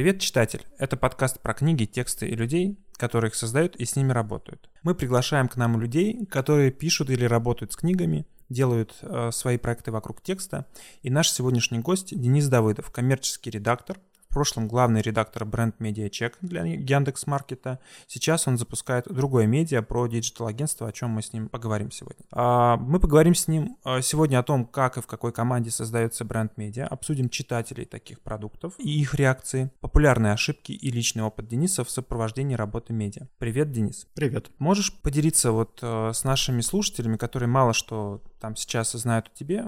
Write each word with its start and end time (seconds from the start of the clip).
Привет, 0.00 0.18
читатель! 0.18 0.66
Это 0.78 0.96
подкаст 0.96 1.40
про 1.40 1.52
книги, 1.52 1.84
тексты 1.84 2.26
и 2.26 2.34
людей, 2.34 2.78
которые 2.96 3.28
их 3.28 3.34
создают 3.34 3.76
и 3.76 3.84
с 3.84 3.96
ними 3.96 4.12
работают. 4.12 4.70
Мы 4.82 4.94
приглашаем 4.94 5.46
к 5.46 5.56
нам 5.56 5.78
людей, 5.78 6.24
которые 6.24 6.70
пишут 6.70 7.10
или 7.10 7.26
работают 7.26 7.74
с 7.74 7.76
книгами, 7.76 8.26
делают 8.48 8.96
э, 9.02 9.28
свои 9.30 9.58
проекты 9.58 9.92
вокруг 9.92 10.22
текста. 10.22 10.64
И 11.02 11.10
наш 11.10 11.30
сегодняшний 11.30 11.80
гость 11.80 12.18
Денис 12.18 12.48
Давыдов, 12.48 12.90
коммерческий 12.90 13.50
редактор, 13.50 13.98
в 14.30 14.32
прошлом 14.32 14.68
главный 14.68 15.02
редактор 15.02 15.44
бренд-медиа 15.44 16.08
Чек 16.08 16.34
для 16.40 16.62
Яндекс 16.62 17.26
Маркета. 17.26 17.80
Сейчас 18.06 18.46
он 18.46 18.58
запускает 18.58 19.06
другое 19.12 19.46
медиа 19.46 19.82
про 19.82 20.06
digital-агентство, 20.06 20.86
о 20.86 20.92
чем 20.92 21.10
мы 21.10 21.22
с 21.22 21.32
ним 21.32 21.48
поговорим 21.48 21.90
сегодня. 21.90 22.24
А, 22.30 22.76
мы 22.76 23.00
поговорим 23.00 23.34
с 23.34 23.48
ним 23.48 23.76
а, 23.82 24.00
сегодня 24.00 24.38
о 24.38 24.44
том, 24.44 24.66
как 24.66 24.96
и 24.96 25.00
в 25.00 25.08
какой 25.08 25.32
команде 25.32 25.72
создается 25.72 26.24
бренд 26.24 26.56
медиа, 26.56 26.86
обсудим 26.86 27.28
читателей 27.28 27.84
таких 27.84 28.20
продуктов 28.20 28.74
и 28.78 29.00
их 29.00 29.16
реакции, 29.16 29.72
популярные 29.80 30.32
ошибки 30.32 30.70
и 30.70 30.90
личный 30.92 31.24
опыт 31.24 31.48
Дениса 31.48 31.82
в 31.82 31.90
сопровождении 31.90 32.54
работы 32.54 32.92
медиа. 32.92 33.26
Привет, 33.38 33.72
Денис. 33.72 34.06
Привет. 34.14 34.52
Можешь 34.58 34.96
поделиться 35.00 35.50
вот 35.50 35.80
а, 35.82 36.12
с 36.12 36.22
нашими 36.22 36.60
слушателями, 36.60 37.16
которые 37.16 37.48
мало 37.48 37.72
что 37.72 38.22
там 38.38 38.54
сейчас 38.54 38.92
знают 38.92 39.26
о 39.26 39.36
тебе, 39.36 39.66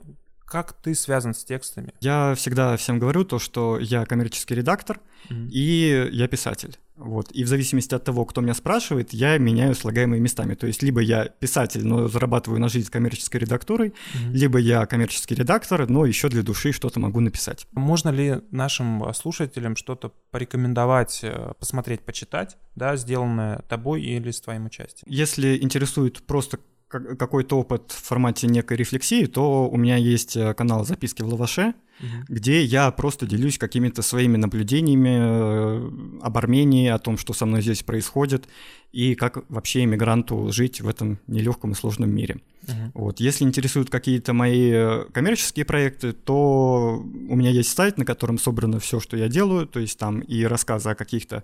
как 0.52 0.74
ты 0.74 0.95
связан 0.95 1.33
с 1.33 1.45
текстами? 1.45 1.95
Я 2.02 2.34
всегда 2.37 2.77
всем 2.77 2.98
говорю 2.98 3.24
то, 3.24 3.38
что 3.38 3.79
я 3.79 4.05
коммерческий 4.05 4.55
редактор 4.55 5.01
mm-hmm. 5.30 5.48
и 5.48 6.11
я 6.12 6.28
писатель. 6.28 6.77
Вот. 6.95 7.33
И 7.33 7.42
в 7.42 7.48
зависимости 7.48 7.95
от 7.95 8.05
того, 8.05 8.27
кто 8.27 8.42
меня 8.42 8.52
спрашивает, 8.52 9.15
я 9.15 9.38
меняю 9.38 9.75
слагаемые 9.75 10.20
местами. 10.20 10.55
То 10.55 10.66
есть 10.66 10.83
либо 10.83 11.01
я 11.01 11.25
писатель, 11.25 11.87
но 11.87 12.06
зарабатываю 12.06 12.61
на 12.61 12.69
жизнь 12.69 12.91
коммерческой 12.91 13.38
редактурой, 13.38 13.88
mm-hmm. 13.88 14.33
либо 14.33 14.59
я 14.59 14.84
коммерческий 14.84 15.34
редактор, 15.34 15.88
но 15.88 16.05
еще 16.05 16.28
для 16.28 16.42
души 16.42 16.73
что-то 16.73 17.00
могу 17.00 17.20
написать. 17.20 17.66
Можно 17.73 18.11
ли 18.11 18.42
нашим 18.50 19.03
слушателям 19.14 19.75
что-то 19.75 20.12
порекомендовать, 20.33 21.20
э, 21.23 21.55
посмотреть, 21.59 22.03
почитать, 22.03 22.59
да, 22.77 22.97
сделанное 22.97 23.62
тобой 23.70 24.03
или 24.03 24.31
с 24.31 24.42
твоим 24.42 24.66
участием? 24.66 25.11
Если 25.11 25.56
интересует 25.62 26.22
просто 26.27 26.59
какой-то 26.93 27.59
опыт 27.59 27.91
в 27.91 28.05
формате 28.05 28.47
некой 28.47 28.77
рефлексии, 28.77 29.27
то 29.27 29.69
у 29.69 29.77
меня 29.77 29.97
есть 29.97 30.37
э, 30.37 30.55
канал 30.55 30.85
«Записки 30.85 31.23
в 31.23 31.29
лаваше», 31.29 31.75
угу. 32.01 32.09
где 32.29 32.62
я 32.62 32.91
просто 32.91 33.27
делюсь 33.27 33.59
какими-то 33.59 34.03
своими 34.03 34.37
наблюдениями 34.37 35.17
э, 35.19 35.91
об 36.23 36.39
Армении, 36.39 36.89
о 36.89 36.99
том, 36.99 37.19
что 37.19 37.33
со 37.33 37.47
мной 37.47 37.62
здесь 37.62 37.83
происходит, 37.83 38.47
и 38.93 39.15
как 39.15 39.48
вообще 39.48 39.85
иммигранту 39.85 40.53
жить 40.53 40.81
в 40.81 40.89
этом 40.89 41.19
нелегком 41.27 41.73
и 41.73 41.75
сложном 41.75 42.11
мире. 42.11 42.37
Uh-huh. 42.65 42.91
Вот. 42.95 43.21
Если 43.21 43.45
интересуют 43.45 43.91
какие-то 43.91 44.33
мои 44.33 44.71
э, 44.71 45.05
коммерческие 45.12 45.65
проекты, 45.65 46.12
то 46.12 47.03
у 47.03 47.34
меня 47.34 47.51
есть 47.51 47.75
сайт, 47.75 47.99
на 47.99 48.05
котором 48.05 48.39
собрано 48.39 48.79
все, 48.79 49.01
что 49.01 49.17
я 49.17 49.29
делаю, 49.29 49.67
то 49.67 49.81
есть 49.81 49.99
там 49.99 50.21
и 50.21 50.45
рассказы 50.45 50.91
о 50.91 50.95
каких-то 50.95 51.43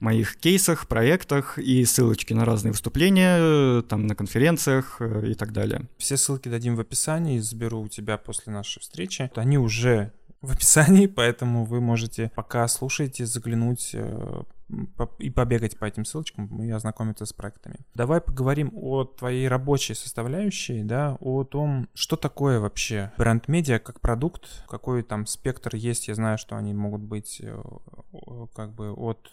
моих 0.00 0.36
кейсах, 0.36 0.88
проектах, 0.88 1.58
и 1.58 1.84
ссылочки 1.84 2.32
на 2.32 2.44
разные 2.44 2.72
выступления, 2.72 3.38
э, 3.40 3.82
там 3.88 4.06
на 4.06 4.14
конференциях 4.14 4.96
э, 5.00 5.30
и 5.32 5.34
так 5.34 5.52
далее. 5.52 5.82
Все 5.98 6.16
ссылки 6.16 6.48
дадим 6.48 6.76
в 6.76 6.80
описании, 6.80 7.40
заберу 7.40 7.82
у 7.82 7.88
тебя 7.88 8.16
после 8.16 8.52
нашей 8.52 8.80
встречи. 8.80 9.30
Они 9.34 9.58
уже 9.58 10.12
в 10.40 10.52
описании, 10.52 11.06
поэтому 11.08 11.64
вы 11.64 11.80
можете, 11.80 12.30
пока 12.34 12.66
слушаете, 12.68 13.26
заглянуть 13.26 13.94
и 15.18 15.30
побегать 15.30 15.78
по 15.78 15.84
этим 15.84 16.04
ссылочкам 16.04 16.62
и 16.62 16.70
ознакомиться 16.70 17.26
с 17.26 17.32
проектами. 17.32 17.80
Давай 17.94 18.20
поговорим 18.20 18.70
о 18.74 19.04
твоей 19.04 19.48
рабочей 19.48 19.94
составляющей, 19.94 20.82
да, 20.82 21.16
о 21.20 21.44
том, 21.44 21.88
что 21.94 22.16
такое 22.16 22.60
вообще 22.60 23.12
бренд-медиа 23.18 23.78
как 23.78 24.00
продукт, 24.00 24.64
какой 24.68 25.02
там 25.02 25.26
спектр 25.26 25.76
есть. 25.76 26.08
Я 26.08 26.14
знаю, 26.14 26.38
что 26.38 26.56
они 26.56 26.72
могут 26.74 27.02
быть 27.02 27.40
э, 27.42 27.62
как 28.54 28.74
бы 28.74 28.92
от 28.92 29.30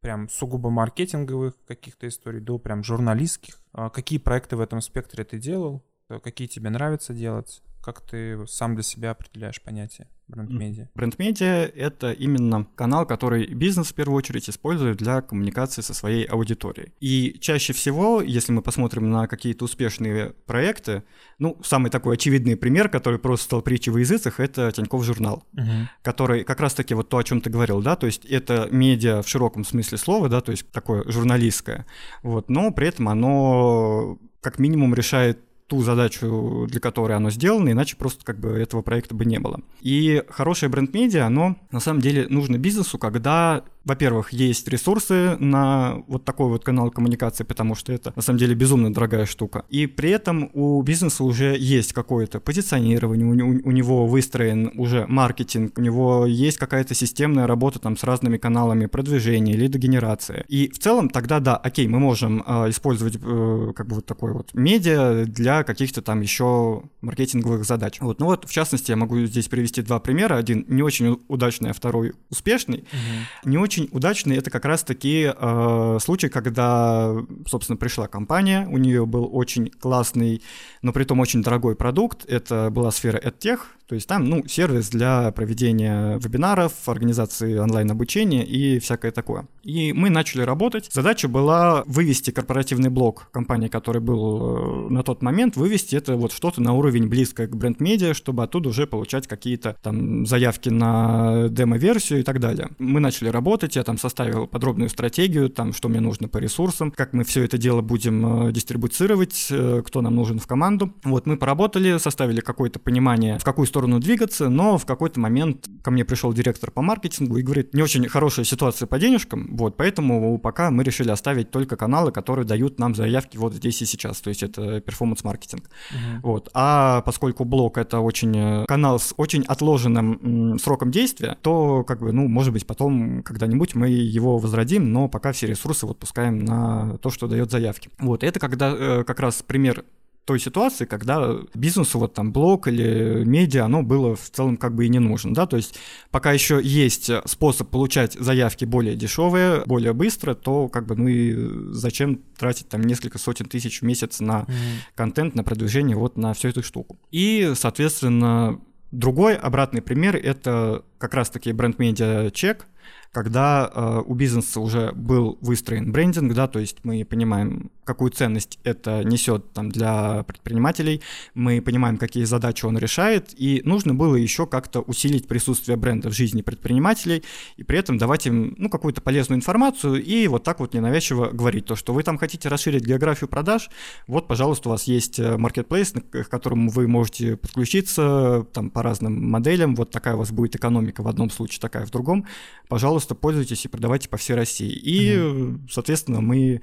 прям 0.00 0.28
сугубо 0.28 0.70
маркетинговых 0.70 1.54
каких-то 1.66 2.08
историй 2.08 2.40
до 2.40 2.58
прям 2.58 2.82
журналистских. 2.82 3.60
А 3.72 3.90
какие 3.90 4.18
проекты 4.18 4.56
в 4.56 4.60
этом 4.60 4.80
спектре 4.80 5.24
ты 5.24 5.38
делал? 5.38 5.84
Какие 6.22 6.48
тебе 6.48 6.70
нравится 6.70 7.12
делать? 7.14 7.62
Как 7.82 8.00
ты 8.02 8.46
сам 8.46 8.74
для 8.74 8.82
себя 8.82 9.12
определяешь 9.12 9.62
понятие? 9.62 10.08
Бренд-медиа? 10.30 10.88
Бренд-медиа— 10.94 11.70
это 11.74 12.12
именно 12.12 12.66
канал, 12.76 13.06
который 13.06 13.46
бизнес 13.46 13.88
в 13.88 13.94
первую 13.94 14.16
очередь 14.16 14.48
использует 14.48 14.98
для 14.98 15.22
коммуникации 15.22 15.82
со 15.82 15.92
своей 15.92 16.24
аудиторией. 16.24 16.92
И 17.00 17.36
чаще 17.40 17.72
всего, 17.72 18.22
если 18.22 18.52
мы 18.52 18.62
посмотрим 18.62 19.10
на 19.10 19.26
какие-то 19.26 19.64
успешные 19.64 20.30
проекты, 20.46 21.02
ну, 21.38 21.60
самый 21.64 21.90
такой 21.90 22.14
очевидный 22.14 22.56
пример, 22.56 22.88
который 22.88 23.18
просто 23.18 23.46
стал 23.46 23.62
притчей 23.62 23.90
в 23.90 23.96
языцах, 23.96 24.40
это 24.40 24.70
Тинькофф 24.72 25.04
журнал, 25.04 25.44
угу. 25.52 25.88
который 26.02 26.44
как 26.44 26.60
раз-таки 26.60 26.94
вот 26.94 27.08
то, 27.08 27.18
о 27.18 27.24
чем 27.24 27.40
ты 27.40 27.50
говорил, 27.50 27.82
да, 27.82 27.96
то 27.96 28.06
есть 28.06 28.24
это 28.24 28.68
медиа 28.70 29.22
в 29.22 29.28
широком 29.28 29.64
смысле 29.64 29.98
слова, 29.98 30.28
да, 30.28 30.40
то 30.40 30.52
есть 30.52 30.70
такое 30.70 31.02
журналистское, 31.10 31.86
вот, 32.22 32.48
но 32.48 32.70
при 32.70 32.88
этом 32.88 33.08
оно 33.08 34.18
как 34.40 34.58
минимум 34.58 34.94
решает 34.94 35.40
ту 35.70 35.82
задачу, 35.82 36.66
для 36.68 36.80
которой 36.80 37.16
оно 37.16 37.30
сделано, 37.30 37.70
иначе 37.70 37.96
просто 37.96 38.24
как 38.24 38.40
бы 38.40 38.48
этого 38.48 38.82
проекта 38.82 39.14
бы 39.14 39.24
не 39.24 39.38
было. 39.38 39.60
И 39.80 40.24
хорошее 40.28 40.68
бренд-медиа, 40.68 41.26
оно 41.26 41.56
на 41.70 41.78
самом 41.78 42.00
деле 42.00 42.26
нужно 42.28 42.58
бизнесу, 42.58 42.98
когда 42.98 43.62
во-первых, 43.84 44.32
есть 44.32 44.68
ресурсы 44.68 45.36
на 45.38 46.02
вот 46.06 46.24
такой 46.24 46.48
вот 46.48 46.64
канал 46.64 46.90
коммуникации, 46.90 47.44
потому 47.44 47.74
что 47.74 47.92
это 47.92 48.12
на 48.14 48.22
самом 48.22 48.38
деле 48.38 48.54
безумно 48.54 48.92
дорогая 48.92 49.26
штука. 49.26 49.64
И 49.70 49.86
при 49.86 50.10
этом 50.10 50.50
у 50.52 50.82
бизнеса 50.82 51.24
уже 51.24 51.56
есть 51.58 51.92
какое-то 51.92 52.40
позиционирование, 52.40 53.26
у, 53.26 53.30
у, 53.30 53.68
у 53.68 53.70
него 53.70 54.06
выстроен 54.06 54.70
уже 54.76 55.06
маркетинг, 55.08 55.78
у 55.78 55.80
него 55.80 56.26
есть 56.26 56.58
какая-то 56.58 56.94
системная 56.94 57.46
работа 57.46 57.78
там 57.78 57.96
с 57.96 58.04
разными 58.04 58.36
каналами 58.36 58.86
продвижения, 58.86 59.54
лидогенерации. 59.54 60.44
И 60.48 60.68
в 60.68 60.78
целом 60.78 61.08
тогда 61.08 61.40
да, 61.40 61.56
окей, 61.56 61.88
мы 61.88 61.98
можем 61.98 62.44
э, 62.46 62.70
использовать 62.70 63.16
э, 63.16 63.72
как 63.74 63.86
бы 63.86 63.96
вот 63.96 64.06
такой 64.06 64.32
вот 64.32 64.50
медиа 64.52 65.24
для 65.26 65.64
каких-то 65.64 66.02
там 66.02 66.20
еще 66.20 66.82
маркетинговых 67.00 67.64
задач. 67.64 67.98
Вот, 68.00 68.20
ну 68.20 68.26
вот 68.26 68.46
в 68.46 68.52
частности 68.52 68.90
я 68.90 68.96
могу 68.96 69.18
здесь 69.24 69.48
привести 69.48 69.80
два 69.82 70.00
примера. 70.00 70.36
Один 70.36 70.66
не 70.68 70.82
очень 70.82 71.18
удачный, 71.28 71.70
а 71.70 71.72
второй 71.72 72.12
успешный. 72.28 72.80
Угу. 72.80 73.50
Не 73.50 73.58
очень 73.58 73.69
очень 73.70 73.88
удачный 73.92 74.36
это 74.36 74.50
как 74.50 74.64
раз-таки 74.64 75.32
э, 75.32 75.98
случай, 76.02 76.28
когда, 76.28 77.14
собственно, 77.46 77.76
пришла 77.76 78.08
компания, 78.08 78.66
у 78.68 78.78
нее 78.78 79.06
был 79.06 79.28
очень 79.32 79.70
классный, 79.70 80.42
но 80.82 80.92
при 80.92 81.04
этом 81.04 81.20
очень 81.20 81.40
дорогой 81.40 81.76
продукт, 81.76 82.24
это 82.28 82.70
была 82.70 82.90
сфера 82.90 83.16
EdTech, 83.18 83.60
то 83.90 83.94
есть 83.94 84.06
там, 84.06 84.24
ну, 84.24 84.46
сервис 84.46 84.88
для 84.88 85.32
проведения 85.32 86.16
вебинаров, 86.18 86.72
организации 86.86 87.58
онлайн-обучения 87.58 88.44
и 88.44 88.78
всякое 88.78 89.10
такое. 89.10 89.48
И 89.64 89.92
мы 89.92 90.10
начали 90.10 90.42
работать. 90.42 90.88
Задача 90.92 91.26
была 91.26 91.82
вывести 91.86 92.30
корпоративный 92.30 92.88
блок 92.88 93.28
компании, 93.32 93.66
который 93.66 94.00
был 94.00 94.86
э, 94.86 94.92
на 94.92 95.02
тот 95.02 95.22
момент, 95.22 95.56
вывести 95.56 95.96
это 95.96 96.14
вот 96.14 96.30
что-то 96.30 96.62
на 96.62 96.72
уровень 96.72 97.08
близкое 97.08 97.48
к 97.48 97.56
бренд-медиа, 97.56 98.14
чтобы 98.14 98.44
оттуда 98.44 98.68
уже 98.68 98.86
получать 98.86 99.26
какие-то 99.26 99.76
там 99.82 100.24
заявки 100.24 100.68
на 100.68 101.48
демо-версию 101.48 102.20
и 102.20 102.22
так 102.22 102.38
далее. 102.38 102.70
Мы 102.78 103.00
начали 103.00 103.28
работать, 103.28 103.74
я 103.74 103.82
там 103.82 103.98
составил 103.98 104.46
подробную 104.46 104.88
стратегию, 104.88 105.50
там, 105.50 105.72
что 105.72 105.88
мне 105.88 105.98
нужно 105.98 106.28
по 106.28 106.38
ресурсам, 106.38 106.92
как 106.92 107.12
мы 107.12 107.24
все 107.24 107.42
это 107.42 107.58
дело 107.58 107.82
будем 107.82 108.46
э, 108.46 108.52
дистрибуцировать, 108.52 109.48
э, 109.50 109.82
кто 109.84 110.00
нам 110.00 110.14
нужен 110.14 110.38
в 110.38 110.46
команду. 110.46 110.94
Вот 111.02 111.26
мы 111.26 111.36
поработали, 111.36 111.98
составили 111.98 112.40
какое-то 112.40 112.78
понимание, 112.78 113.36
в 113.40 113.44
какую 113.44 113.66
сторону 113.66 113.79
сторону 113.80 113.98
двигаться, 113.98 114.50
но 114.50 114.76
в 114.76 114.84
какой-то 114.84 115.18
момент 115.20 115.66
ко 115.82 115.90
мне 115.90 116.04
пришел 116.04 116.34
директор 116.34 116.70
по 116.70 116.82
маркетингу 116.82 117.38
и 117.38 117.42
говорит, 117.42 117.72
не 117.72 117.82
очень 117.82 118.06
хорошая 118.08 118.44
ситуация 118.44 118.86
по 118.86 118.98
денежкам, 118.98 119.56
вот, 119.56 119.78
поэтому 119.78 120.38
пока 120.38 120.70
мы 120.70 120.84
решили 120.84 121.10
оставить 121.10 121.50
только 121.50 121.76
каналы, 121.76 122.12
которые 122.12 122.44
дают 122.44 122.78
нам 122.78 122.94
заявки 122.94 123.38
вот 123.38 123.54
здесь 123.54 123.80
и 123.80 123.86
сейчас, 123.86 124.20
то 124.20 124.28
есть 124.28 124.42
это 124.42 124.82
перформанс-маркетинг. 124.82 125.64
Uh-huh. 125.64 126.20
Вот. 126.22 126.50
А 126.52 127.00
поскольку 127.06 127.44
блог 127.44 127.78
это 127.78 128.00
очень 128.00 128.36
э, 128.36 128.66
канал 128.66 128.98
с 128.98 129.14
очень 129.16 129.44
отложенным 129.44 130.58
сроком 130.58 130.90
действия, 130.90 131.38
то 131.40 131.82
как 131.82 132.00
бы, 132.00 132.12
ну, 132.12 132.28
может 132.28 132.52
быть, 132.52 132.66
потом 132.66 133.22
когда-нибудь 133.22 133.74
мы 133.74 133.88
его 133.88 134.36
возродим, 134.36 134.92
но 134.92 135.08
пока 135.08 135.32
все 135.32 135.46
ресурсы 135.46 135.86
вот 135.86 135.98
пускаем 135.98 136.44
на 136.44 136.98
то, 136.98 137.08
что 137.08 137.28
дает 137.28 137.50
заявки. 137.50 137.88
Вот, 137.98 138.24
это 138.24 138.38
когда 138.38 138.74
э, 138.76 139.04
как 139.04 139.20
раз 139.20 139.42
пример 139.42 139.84
той 140.30 140.38
ситуации, 140.38 140.84
когда 140.84 141.38
бизнесу 141.54 141.98
вот 141.98 142.14
там 142.14 142.32
блог 142.32 142.68
или 142.68 143.24
медиа, 143.24 143.64
оно 143.64 143.82
было 143.82 144.14
в 144.14 144.30
целом 144.30 144.56
как 144.56 144.76
бы 144.76 144.86
и 144.86 144.88
не 144.88 145.00
нужно, 145.00 145.34
да, 145.34 145.44
то 145.44 145.56
есть 145.56 145.74
пока 146.12 146.30
еще 146.30 146.60
есть 146.62 147.10
способ 147.24 147.68
получать 147.68 148.12
заявки 148.12 148.64
более 148.64 148.94
дешевые, 148.94 149.64
более 149.66 149.92
быстро, 149.92 150.34
то 150.34 150.68
как 150.68 150.86
бы 150.86 150.94
ну 150.94 151.08
и 151.08 151.72
зачем 151.72 152.20
тратить 152.38 152.68
там 152.68 152.82
несколько 152.82 153.18
сотен 153.18 153.46
тысяч 153.46 153.80
в 153.80 153.84
месяц 153.84 154.20
на 154.20 154.42
mm-hmm. 154.42 154.52
контент, 154.94 155.34
на 155.34 155.42
продвижение 155.42 155.96
вот 155.96 156.16
на 156.16 156.32
всю 156.32 156.46
эту 156.46 156.62
штуку. 156.62 156.96
И, 157.10 157.54
соответственно, 157.56 158.60
другой 158.92 159.34
обратный 159.34 159.82
пример— 159.82 160.14
это 160.22 160.84
как 160.98 161.14
раз-таки 161.14 161.50
бренд-медиа 161.50 162.30
чек, 162.30 162.68
когда 163.12 163.70
э, 163.72 164.02
у 164.06 164.14
бизнеса 164.14 164.60
уже 164.60 164.92
был 164.92 165.36
выстроен 165.40 165.90
брендинг, 165.90 166.32
да, 166.32 166.46
то 166.46 166.60
есть 166.60 166.78
мы 166.84 167.04
понимаем, 167.04 167.70
какую 167.84 168.12
ценность 168.12 168.60
это 168.62 169.02
несет 169.02 169.52
там, 169.52 169.70
для 169.70 170.22
предпринимателей, 170.22 171.02
мы 171.34 171.60
понимаем, 171.60 171.96
какие 171.96 172.22
задачи 172.22 172.64
он 172.64 172.78
решает, 172.78 173.34
и 173.36 173.62
нужно 173.64 173.94
было 173.94 174.14
еще 174.14 174.46
как-то 174.46 174.80
усилить 174.80 175.26
присутствие 175.26 175.76
бренда 175.76 176.08
в 176.08 176.12
жизни 176.12 176.42
предпринимателей, 176.42 177.24
и 177.56 177.64
при 177.64 177.78
этом 177.78 177.98
давать 177.98 178.28
им 178.28 178.54
ну, 178.58 178.70
какую-то 178.70 179.00
полезную 179.00 179.38
информацию, 179.38 180.00
и 180.04 180.28
вот 180.28 180.44
так 180.44 180.60
вот 180.60 180.74
ненавязчиво 180.74 181.30
говорить 181.30 181.66
то, 181.66 181.74
что 181.74 181.92
вы 181.92 182.04
там 182.04 182.16
хотите 182.16 182.48
расширить 182.48 182.84
географию 182.84 183.28
продаж, 183.28 183.70
вот, 184.06 184.28
пожалуйста, 184.28 184.68
у 184.68 184.72
вас 184.72 184.84
есть 184.84 185.18
маркетплейс, 185.18 185.94
к 186.12 186.28
которому 186.28 186.70
вы 186.70 186.86
можете 186.86 187.36
подключиться 187.36 188.46
там, 188.52 188.70
по 188.70 188.84
разным 188.84 189.30
моделям, 189.30 189.74
вот 189.74 189.90
такая 189.90 190.14
у 190.14 190.18
вас 190.18 190.30
будет 190.30 190.54
экономика 190.54 191.02
в 191.02 191.08
одном 191.08 191.28
случае, 191.28 191.60
такая 191.60 191.86
в 191.86 191.90
другом, 191.90 192.24
пожалуйста, 192.68 192.99
пользуйтесь 193.06 193.64
и 193.64 193.68
продавайте 193.68 194.08
по 194.08 194.16
всей 194.16 194.34
России. 194.34 194.70
И, 194.70 195.18
угу. 195.18 195.60
соответственно, 195.68 196.20
мы 196.20 196.60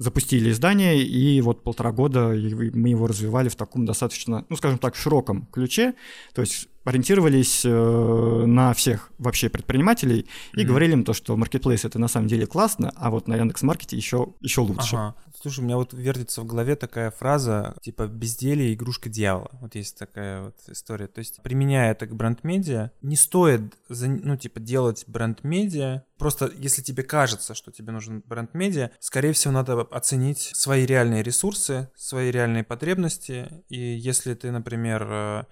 запустили 0.00 0.50
издание, 0.50 1.02
и 1.02 1.42
вот 1.42 1.62
полтора 1.62 1.92
года 1.92 2.28
мы 2.28 2.88
его 2.88 3.06
развивали 3.06 3.50
в 3.50 3.54
таком 3.54 3.84
достаточно, 3.84 4.46
ну, 4.48 4.56
скажем 4.56 4.78
так, 4.78 4.96
широком 4.96 5.46
ключе. 5.52 5.94
То 6.32 6.40
есть 6.40 6.68
ориентировались 6.84 7.62
э, 7.66 8.44
на 8.46 8.72
всех 8.72 9.10
вообще 9.18 9.50
предпринимателей 9.50 10.26
и 10.54 10.60
mm-hmm. 10.60 10.64
говорили 10.64 10.92
им 10.92 11.04
то, 11.04 11.12
что 11.12 11.36
маркетплейс 11.36 11.84
это 11.84 11.98
на 11.98 12.08
самом 12.08 12.28
деле 12.28 12.46
классно, 12.46 12.90
а 12.96 13.10
вот 13.10 13.28
на 13.28 13.36
Яндекс.Маркете 13.36 13.96
еще, 13.96 14.28
еще 14.40 14.62
лучше. 14.62 14.96
Ага. 14.96 15.14
Слушай, 15.40 15.60
у 15.60 15.62
меня 15.62 15.76
вот 15.76 15.94
вертится 15.94 16.42
в 16.42 16.46
голове 16.46 16.76
такая 16.76 17.10
фраза, 17.10 17.74
типа 17.80 18.06
«безделие– 18.06 18.74
игрушка 18.74 19.08
дьявола». 19.08 19.50
Вот 19.62 19.74
есть 19.74 19.98
такая 19.98 20.42
вот 20.42 20.56
история. 20.68 21.06
То 21.06 21.20
есть, 21.20 21.42
применяя 21.42 21.92
это 21.92 22.06
к 22.06 22.14
бренд-медиа, 22.14 22.90
не 23.00 23.16
стоит, 23.16 23.62
ну, 23.88 24.36
типа, 24.36 24.60
делать 24.60 25.04
бренд-медиа. 25.06 26.02
Просто 26.18 26.52
если 26.54 26.82
тебе 26.82 27.04
кажется, 27.04 27.54
что 27.54 27.72
тебе 27.72 27.90
нужен 27.90 28.22
бренд-медиа, 28.26 28.90
скорее 28.98 29.32
всего, 29.32 29.54
надо 29.54 29.80
оценить 29.80 30.50
свои 30.52 30.84
реальные 30.84 31.22
ресурсы, 31.22 31.88
свои 31.96 32.30
реальные 32.30 32.64
потребности. 32.64 33.64
И 33.70 33.78
если 33.78 34.34
ты, 34.34 34.50
например, 34.50 35.06
э, 35.10 35.44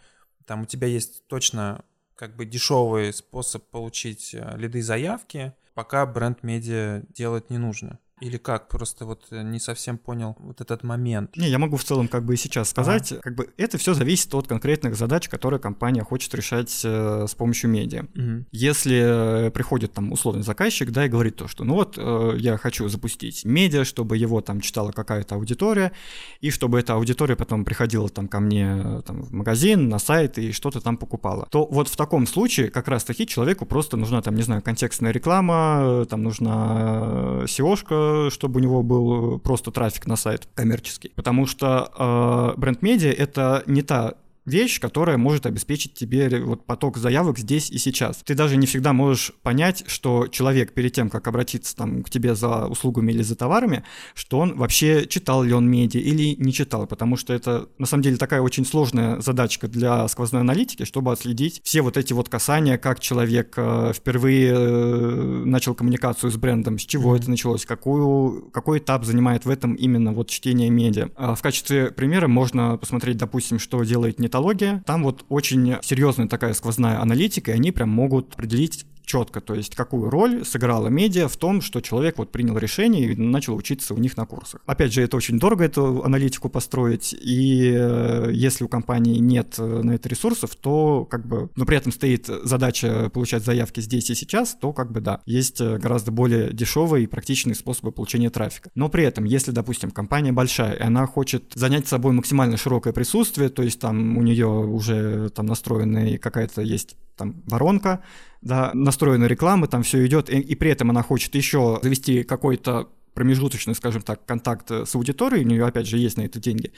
там 0.45 0.63
у 0.63 0.67
тебя 0.67 0.87
есть 0.87 1.27
точно 1.29 1.83
как 2.15 2.37
бы 2.37 2.45
дешевый 2.45 3.15
способ 3.15 3.65
получить 3.71 4.35
э, 4.35 4.55
лиды 4.59 4.83
заявки, 4.83 5.55
пока 5.73 6.05
бренд-медиа 6.05 7.05
делать 7.09 7.49
не 7.49 7.57
нужно. 7.57 7.99
Или 8.21 8.37
как? 8.37 8.69
Просто 8.69 9.05
вот 9.05 9.27
э, 9.31 9.43
не 9.43 9.61
совсем 9.61 9.97
понял 9.97 10.37
вот 10.41 10.61
этот 10.61 10.83
момент. 10.83 11.37
Не, 11.37 11.49
я 11.49 11.59
могу 11.59 11.77
в 11.77 11.85
целом 11.85 12.09
как 12.09 12.25
бы 12.25 12.35
и 12.35 12.37
сейчас 12.37 12.71
сказать, 12.71 13.13
ага. 13.13 13.21
как 13.23 13.35
бы 13.37 13.51
это 13.57 13.79
все 13.79 13.95
зависит 13.95 14.35
от 14.35 14.49
конкретных 14.49 14.97
задач, 14.97 15.29
которые 15.29 15.61
компания 15.61 16.03
хочет 16.03 16.35
решать 16.35 16.81
э, 16.85 17.27
с 17.29 17.35
помощью 17.35 17.71
медиа. 17.71 18.07
Угу. 18.15 18.47
Если 18.51 19.47
э, 19.47 19.51
приходит 19.51 19.93
там 19.93 20.13
условный 20.13 20.43
заказчик, 20.43 20.91
да, 20.91 21.07
и 21.07 21.09
говорит 21.09 21.37
то, 21.37 21.47
что 21.49 21.65
ну 21.65 21.75
вот 21.75 21.95
э, 21.97 22.35
я 22.39 22.57
хочу 22.57 22.89
запустить 22.89 23.45
медиа, 23.45 23.85
чтобы 23.85 24.17
его 24.17 24.41
там 24.41 24.61
читала 24.61 24.91
какая-то 24.91 25.37
аудитория, 25.37 25.93
и 26.41 26.51
чтобы 26.51 26.81
эта 26.81 26.95
аудитория 26.95 27.37
потом 27.37 27.65
приходила 27.65 28.09
там 28.09 28.27
ко 28.27 28.41
мне 28.41 28.83
э, 28.85 29.03
там, 29.07 29.23
в 29.23 29.33
магазин, 29.33 29.89
на 29.89 29.99
сайт 29.99 30.39
и 30.39 30.53
что-то 30.53 30.81
там 30.81 30.97
покупала, 30.97 31.47
то 31.51 31.67
вот 31.67 31.89
в 31.89 31.97
таком 31.97 32.27
случае 32.27 32.71
как 32.71 32.89
раз-таки 32.89 33.27
человеку 33.27 33.65
просто 33.65 33.97
нужна 33.97 34.23
там, 34.23 34.35
не 34.35 34.43
знаю, 34.43 34.63
контекстная 34.63 35.13
реклама, 35.13 36.05
там 36.11 36.23
нужна 36.23 37.43
SEO-шка, 37.45 38.08
чтобы 38.31 38.61
у 38.61 38.63
него 38.63 38.83
был 38.83 39.39
просто 39.39 39.71
трафик 39.71 40.07
на 40.07 40.17
сайт 40.17 40.49
коммерческий. 40.55 41.13
Потому 41.15 41.47
что 41.47 42.55
э, 42.57 42.61
бренд-медиа— 42.61 43.13
это 43.19 43.63
не 43.67 43.83
та 43.83 44.15
вещь, 44.49 44.81
которая 44.81 45.17
может 45.17 45.47
обеспечить 45.47 45.95
тебе 45.95 46.29
вот 46.41 46.67
поток 46.67 46.97
заявок 46.97 47.39
здесь 47.39 47.71
и 47.71 47.79
сейчас. 47.79 48.23
Ты 48.25 48.35
даже 48.35 48.57
не 48.57 48.67
всегда 48.67 48.93
можешь 48.93 49.33
понять, 49.43 49.85
что 49.87 50.27
человек 50.27 50.75
перед 50.75 50.93
тем, 50.93 51.11
как 51.11 51.29
обратиться 51.29 51.75
там 51.77 52.03
к 52.03 52.11
тебе 52.11 52.35
за 52.35 52.67
услугами 52.67 53.13
или 53.13 53.23
за 53.23 53.37
товарами, 53.37 53.85
что 54.15 54.39
он 54.39 54.57
вообще 54.57 55.07
читал 55.07 55.43
ли 55.43 55.53
он 55.53 55.69
медиа 55.71 56.01
или 56.01 56.35
не 56.39 56.53
читал, 56.53 56.87
потому 56.87 57.17
что 57.17 57.33
это 57.33 57.69
на 57.79 57.87
самом 57.87 58.03
деле 58.03 58.17
такая 58.17 58.41
очень 58.41 58.65
сложная 58.65 59.21
задачка 59.21 59.69
для 59.69 60.07
сквозной 60.09 60.41
аналитики, 60.41 60.85
чтобы 60.85 61.13
отследить 61.13 61.61
все 61.65 61.83
вот 61.83 61.97
эти 61.97 62.13
вот 62.13 62.29
касания, 62.29 62.79
как 62.79 63.01
человек 63.01 63.55
э, 63.57 63.93
впервые 63.95 64.53
э, 64.55 65.43
начал 65.45 65.75
коммуникацию 65.75 66.31
с 66.31 66.37
брендом, 66.37 66.79
с 66.79 66.83
чего 66.83 67.15
mm-hmm. 67.15 67.21
это 67.21 67.31
началось, 67.31 67.67
какую, 67.67 68.51
какой 68.51 68.79
этап 68.79 69.05
занимает 69.05 69.45
в 69.45 69.51
этом 69.51 69.75
именно 69.75 70.13
вот 70.13 70.29
чтение 70.29 70.71
медиа. 70.71 71.11
А 71.17 71.35
в 71.35 71.43
качестве 71.43 71.91
примера 71.91 72.29
можно 72.29 72.77
посмотреть, 72.77 73.17
допустим, 73.17 73.59
что 73.59 73.83
делает 73.85 74.19
не 74.19 74.29
методология. 74.39 74.83
Там 74.87 75.05
вот 75.05 75.25
очень 75.29 75.77
серьезная 75.83 76.29
такая 76.29 76.55
сквозная 76.55 77.01
аналитика, 77.01 77.51
и 77.51 77.55
они 77.55 77.73
прям 77.73 77.91
могут 77.91 78.35
определить 78.35 78.87
четко, 79.09 79.41
то 79.41 79.55
есть 79.55 79.75
какую 79.75 80.11
роль 80.11 80.45
сыграла 80.45 80.89
медиа 80.89 81.29
в 81.29 81.37
том, 81.37 81.63
что 81.63 81.81
человек 81.81 82.19
вот 82.19 82.31
принял 82.31 82.57
решение 82.59 83.13
и 83.13 83.17
начал 83.17 83.57
учиться 83.57 83.95
у 83.95 83.97
них 83.97 84.17
на 84.17 84.27
курсах. 84.27 84.61
Опять 84.67 84.93
же, 84.93 85.03
это 85.03 85.17
очень 85.17 85.39
дорого, 85.39 85.65
эту 85.65 86.05
аналитику 86.05 86.51
построить, 86.51 87.15
и 87.19 87.73
э, 87.75 88.31
если 88.33 88.65
у 88.65 88.69
компании 88.69 89.19
нет 89.19 89.55
э, 89.59 89.83
на 89.83 89.93
это 89.93 90.09
ресурсов, 90.09 90.55
то 90.55 91.07
как 91.11 91.27
бы, 91.27 91.49
но 91.57 91.65
при 91.65 91.79
этом 91.79 91.91
стоит 91.91 92.27
задача 92.27 93.09
получать 93.09 93.45
заявки 93.45 93.81
здесь 93.81 94.11
и 94.11 94.15
сейчас, 94.15 94.55
то 94.61 94.73
как 94.73 94.93
бы 94.93 95.01
да, 95.01 95.23
есть 95.25 95.61
э, 95.61 95.79
гораздо 95.79 96.13
более 96.13 96.53
дешевые 96.53 97.05
и 97.05 97.07
практичные 97.07 97.55
способы 97.55 97.93
получения 97.93 98.29
трафика. 98.29 98.71
Но 98.75 98.91
при 98.91 99.05
этом, 99.05 99.25
если, 99.25 99.53
допустим, 99.53 99.91
компания 99.91 100.33
большая, 100.33 100.75
и 100.75 100.83
она 100.83 101.07
хочет 101.07 101.53
занять 101.55 101.89
собой 101.89 102.13
максимально 102.13 102.59
широкое 102.59 102.93
присутствие, 102.93 103.49
то 103.49 103.63
есть 103.63 103.81
там 103.81 104.19
у 104.19 104.23
нее 104.23 104.47
уже 104.47 105.31
там 105.31 105.47
настроена 105.47 106.19
какая-то 106.19 106.61
есть 106.61 106.97
там 107.17 107.43
воронка, 107.47 108.03
да, 108.41 108.71
настроена 108.75 109.25
реклама, 109.25 109.67
там 109.67 109.83
все 109.83 110.07
идет, 110.07 110.31
и, 110.31 110.39
и 110.39 110.55
при 110.55 110.71
этом 110.71 110.91
она 110.91 111.03
хочет 111.03 111.35
еще 111.35 111.79
завести 111.83 112.23
какой-то 112.23 112.89
промежуточный, 113.19 113.75
скажем 113.75 114.03
так, 114.03 114.25
контакт 114.25 114.71
с 114.71 114.95
аудиторией, 114.95 115.45
у 115.45 115.49
нее, 115.49 115.67
опять 115.67 115.89
же, 115.89 115.99
есть 115.99 116.17
на 116.17 116.23
это 116.23 116.39
деньги, 116.39 116.71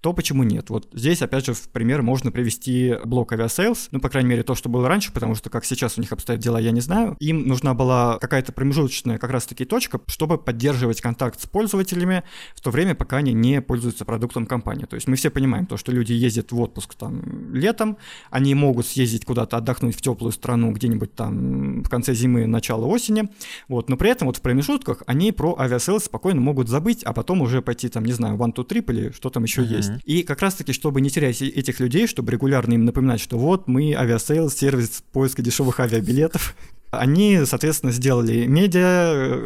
то 0.00 0.12
почему 0.12 0.44
нет? 0.44 0.70
Вот 0.70 0.88
здесь, 0.92 1.22
опять 1.22 1.44
же, 1.44 1.54
в 1.54 1.70
пример 1.70 2.02
можно 2.02 2.30
привести 2.30 2.94
блог 3.04 3.32
Aviasales, 3.32 3.88
ну, 3.90 3.98
по 3.98 4.08
крайней 4.08 4.28
мере, 4.28 4.44
то, 4.44 4.54
что 4.54 4.68
было 4.68 4.86
раньше, 4.86 5.12
потому 5.12 5.34
что 5.34 5.50
как 5.50 5.64
сейчас 5.64 5.98
у 5.98 6.00
них 6.00 6.12
обстоят 6.12 6.40
дела, 6.40 6.60
я 6.60 6.70
не 6.70 6.80
знаю. 6.80 7.16
Им 7.18 7.48
нужна 7.48 7.74
была 7.74 8.18
какая-то 8.20 8.52
промежуточная 8.52 9.18
как 9.18 9.30
раз-таки 9.30 9.64
точка, 9.64 10.00
чтобы 10.06 10.38
поддерживать 10.38 11.00
контакт 11.00 11.40
с 11.40 11.46
пользователями 11.46 12.22
в 12.54 12.60
то 12.60 12.70
время, 12.70 12.94
пока 12.94 13.16
они 13.16 13.32
не 13.32 13.60
пользуются 13.60 14.04
продуктом 14.04 14.46
компании. 14.46 14.84
То 14.84 14.94
есть 14.94 15.08
мы 15.08 15.16
все 15.16 15.30
понимаем 15.30 15.66
то, 15.66 15.76
что 15.76 15.90
люди 15.90 16.12
ездят 16.12 16.52
в 16.52 16.60
отпуск 16.60 16.94
там 16.94 17.52
летом, 17.52 17.96
они 18.30 18.54
могут 18.54 18.86
съездить 18.86 19.24
куда-то 19.24 19.56
отдохнуть 19.56 19.96
в 19.96 20.00
теплую 20.00 20.30
страну 20.30 20.70
где-нибудь 20.70 21.16
там 21.16 21.82
в 21.82 21.88
конце 21.88 22.14
зимы, 22.14 22.46
начало 22.46 22.86
осени, 22.86 23.28
вот, 23.66 23.90
но 23.90 23.96
при 23.96 24.10
этом 24.10 24.28
вот 24.28 24.36
в 24.36 24.42
промежутках 24.42 25.02
они 25.08 25.32
про 25.32 25.58
Aviasales 25.58 26.04
спокойно 26.04 26.40
могут 26.40 26.68
забыть, 26.68 27.02
а 27.02 27.12
потом 27.12 27.42
уже 27.42 27.62
пойти 27.62 27.88
там, 27.88 28.04
не 28.04 28.12
знаю, 28.12 28.36
OneTwoTrip 28.36 28.92
или 28.92 29.10
что 29.10 29.30
там 29.30 29.44
еще 29.44 29.62
uh-huh. 29.62 29.76
есть. 29.76 29.90
И 30.04 30.22
как 30.22 30.42
раз-таки, 30.42 30.72
чтобы 30.72 31.00
не 31.00 31.10
терять 31.10 31.40
этих 31.42 31.80
людей, 31.80 32.06
чтобы 32.06 32.32
регулярно 32.32 32.74
им 32.74 32.84
напоминать, 32.84 33.20
что 33.20 33.38
вот 33.38 33.68
мы 33.68 33.94
Aviasales, 33.94 34.54
сервис 34.54 35.02
поиска 35.12 35.42
дешевых 35.42 35.80
авиабилетов, 35.80 36.56
они, 36.90 37.40
соответственно, 37.44 37.92
сделали 37.92 38.46
медиа, 38.46 39.42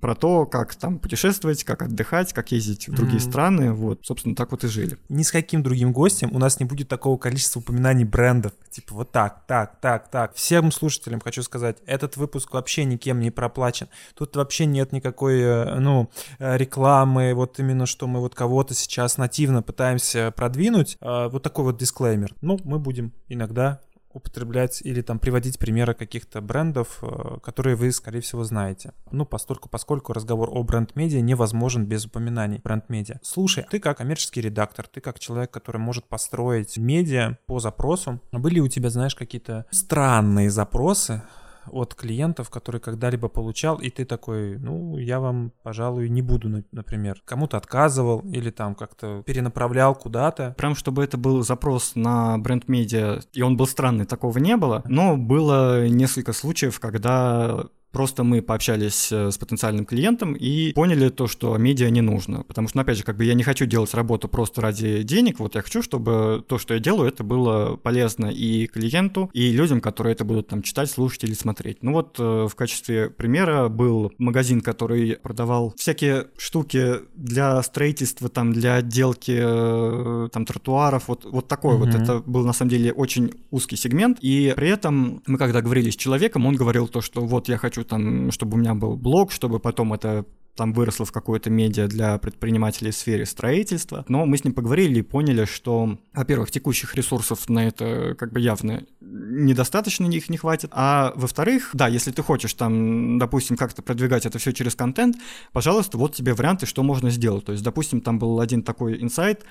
про 0.00 0.14
то, 0.14 0.46
как 0.46 0.74
там 0.74 0.98
путешествовать, 0.98 1.64
как 1.64 1.82
отдыхать, 1.82 2.32
как 2.32 2.52
ездить 2.52 2.88
в 2.88 2.94
другие 2.94 3.18
mm. 3.18 3.28
страны. 3.28 3.72
Вот, 3.72 4.00
собственно, 4.04 4.34
так 4.34 4.50
вот 4.50 4.64
и 4.64 4.68
жили. 4.68 4.98
Ни 5.08 5.22
с 5.22 5.30
каким 5.30 5.62
другим 5.62 5.92
гостем 5.92 6.30
у 6.32 6.38
нас 6.38 6.58
не 6.58 6.66
будет 6.66 6.88
такого 6.88 7.18
количества 7.18 7.60
упоминаний 7.60 8.04
брендов. 8.04 8.52
Типа 8.70 8.94
вот 8.94 9.12
так, 9.12 9.46
так, 9.46 9.80
так, 9.80 10.10
так. 10.10 10.34
Всем 10.34 10.72
слушателям 10.72 11.20
хочу 11.20 11.42
сказать, 11.42 11.78
этот 11.86 12.16
выпуск 12.16 12.52
вообще 12.54 12.84
никем 12.84 13.20
не 13.20 13.30
проплачен. 13.30 13.88
Тут 14.14 14.34
вообще 14.36 14.66
нет 14.66 14.92
никакой, 14.92 15.40
э, 15.40 15.78
ну, 15.78 16.10
э, 16.38 16.56
рекламы, 16.56 17.34
вот 17.34 17.58
именно 17.58 17.86
что 17.86 18.06
мы 18.06 18.20
вот 18.20 18.34
кого-то 18.34 18.74
сейчас 18.74 19.18
нативно 19.18 19.62
пытаемся 19.62 20.32
продвинуть. 20.34 20.96
Э, 21.00 21.28
вот 21.28 21.42
такой 21.42 21.64
вот 21.64 21.78
дисклеймер. 21.78 22.34
Ну, 22.40 22.58
мы 22.64 22.78
будем 22.78 23.12
иногда 23.28 23.80
употреблять 24.12 24.82
или 24.82 25.02
там 25.02 25.18
приводить 25.18 25.58
примеры 25.58 25.94
каких-то 25.94 26.40
брендов, 26.40 26.98
э, 27.02 27.38
которые 27.42 27.76
вы, 27.76 27.92
скорее 27.92 28.20
всего, 28.20 28.44
знаете. 28.44 28.92
Ну, 29.10 29.24
постольку, 29.24 29.68
поскольку 29.68 30.12
разговор 30.12 30.50
о 30.52 30.62
бренд-медиа 30.62 31.20
невозможен 31.20 31.86
без 31.86 32.06
упоминаний 32.06 32.60
бренд-медиа. 32.62 33.20
Слушай, 33.22 33.66
ты 33.70 33.78
как 33.78 33.98
коммерческий 33.98 34.40
редактор, 34.40 34.86
ты 34.86 35.00
как 35.00 35.18
человек, 35.18 35.50
который 35.50 35.78
может 35.78 36.06
построить 36.06 36.76
медиа 36.76 37.38
по 37.46 37.60
запросу, 37.60 38.20
были 38.32 38.60
у 38.60 38.68
тебя, 38.68 38.90
знаешь, 38.90 39.14
какие-то 39.14 39.66
странные 39.70 40.50
запросы, 40.50 41.22
от 41.66 41.94
клиентов, 41.94 42.50
которые 42.50 42.80
когда-либо 42.80 43.28
получал, 43.28 43.76
и 43.76 43.90
ты 43.90 44.04
такой, 44.04 44.58
ну, 44.58 44.96
я 44.96 45.20
вам, 45.20 45.52
пожалуй, 45.62 46.08
не 46.08 46.22
буду, 46.22 46.64
например. 46.72 47.22
Кому-то 47.24 47.56
отказывал 47.56 48.20
или 48.20 48.50
там 48.50 48.74
как-то 48.74 49.22
перенаправлял 49.26 49.94
куда-то. 49.94 50.54
Прям 50.56 50.74
чтобы 50.74 51.04
это 51.04 51.16
был 51.16 51.42
запрос 51.42 51.92
на 51.94 52.38
бренд-медиа, 52.38 53.20
и 53.32 53.42
он 53.42 53.56
был 53.56 53.66
странный, 53.66 54.06
такого 54.06 54.38
не 54.38 54.56
было, 54.56 54.82
но 54.86 55.16
было 55.16 55.86
несколько 55.88 56.32
случаев, 56.32 56.80
когда 56.80 57.66
Просто 57.92 58.22
мы 58.22 58.40
пообщались 58.40 59.10
э, 59.10 59.30
с 59.30 59.38
потенциальным 59.38 59.84
клиентом 59.84 60.34
и 60.34 60.72
поняли 60.72 61.08
то, 61.08 61.26
что 61.26 61.56
медиа 61.56 61.90
не 61.90 62.00
нужно. 62.00 62.44
Потому 62.44 62.68
что, 62.68 62.78
ну, 62.78 62.82
опять 62.82 62.98
же, 62.98 63.02
как 63.02 63.16
бы 63.16 63.24
я 63.24 63.34
не 63.34 63.42
хочу 63.42 63.66
делать 63.66 63.92
работу 63.94 64.28
просто 64.28 64.60
ради 64.60 65.02
денег. 65.02 65.40
Вот 65.40 65.56
я 65.56 65.62
хочу, 65.62 65.82
чтобы 65.82 66.44
то, 66.46 66.58
что 66.58 66.74
я 66.74 66.80
делаю, 66.80 67.08
это 67.08 67.24
было 67.24 67.76
полезно 67.76 68.26
и 68.26 68.66
клиенту, 68.66 69.30
и 69.32 69.50
людям, 69.52 69.80
которые 69.80 70.12
это 70.12 70.24
будут 70.24 70.48
там 70.48 70.62
читать, 70.62 70.90
слушать 70.90 71.24
или 71.24 71.34
смотреть. 71.34 71.82
Ну 71.82 71.92
вот 71.92 72.16
э, 72.18 72.46
в 72.48 72.54
качестве 72.54 73.10
примера 73.10 73.68
был 73.68 74.12
магазин, 74.18 74.60
который 74.60 75.16
продавал 75.16 75.74
всякие 75.76 76.28
штуки 76.36 76.96
для 77.16 77.60
строительства, 77.62 78.28
там, 78.28 78.52
для 78.52 78.76
отделки 78.76 79.36
э, 79.36 80.28
там 80.32 80.44
тротуаров, 80.44 81.08
вот, 81.08 81.24
вот 81.24 81.48
такой 81.48 81.74
mm-hmm. 81.74 81.78
вот. 81.78 81.94
Это 81.94 82.18
был 82.20 82.44
на 82.46 82.52
самом 82.52 82.70
деле 82.70 82.92
очень 82.92 83.32
узкий 83.50 83.76
сегмент. 83.76 84.18
И 84.20 84.52
при 84.54 84.68
этом 84.68 85.22
мы 85.26 85.38
когда 85.38 85.60
говорили 85.60 85.90
с 85.90 85.96
человеком, 85.96 86.46
он 86.46 86.54
говорил 86.54 86.86
то, 86.86 87.00
что 87.00 87.22
вот 87.22 87.48
я 87.48 87.56
хочу 87.56 87.79
хочу 87.80 87.88
там, 87.88 88.30
чтобы 88.30 88.56
у 88.56 88.60
меня 88.60 88.74
был 88.74 88.96
блог, 88.96 89.32
чтобы 89.32 89.58
потом 89.58 89.92
это 89.92 90.24
там 90.56 90.72
выросло 90.72 91.06
в 91.06 91.12
какое-то 91.12 91.48
медиа 91.48 91.86
для 91.86 92.18
предпринимателей 92.18 92.90
в 92.90 92.94
сфере 92.94 93.24
строительства. 93.24 94.04
Но 94.08 94.26
мы 94.26 94.36
с 94.36 94.44
ним 94.44 94.52
поговорили 94.52 94.98
и 94.98 95.02
поняли, 95.02 95.46
что, 95.46 95.98
во-первых, 96.12 96.50
текущих 96.50 96.94
ресурсов 96.94 97.48
на 97.48 97.68
это 97.68 98.14
как 98.18 98.32
бы 98.32 98.40
явно 98.40 98.82
недостаточно 99.00 100.06
их 100.06 100.28
не 100.28 100.36
хватит. 100.36 100.70
А 100.74 101.12
во-вторых, 101.14 101.70
да, 101.72 101.88
если 101.88 102.10
ты 102.10 102.22
хочешь 102.22 102.52
там, 102.54 103.18
допустим, 103.18 103.56
как-то 103.56 103.80
продвигать 103.80 104.26
это 104.26 104.38
все 104.38 104.52
через 104.52 104.74
контент, 104.74 105.16
пожалуйста, 105.52 105.96
вот 105.96 106.14
тебе 106.14 106.34
варианты, 106.34 106.66
что 106.66 106.82
можно 106.82 107.10
сделать. 107.10 107.44
То 107.44 107.52
есть, 107.52 107.64
допустим, 107.64 108.00
там 108.00 108.18
был 108.18 108.40
один 108.40 108.62
такой 108.62 109.00
инсайт, 109.00 109.44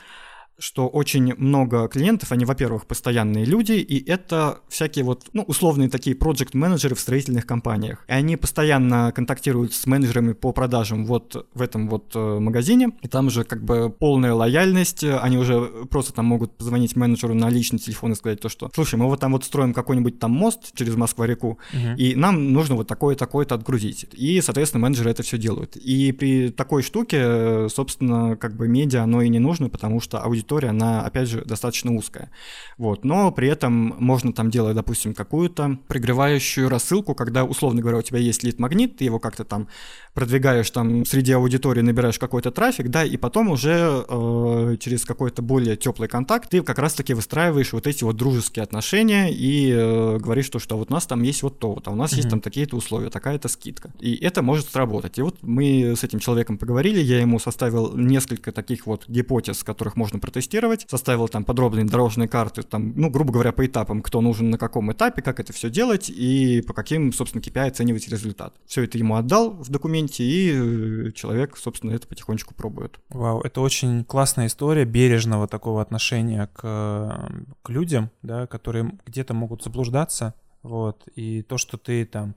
что 0.60 0.88
очень 0.88 1.34
много 1.36 1.88
клиентов, 1.88 2.32
они, 2.32 2.46
во-первых, 2.46 2.86
постоянные 2.86 3.46
люди, 3.46 3.74
и 3.74 4.10
это 4.10 4.60
всякие 4.70 5.06
вот, 5.06 5.28
ну, 5.34 5.44
условные 5.44 5.90
такие 5.90 6.16
проект-менеджеры 6.16 6.96
в 6.96 7.00
строительных 7.00 7.46
компаниях. 7.46 8.04
И 8.08 8.12
они 8.12 8.38
постоянно 8.38 9.12
контактируют 9.12 9.74
с 9.74 9.86
менеджерами 9.86 10.34
по 10.34 10.52
продажам 10.52 11.06
вот 11.06 11.48
в 11.54 11.62
этом 11.62 11.90
вот 11.90 12.12
э, 12.16 12.40
магазине, 12.40 12.92
и 13.02 13.08
там 13.08 13.30
же 13.30 13.44
как 13.44 13.64
бы 13.64 13.90
полная 13.90 14.34
лояльность, 14.34 15.04
они 15.04 15.38
уже 15.38 15.62
просто 15.90 16.14
там 16.14 16.26
могут 16.26 16.58
позвонить 16.58 16.96
менеджеру 16.96 17.34
на 17.34 17.50
личный 17.50 17.80
телефон 17.80 18.12
и 18.12 18.16
сказать 18.16 18.42
то, 18.42 18.50
что, 18.50 18.70
слушай, 18.74 18.96
мы 18.96 19.06
вот 19.06 19.20
там 19.20 19.32
вот 19.32 19.44
строим 19.46 19.74
какой-нибудь 19.74 20.20
там 20.20 20.32
мост 20.32 20.76
через 20.76 20.96
Москва-реку, 20.96 21.60
uh-huh. 21.74 21.96
и 21.98 22.16
нам 22.16 22.54
нужно 22.54 22.76
вот 22.76 22.88
такое-такое-то 22.88 23.56
отгрузить. 23.56 24.08
И, 24.14 24.42
соответственно, 24.42 24.84
менеджеры 24.84 25.12
это 25.12 25.24
все 25.24 25.38
делают. 25.38 25.76
И 25.78 26.12
при 26.12 26.50
такой 26.50 26.84
штуке, 26.84 27.70
собственно, 27.70 28.36
как 28.36 28.56
бы 28.56 28.68
медиа, 28.68 29.04
оно 29.04 29.22
и 29.22 29.30
не 29.30 29.40
нужно, 29.40 29.70
потому 29.70 30.02
что 30.02 30.20
аудитория 30.20 30.49
аудитория, 30.50 30.70
она, 30.70 31.06
опять 31.06 31.28
же, 31.28 31.44
достаточно 31.46 31.96
узкая. 31.96 32.30
Вот. 32.78 33.06
Но 33.06 33.32
при 33.32 33.48
этом 33.48 33.96
можно 34.00 34.34
там 34.34 34.50
делать, 34.50 34.76
допустим, 34.76 35.14
какую-то 35.14 35.78
пригревающую 35.88 36.70
рассылку, 36.70 37.16
когда, 37.16 37.44
условно 37.44 37.82
говоря, 37.82 37.98
у 37.98 38.02
тебя 38.02 38.20
есть 38.20 38.44
лид-магнит, 38.44 38.98
ты 38.98 39.06
его 39.06 39.20
как-то 39.20 39.44
там 39.44 39.68
продвигаешь 40.14 40.70
там 40.72 41.06
среди 41.06 41.34
аудитории, 41.34 41.82
набираешь 41.82 42.20
какой-то 42.20 42.52
трафик, 42.52 42.90
да, 42.90 43.04
и 43.04 43.18
потом 43.18 43.50
уже 43.50 44.06
э, 44.08 44.78
через 44.80 45.06
какой-то 45.06 45.42
более 45.42 45.76
теплый 45.76 46.08
контакт 46.08 46.50
ты 46.50 46.62
как 46.62 46.80
раз-таки 46.80 47.14
выстраиваешь 47.14 47.74
вот 47.74 47.88
эти 47.88 48.04
вот 48.04 48.16
дружеские 48.18 48.64
отношения 48.64 49.32
и 49.32 49.72
э, 49.72 50.18
говоришь 50.18 50.50
то, 50.50 50.60
что 50.60 50.78
вот 50.78 50.92
у 50.92 50.94
нас 50.94 51.06
там 51.06 51.22
есть 51.24 51.44
вот 51.44 51.60
то, 51.60 51.74
вот, 51.74 51.88
а 51.88 51.92
у 51.92 51.96
нас 51.96 52.12
mm-hmm. 52.12 52.18
есть 52.18 52.30
там 52.30 52.42
такие-то 52.42 52.76
условия, 52.76 53.10
такая-то 53.10 53.48
скидка. 53.48 53.92
И 54.00 54.16
это 54.16 54.42
может 54.42 54.70
сработать. 54.70 55.18
И 55.20 55.22
вот 55.22 55.38
мы 55.42 55.96
с 55.96 56.04
этим 56.04 56.20
человеком 56.20 56.58
поговорили, 56.58 57.00
я 57.00 57.20
ему 57.20 57.40
составил 57.40 57.96
несколько 57.96 58.52
таких 58.52 58.88
вот 58.88 59.08
гипотез, 59.08 59.64
которых 59.64 59.96
можно 59.96 60.20
протестировать, 60.20 60.86
составил 60.90 61.28
там 61.28 61.44
подробные 61.44 61.86
дорожные 61.86 62.28
карты, 62.28 62.64
там, 62.64 62.94
ну, 62.96 63.10
грубо 63.10 63.32
говоря, 63.32 63.52
по 63.52 63.66
этапам, 63.66 64.02
кто 64.02 64.22
нужен 64.22 64.50
на 64.50 64.58
каком 64.58 64.92
этапе, 64.92 65.22
как 65.22 65.40
это 65.40 65.54
все 65.54 65.70
делать 65.70 66.10
и 66.10 66.62
по 66.68 66.74
каким, 66.74 67.14
собственно, 67.14 67.42
KPI 67.42 67.68
оценивать 67.68 68.08
результат. 68.10 68.54
Все 68.66 68.84
это 68.84 68.98
ему 68.98 69.16
отдал 69.16 69.52
в 69.52 69.70
документе, 69.70 70.09
моменте, 70.10 70.24
и 70.24 71.08
э, 71.08 71.12
человек, 71.12 71.58
собственно, 71.58 71.92
это 71.92 72.08
потихонечку 72.08 72.54
пробует. 72.54 73.00
Вау, 73.10 73.42
это 73.42 73.62
очень 73.62 74.04
классная 74.04 74.48
история 74.48 74.86
бережного 74.86 75.48
такого 75.48 75.82
отношения 75.82 76.50
к, 76.54 77.32
к 77.62 77.70
людям, 77.70 78.10
да, 78.22 78.48
которые 78.48 78.92
где-то 79.06 79.34
могут 79.34 79.64
заблуждаться, 79.64 80.34
вот, 80.64 81.08
и 81.16 81.42
то, 81.42 81.58
что 81.58 81.78
ты 81.78 82.06
там 82.06 82.36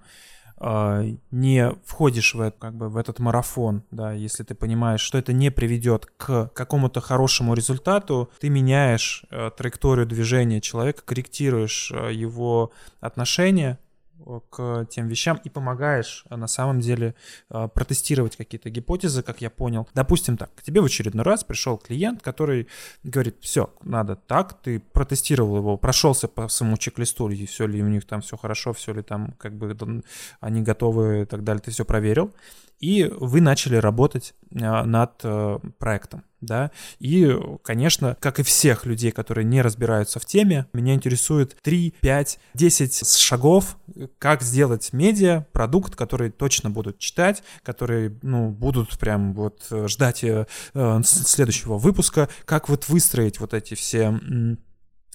а, 0.59 1.02
не 1.33 1.73
входишь 1.85 2.35
в, 2.35 2.50
как 2.52 2.75
бы, 2.75 2.88
в 2.88 2.97
этот 2.97 3.19
марафон, 3.19 3.83
да, 3.91 4.12
если 4.12 4.45
ты 4.45 4.55
понимаешь, 4.55 5.00
что 5.00 5.19
это 5.19 5.33
не 5.33 5.50
приведет 5.50 6.07
к 6.17 6.50
какому-то 6.55 7.00
хорошему 7.00 7.55
результату, 7.55 8.31
ты 8.38 8.49
меняешь 8.49 9.25
э, 9.31 9.50
траекторию 9.57 10.07
движения 10.07 10.61
человека, 10.61 11.02
корректируешь 11.05 11.91
э, 11.93 12.12
его 12.12 12.71
отношения 13.00 13.81
к 14.50 14.87
тем 14.91 15.09
вещам 15.09 15.41
и 15.45 15.49
помогаешь 15.49 16.25
э, 16.31 16.37
на 16.37 16.47
самом 16.47 16.81
деле 16.81 17.14
э, 17.50 17.69
протестировать 17.73 18.37
какие-то 18.37 18.71
гипотезы, 18.71 19.23
как 19.23 19.41
я 19.41 19.50
понял. 19.50 19.88
Допустим 19.95 20.37
так, 20.37 20.55
к 20.55 20.62
тебе 20.62 20.81
в 20.81 20.85
очередной 20.85 21.25
раз 21.25 21.45
пришел 21.45 21.79
клиент, 21.79 22.23
который 22.23 22.69
говорит, 23.02 23.37
все, 23.41 23.73
надо 23.83 24.17
так, 24.17 24.61
ты 24.62 24.81
протестировал 24.81 25.59
его, 25.59 25.76
прошелся 25.76 26.29
по 26.29 26.49
своему 26.49 26.76
чек-листу, 26.76 27.29
и 27.29 27.47
все 27.47 27.67
ли 27.67 27.83
у 27.83 27.88
них 27.88 28.07
там 28.07 28.21
все 28.21 28.37
хорошо, 28.37 28.73
все 28.73 28.93
ли 28.93 29.02
там 29.02 29.33
как 29.38 29.55
бы 29.55 30.02
они 30.41 30.62
готовы 30.62 31.23
и 31.23 31.25
так 31.25 31.45
далее, 31.45 31.62
ты 31.62 31.71
все 31.71 31.85
проверил, 31.85 32.33
и 32.82 33.04
вы 33.04 33.40
начали 33.40 33.76
работать 33.76 34.34
э, 34.50 34.82
над 34.84 35.22
проектом 35.78 36.24
да, 36.42 36.72
и, 36.98 37.34
конечно, 37.62 38.16
как 38.20 38.40
и 38.40 38.42
всех 38.42 38.84
людей, 38.84 39.12
которые 39.12 39.44
не 39.44 39.62
разбираются 39.62 40.20
в 40.20 40.26
теме, 40.26 40.66
меня 40.72 40.94
интересует 40.94 41.56
3, 41.62 41.94
5, 42.00 42.38
10 42.54 43.08
шагов, 43.18 43.78
как 44.18 44.42
сделать 44.42 44.92
медиа, 44.92 45.46
продукт, 45.52 45.94
который 45.96 46.30
точно 46.30 46.68
будут 46.68 46.98
читать, 46.98 47.42
которые, 47.62 48.18
ну, 48.22 48.50
будут 48.50 48.98
прям 48.98 49.32
вот 49.34 49.66
ждать 49.86 50.24
э, 50.24 50.46
следующего 51.04 51.78
выпуска, 51.78 52.28
как 52.44 52.68
вот 52.68 52.88
выстроить 52.88 53.38
вот 53.38 53.54
эти 53.54 53.74
все 53.74 54.18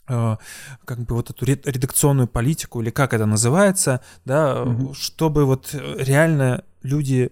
э, 0.08 0.38
как 0.86 1.00
бы 1.00 1.16
вот 1.16 1.30
эту 1.30 1.46
редакционную 1.46 2.30
политику 2.30 2.82
или 2.82 2.90
как 2.90 3.14
это 3.14 3.26
называется, 3.26 4.02
да, 4.24 4.64
mm-hmm. 4.64 4.94
чтобы 4.94 5.46
вот 5.46 5.74
реально 5.74 6.64
люди 6.84 7.32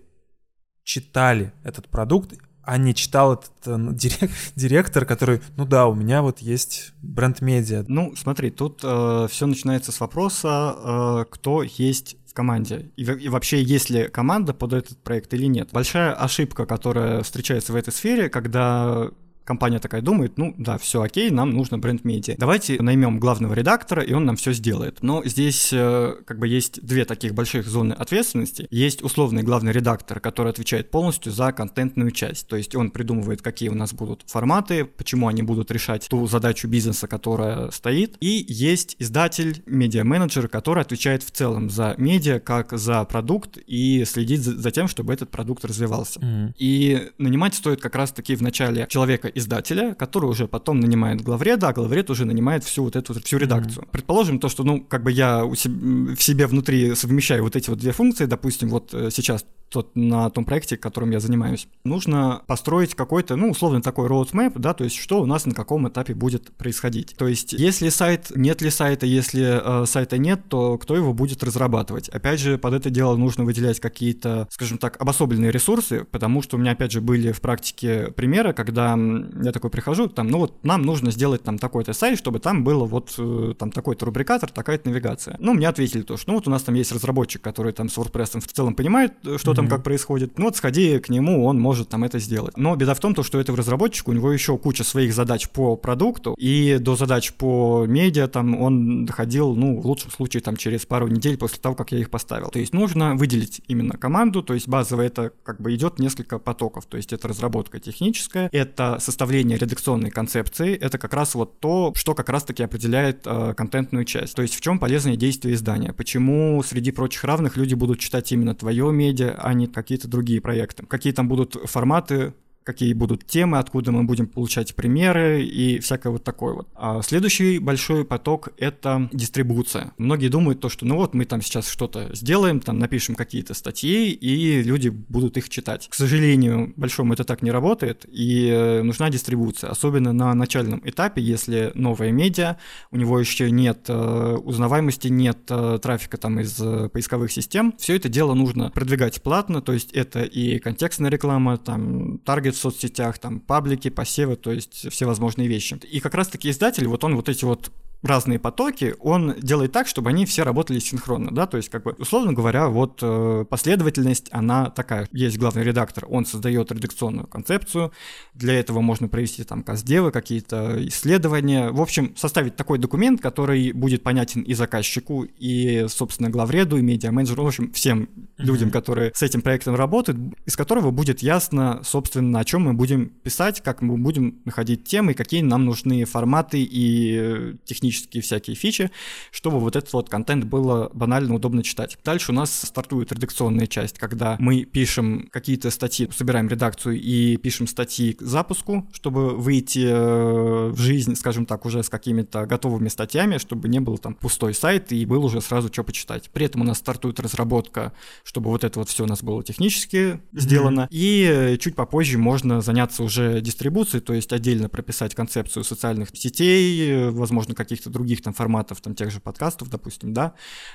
читали 0.85 1.51
этот 1.63 1.89
продукт, 1.89 2.33
а 2.61 2.77
не 2.77 2.95
читал 2.95 3.33
этот 3.33 3.51
э, 3.65 3.75
ну, 3.75 3.91
дирек, 3.93 4.31
директор, 4.55 5.05
который, 5.05 5.41
ну 5.57 5.65
да, 5.65 5.87
у 5.87 5.93
меня 5.93 6.21
вот 6.21 6.39
есть 6.39 6.93
бренд-медиа. 7.01 7.83
Ну, 7.87 8.15
смотри, 8.15 8.49
тут 8.49 8.79
э, 8.83 9.27
все 9.29 9.45
начинается 9.45 9.91
с 9.91 9.99
вопроса, 9.99 10.75
э, 10.77 11.25
кто 11.29 11.63
есть 11.63 12.17
в 12.25 12.33
команде. 12.33 12.91
И, 12.95 13.03
и 13.03 13.29
вообще, 13.29 13.61
есть 13.61 13.89
ли 13.89 14.07
команда 14.07 14.53
под 14.53 14.73
этот 14.73 14.97
проект 15.03 15.33
или 15.33 15.45
нет. 15.45 15.69
Большая 15.73 16.13
ошибка, 16.13 16.65
которая 16.65 17.21
встречается 17.23 17.73
в 17.73 17.75
этой 17.75 17.91
сфере, 17.91 18.29
когда 18.29 19.09
компания 19.45 19.79
такая 19.79 20.01
думает, 20.01 20.37
ну 20.37 20.53
да, 20.57 20.77
все 20.77 21.01
окей, 21.01 21.29
нам 21.29 21.51
нужно 21.51 21.77
бренд-медиа. 21.77 22.35
Давайте 22.37 22.81
наймем 22.81 23.19
главного 23.19 23.53
редактора, 23.53 24.01
и 24.01 24.13
он 24.13 24.25
нам 24.25 24.35
все 24.35 24.51
сделает. 24.51 24.97
Но 25.01 25.23
здесь 25.23 25.69
э, 25.71 26.15
как 26.25 26.39
бы 26.39 26.47
есть 26.47 26.81
две 26.85 27.05
таких 27.05 27.33
больших 27.33 27.67
зоны 27.67 27.93
ответственности. 27.93 28.67
Есть 28.71 29.03
условный 29.03 29.43
главный 29.43 29.71
редактор, 29.71 30.19
который 30.19 30.51
отвечает 30.51 30.91
полностью 30.91 31.31
за 31.31 31.51
контентную 31.51 32.11
часть. 32.11 32.47
То 32.47 32.55
есть 32.55 32.75
он 32.75 32.91
придумывает, 32.91 33.41
какие 33.41 33.69
у 33.69 33.75
нас 33.75 33.93
будут 33.93 34.23
форматы, 34.25 34.85
почему 34.85 35.27
они 35.27 35.43
будут 35.43 35.71
решать 35.71 36.07
ту 36.09 36.27
задачу 36.27 36.67
бизнеса, 36.67 37.07
которая 37.07 37.69
стоит. 37.71 38.17
И 38.19 38.45
есть 38.47 38.95
издатель, 38.99 39.63
медиа-менеджер, 39.67 40.47
который 40.47 40.81
отвечает 40.81 41.23
в 41.23 41.31
целом 41.31 41.69
за 41.69 41.93
медиа, 41.97 42.39
как 42.39 42.77
за 42.77 43.03
продукт, 43.05 43.57
и 43.67 44.03
следит 44.05 44.41
за, 44.41 44.57
за 44.57 44.71
тем, 44.71 44.87
чтобы 44.87 45.13
этот 45.13 45.29
продукт 45.29 45.63
развивался. 45.65 46.19
Mm. 46.19 46.53
И 46.57 47.11
нанимать 47.17 47.53
стоит 47.53 47.81
как 47.81 47.95
раз-таки 47.95 48.35
в 48.35 48.41
начале 48.41 48.87
человека 48.89 49.27
издателя, 49.35 49.93
который 49.93 50.25
уже 50.29 50.47
потом 50.47 50.79
нанимает 50.79 51.21
главреда, 51.21 51.69
а 51.69 51.73
главред 51.73 52.09
уже 52.09 52.25
нанимает 52.25 52.63
всю 52.63 52.83
вот 52.83 52.95
эту 52.95 53.13
всю 53.21 53.37
редакцию. 53.37 53.83
Mm-hmm. 53.83 53.91
Предположим 53.91 54.39
то, 54.39 54.49
что, 54.49 54.63
ну, 54.63 54.81
как 54.81 55.03
бы 55.03 55.11
я 55.11 55.45
у 55.45 55.55
себя, 55.55 56.15
в 56.15 56.23
себе 56.23 56.47
внутри 56.47 56.95
совмещаю 56.95 57.43
вот 57.43 57.55
эти 57.55 57.69
вот 57.69 57.79
две 57.79 57.91
функции, 57.91 58.25
допустим, 58.25 58.69
вот 58.69 58.93
э, 58.93 59.09
сейчас 59.11 59.45
тот, 59.69 59.95
на 59.95 60.29
том 60.29 60.45
проекте, 60.45 60.77
которым 60.77 61.11
я 61.11 61.19
занимаюсь, 61.19 61.67
нужно 61.83 62.41
построить 62.47 62.95
какой-то, 62.95 63.35
ну, 63.35 63.49
условно 63.49 63.81
такой 63.81 64.07
roadmap, 64.07 64.53
да, 64.59 64.73
то 64.73 64.83
есть 64.83 64.95
что 64.95 65.21
у 65.21 65.25
нас 65.25 65.45
на 65.45 65.53
каком 65.53 65.87
этапе 65.87 66.13
будет 66.13 66.51
происходить. 66.55 67.15
То 67.17 67.27
есть 67.27 67.53
если 67.53 67.89
сайт, 67.89 68.31
нет 68.35 68.61
ли 68.61 68.69
сайта, 68.69 69.05
если 69.05 69.83
э, 69.83 69.85
сайта 69.85 70.17
нет, 70.17 70.41
то 70.49 70.77
кто 70.77 70.95
его 70.95 71.13
будет 71.13 71.43
разрабатывать? 71.43 72.09
Опять 72.09 72.39
же, 72.39 72.57
под 72.57 72.73
это 72.73 72.89
дело 72.89 73.15
нужно 73.15 73.43
выделять 73.43 73.79
какие-то, 73.79 74.47
скажем 74.51 74.77
так, 74.77 75.01
обособленные 75.01 75.51
ресурсы, 75.51 76.05
потому 76.05 76.41
что 76.41 76.57
у 76.57 76.59
меня, 76.59 76.71
опять 76.71 76.91
же, 76.91 77.01
были 77.01 77.31
в 77.31 77.41
практике 77.41 78.11
примеры, 78.11 78.53
когда 78.53 78.97
я 79.41 79.51
такой 79.51 79.69
прихожу, 79.69 80.07
там, 80.07 80.27
ну 80.27 80.39
вот 80.39 80.63
нам 80.63 80.83
нужно 80.83 81.11
сделать 81.11 81.43
там 81.43 81.57
такой-то 81.57 81.93
сайт, 81.93 82.17
чтобы 82.17 82.39
там 82.39 82.63
было 82.63 82.85
вот 82.85 83.15
э, 83.17 83.53
там 83.57 83.71
такой-то 83.71 84.05
рубрикатор, 84.05 84.49
такая-то 84.51 84.89
навигация. 84.89 85.35
Ну, 85.39 85.53
мне 85.53 85.67
ответили 85.67 86.03
то, 86.03 86.17
что 86.17 86.31
ну 86.31 86.35
вот 86.35 86.47
у 86.47 86.51
нас 86.51 86.63
там 86.63 86.75
есть 86.75 86.91
разработчик, 86.91 87.41
который 87.41 87.73
там 87.73 87.89
с 87.89 87.97
WordPress 87.97 88.39
в 88.39 88.51
целом 88.51 88.75
понимает, 88.75 89.13
э, 89.25 89.37
что. 89.37 89.54
Там 89.55 89.67
как 89.67 89.83
происходит. 89.83 90.37
Ну 90.37 90.45
вот 90.45 90.55
сходи 90.57 90.99
к 90.99 91.09
нему, 91.09 91.45
он 91.45 91.59
может 91.59 91.89
там 91.89 92.03
это 92.03 92.19
сделать. 92.19 92.57
Но 92.57 92.75
беда 92.75 92.93
в 92.93 92.99
том, 92.99 93.13
то, 93.13 93.23
что 93.23 93.39
этого 93.39 93.57
разработчика, 93.57 94.09
у 94.09 94.13
него 94.13 94.31
еще 94.31 94.57
куча 94.57 94.83
своих 94.83 95.13
задач 95.13 95.49
по 95.49 95.75
продукту, 95.75 96.35
и 96.37 96.77
до 96.79 96.95
задач 96.95 97.33
по 97.33 97.85
медиа 97.87 98.27
там 98.27 98.59
он 98.61 99.05
доходил, 99.05 99.55
ну, 99.55 99.79
в 99.79 99.85
лучшем 99.85 100.11
случае, 100.11 100.41
там 100.41 100.57
через 100.57 100.85
пару 100.85 101.07
недель 101.07 101.37
после 101.37 101.59
того, 101.59 101.75
как 101.75 101.91
я 101.91 101.99
их 101.99 102.09
поставил. 102.09 102.49
То 102.49 102.59
есть 102.59 102.73
нужно 102.73 103.15
выделить 103.15 103.61
именно 103.67 103.97
команду, 103.97 104.43
то 104.43 104.53
есть 104.53 104.67
базово 104.67 105.01
это 105.01 105.31
как 105.43 105.61
бы 105.61 105.73
идет 105.75 105.99
несколько 105.99 106.39
потоков, 106.39 106.85
то 106.85 106.97
есть 106.97 107.13
это 107.13 107.27
разработка 107.27 107.79
техническая, 107.79 108.49
это 108.51 108.97
составление 108.99 109.57
редакционной 109.57 110.11
концепции, 110.11 110.75
это 110.75 110.97
как 110.97 111.13
раз 111.13 111.35
вот 111.35 111.59
то, 111.59 111.93
что 111.95 112.13
как 112.13 112.29
раз-таки 112.29 112.63
определяет 112.63 113.21
э, 113.25 113.53
контентную 113.55 114.05
часть. 114.05 114.35
То 114.35 114.41
есть 114.41 114.55
в 114.55 114.61
чем 114.61 114.79
полезные 114.79 115.17
действия 115.17 115.53
издания, 115.53 115.93
почему 115.93 116.63
среди 116.63 116.91
прочих 116.91 117.23
равных 117.23 117.57
люди 117.57 117.73
будут 117.73 117.99
читать 117.99 118.31
именно 118.31 118.55
твое 118.55 118.91
медиа, 118.91 119.35
а 119.45 119.53
не 119.53 119.67
какие-то 119.67 120.07
другие 120.07 120.41
проекты, 120.41 120.83
какие 120.87 121.13
там 121.13 121.27
будут 121.27 121.53
форматы 121.69 122.33
какие 122.65 122.93
будут 122.93 123.25
темы, 123.25 123.59
откуда 123.59 123.91
мы 123.91 124.03
будем 124.03 124.27
получать 124.27 124.75
примеры 124.75 125.43
и 125.43 125.79
всякое 125.79 126.09
вот 126.09 126.23
такое 126.23 126.55
вот. 126.55 126.67
А 126.75 127.01
следующий 127.03 127.59
большой 127.59 128.03
поток— 128.03 128.49
это 128.57 129.07
дистрибуция. 129.13 129.93
Многие 129.97 130.29
думают 130.29 130.59
то, 130.59 130.69
что 130.69 130.85
ну 130.85 130.95
вот 130.95 131.13
мы 131.13 131.25
там 131.25 131.41
сейчас 131.41 131.69
что-то 131.69 132.09
сделаем, 132.13 132.59
там 132.59 132.79
напишем 132.79 133.15
какие-то 133.15 133.53
статьи, 133.53 134.09
и 134.09 134.63
люди 134.63 134.89
будут 134.89 135.37
их 135.37 135.47
читать. 135.49 135.87
К 135.89 135.93
сожалению, 135.93 136.73
большому 136.75 137.13
это 137.13 137.23
так 137.23 137.43
не 137.43 137.51
работает, 137.51 138.05
и 138.11 138.49
э, 138.49 138.81
нужна 138.81 139.09
дистрибуция, 139.11 139.69
особенно 139.69 140.11
на 140.11 140.33
начальном 140.33 140.81
этапе, 140.83 141.21
если 141.21 141.71
новая 141.75 142.11
медиа, 142.11 142.57
у 142.89 142.97
него 142.97 143.19
еще 143.19 143.51
нет 143.51 143.85
э, 143.89 144.37
узнаваемости, 144.43 145.07
нет 145.09 145.37
э, 145.49 145.79
трафика 145.81 146.17
там 146.17 146.39
из 146.39 146.55
поисковых 146.89 147.31
систем, 147.31 147.75
все 147.77 147.95
это 147.95 148.09
дело 148.09 148.33
нужно 148.33 148.71
продвигать 148.71 149.21
платно, 149.21 149.61
то 149.61 149.73
есть 149.73 149.91
это 149.91 150.23
и 150.23 150.57
контекстная 150.57 151.11
реклама, 151.11 151.57
там 151.57 152.17
таргет 152.19 152.54
в 152.55 152.59
соцсетях, 152.59 153.19
там, 153.19 153.39
паблики, 153.39 153.89
посевы, 153.89 154.35
то 154.35 154.51
есть 154.51 154.91
все 154.91 155.05
возможные 155.05 155.47
вещи. 155.47 155.79
И 155.91 155.99
как 155.99 156.13
раз-таки 156.15 156.49
издатель, 156.49 156.87
вот 156.87 157.03
он 157.03 157.15
вот 157.15 157.29
эти 157.29 157.45
вот 157.45 157.71
разные 158.05 158.39
потоки, 158.39 158.95
он 158.99 159.35
делает 159.39 159.71
так, 159.71 159.87
чтобы 159.87 160.09
они 160.09 160.25
все 160.25 160.43
работали 160.43 160.79
синхронно, 160.79 161.31
да, 161.31 161.47
то 161.47 161.57
есть, 161.57 161.69
как 161.69 161.83
бы, 161.83 161.95
условно 161.97 162.33
говоря, 162.33 162.67
вот 162.67 162.99
э, 163.01 163.45
последовательность, 163.49 164.27
она 164.31 164.69
такая. 164.69 165.07
Есть 165.11 165.37
главный 165.37 165.63
редактор, 165.63 166.05
он 166.09 166.25
создает 166.25 166.71
редакционную 166.71 167.27
концепцию, 167.27 167.91
для 168.33 168.53
этого 168.59 168.81
можно 168.81 169.07
провести 169.07 169.43
там 169.43 169.63
каздевы, 169.63 170.11
какие-то 170.11 170.85
исследования, 170.87 171.71
в 171.71 171.81
общем, 171.81 172.15
составить 172.15 172.55
такой 172.55 172.77
документ, 172.77 173.21
который 173.21 173.71
будет 173.71 174.03
понятен 174.03 174.41
и 174.41 174.53
заказчику, 174.53 175.23
и, 175.23 175.85
собственно, 175.87 176.29
главреду, 176.29 176.77
и 176.77 176.81
медиа-менеджеру, 176.81 177.43
в 177.43 177.47
общем, 177.47 177.71
всем 177.73 178.03
mm-hmm. 178.03 178.31
людям, 178.37 178.71
которые 178.71 179.11
с 179.13 179.23
этим 179.23 179.41
проектом 179.41 179.75
работают, 179.75 180.17
из 180.45 180.55
которого 180.55 180.91
будет 180.91 181.21
ясно, 181.21 181.81
собственно, 181.83 182.39
о 182.39 182.45
чем 182.45 182.63
мы 182.63 182.73
будем 182.73 183.07
писать, 183.09 183.61
как 183.61 183.81
мы 183.81 183.97
будем 183.97 184.39
находить 184.45 184.83
темы, 184.83 185.13
какие 185.13 185.41
нам 185.41 185.65
нужны 185.65 186.05
форматы 186.05 186.59
и 186.61 187.55
технические 187.65 187.94
технические 187.95 188.21
всякие 188.21 188.55
фичи, 188.55 188.91
чтобы 189.31 189.59
вот 189.59 189.75
этот 189.75 189.91
вот 189.93 190.09
контент 190.09 190.45
было 190.45 190.89
банально 190.93 191.35
удобно 191.35 191.63
читать. 191.63 191.97
Дальше 192.03 192.31
у 192.31 192.35
нас 192.35 192.51
стартует 192.51 193.11
редакционная 193.11 193.67
часть, 193.67 193.97
когда 193.97 194.35
мы 194.39 194.65
пишем 194.65 195.29
какие-то 195.31 195.71
статьи, 195.71 196.09
собираем 196.15 196.47
редакцию 196.47 196.99
и 196.99 197.37
пишем 197.37 197.67
статьи 197.67 198.13
к 198.13 198.21
запуску, 198.21 198.87
чтобы 198.91 199.35
выйти 199.35 199.85
э, 199.87 200.69
в 200.69 200.77
жизнь, 200.77 201.15
скажем 201.15 201.45
так, 201.45 201.65
уже 201.65 201.83
с 201.83 201.89
какими-то 201.89 202.45
готовыми 202.45 202.89
статьями, 202.89 203.37
чтобы 203.37 203.67
не 203.69 203.79
был 203.79 203.97
там 203.97 204.13
пустой 204.13 204.53
сайт 204.53 204.91
и 204.91 205.05
был 205.05 205.23
уже 205.25 205.41
сразу 205.41 205.69
что 205.71 205.83
почитать. 205.83 206.29
При 206.31 206.45
этом 206.45 206.61
у 206.61 206.63
нас 206.63 206.77
стартует 206.77 207.19
разработка, 207.19 207.93
чтобы 208.23 208.49
вот 208.49 208.63
это 208.63 208.79
вот 208.79 208.89
все 208.89 209.03
у 209.03 209.07
нас 209.07 209.23
было 209.23 209.43
технически 209.43 209.95
mm-hmm. 209.95 210.19
сделано. 210.33 210.87
И 210.91 211.57
чуть 211.59 211.75
попозже 211.75 212.17
можно 212.17 212.61
заняться 212.61 213.03
уже 213.03 213.41
дистрибуцией, 213.41 214.01
то 214.01 214.13
есть 214.13 214.33
отдельно 214.33 214.69
прописать 214.69 215.15
концепцию 215.15 215.63
социальных 215.63 216.09
сетей, 216.13 217.09
возможно, 217.09 217.55
каких-то 217.55 217.84
каких-то 217.85 217.89
других 217.89 218.21
там 218.21 218.33
форматов, 218.33 218.81
там 218.81 218.95
тех 218.95 219.11
же 219.11 219.19
подкастов, 219.19 219.69
допустим, 219.69 220.13
да, 220.13 220.33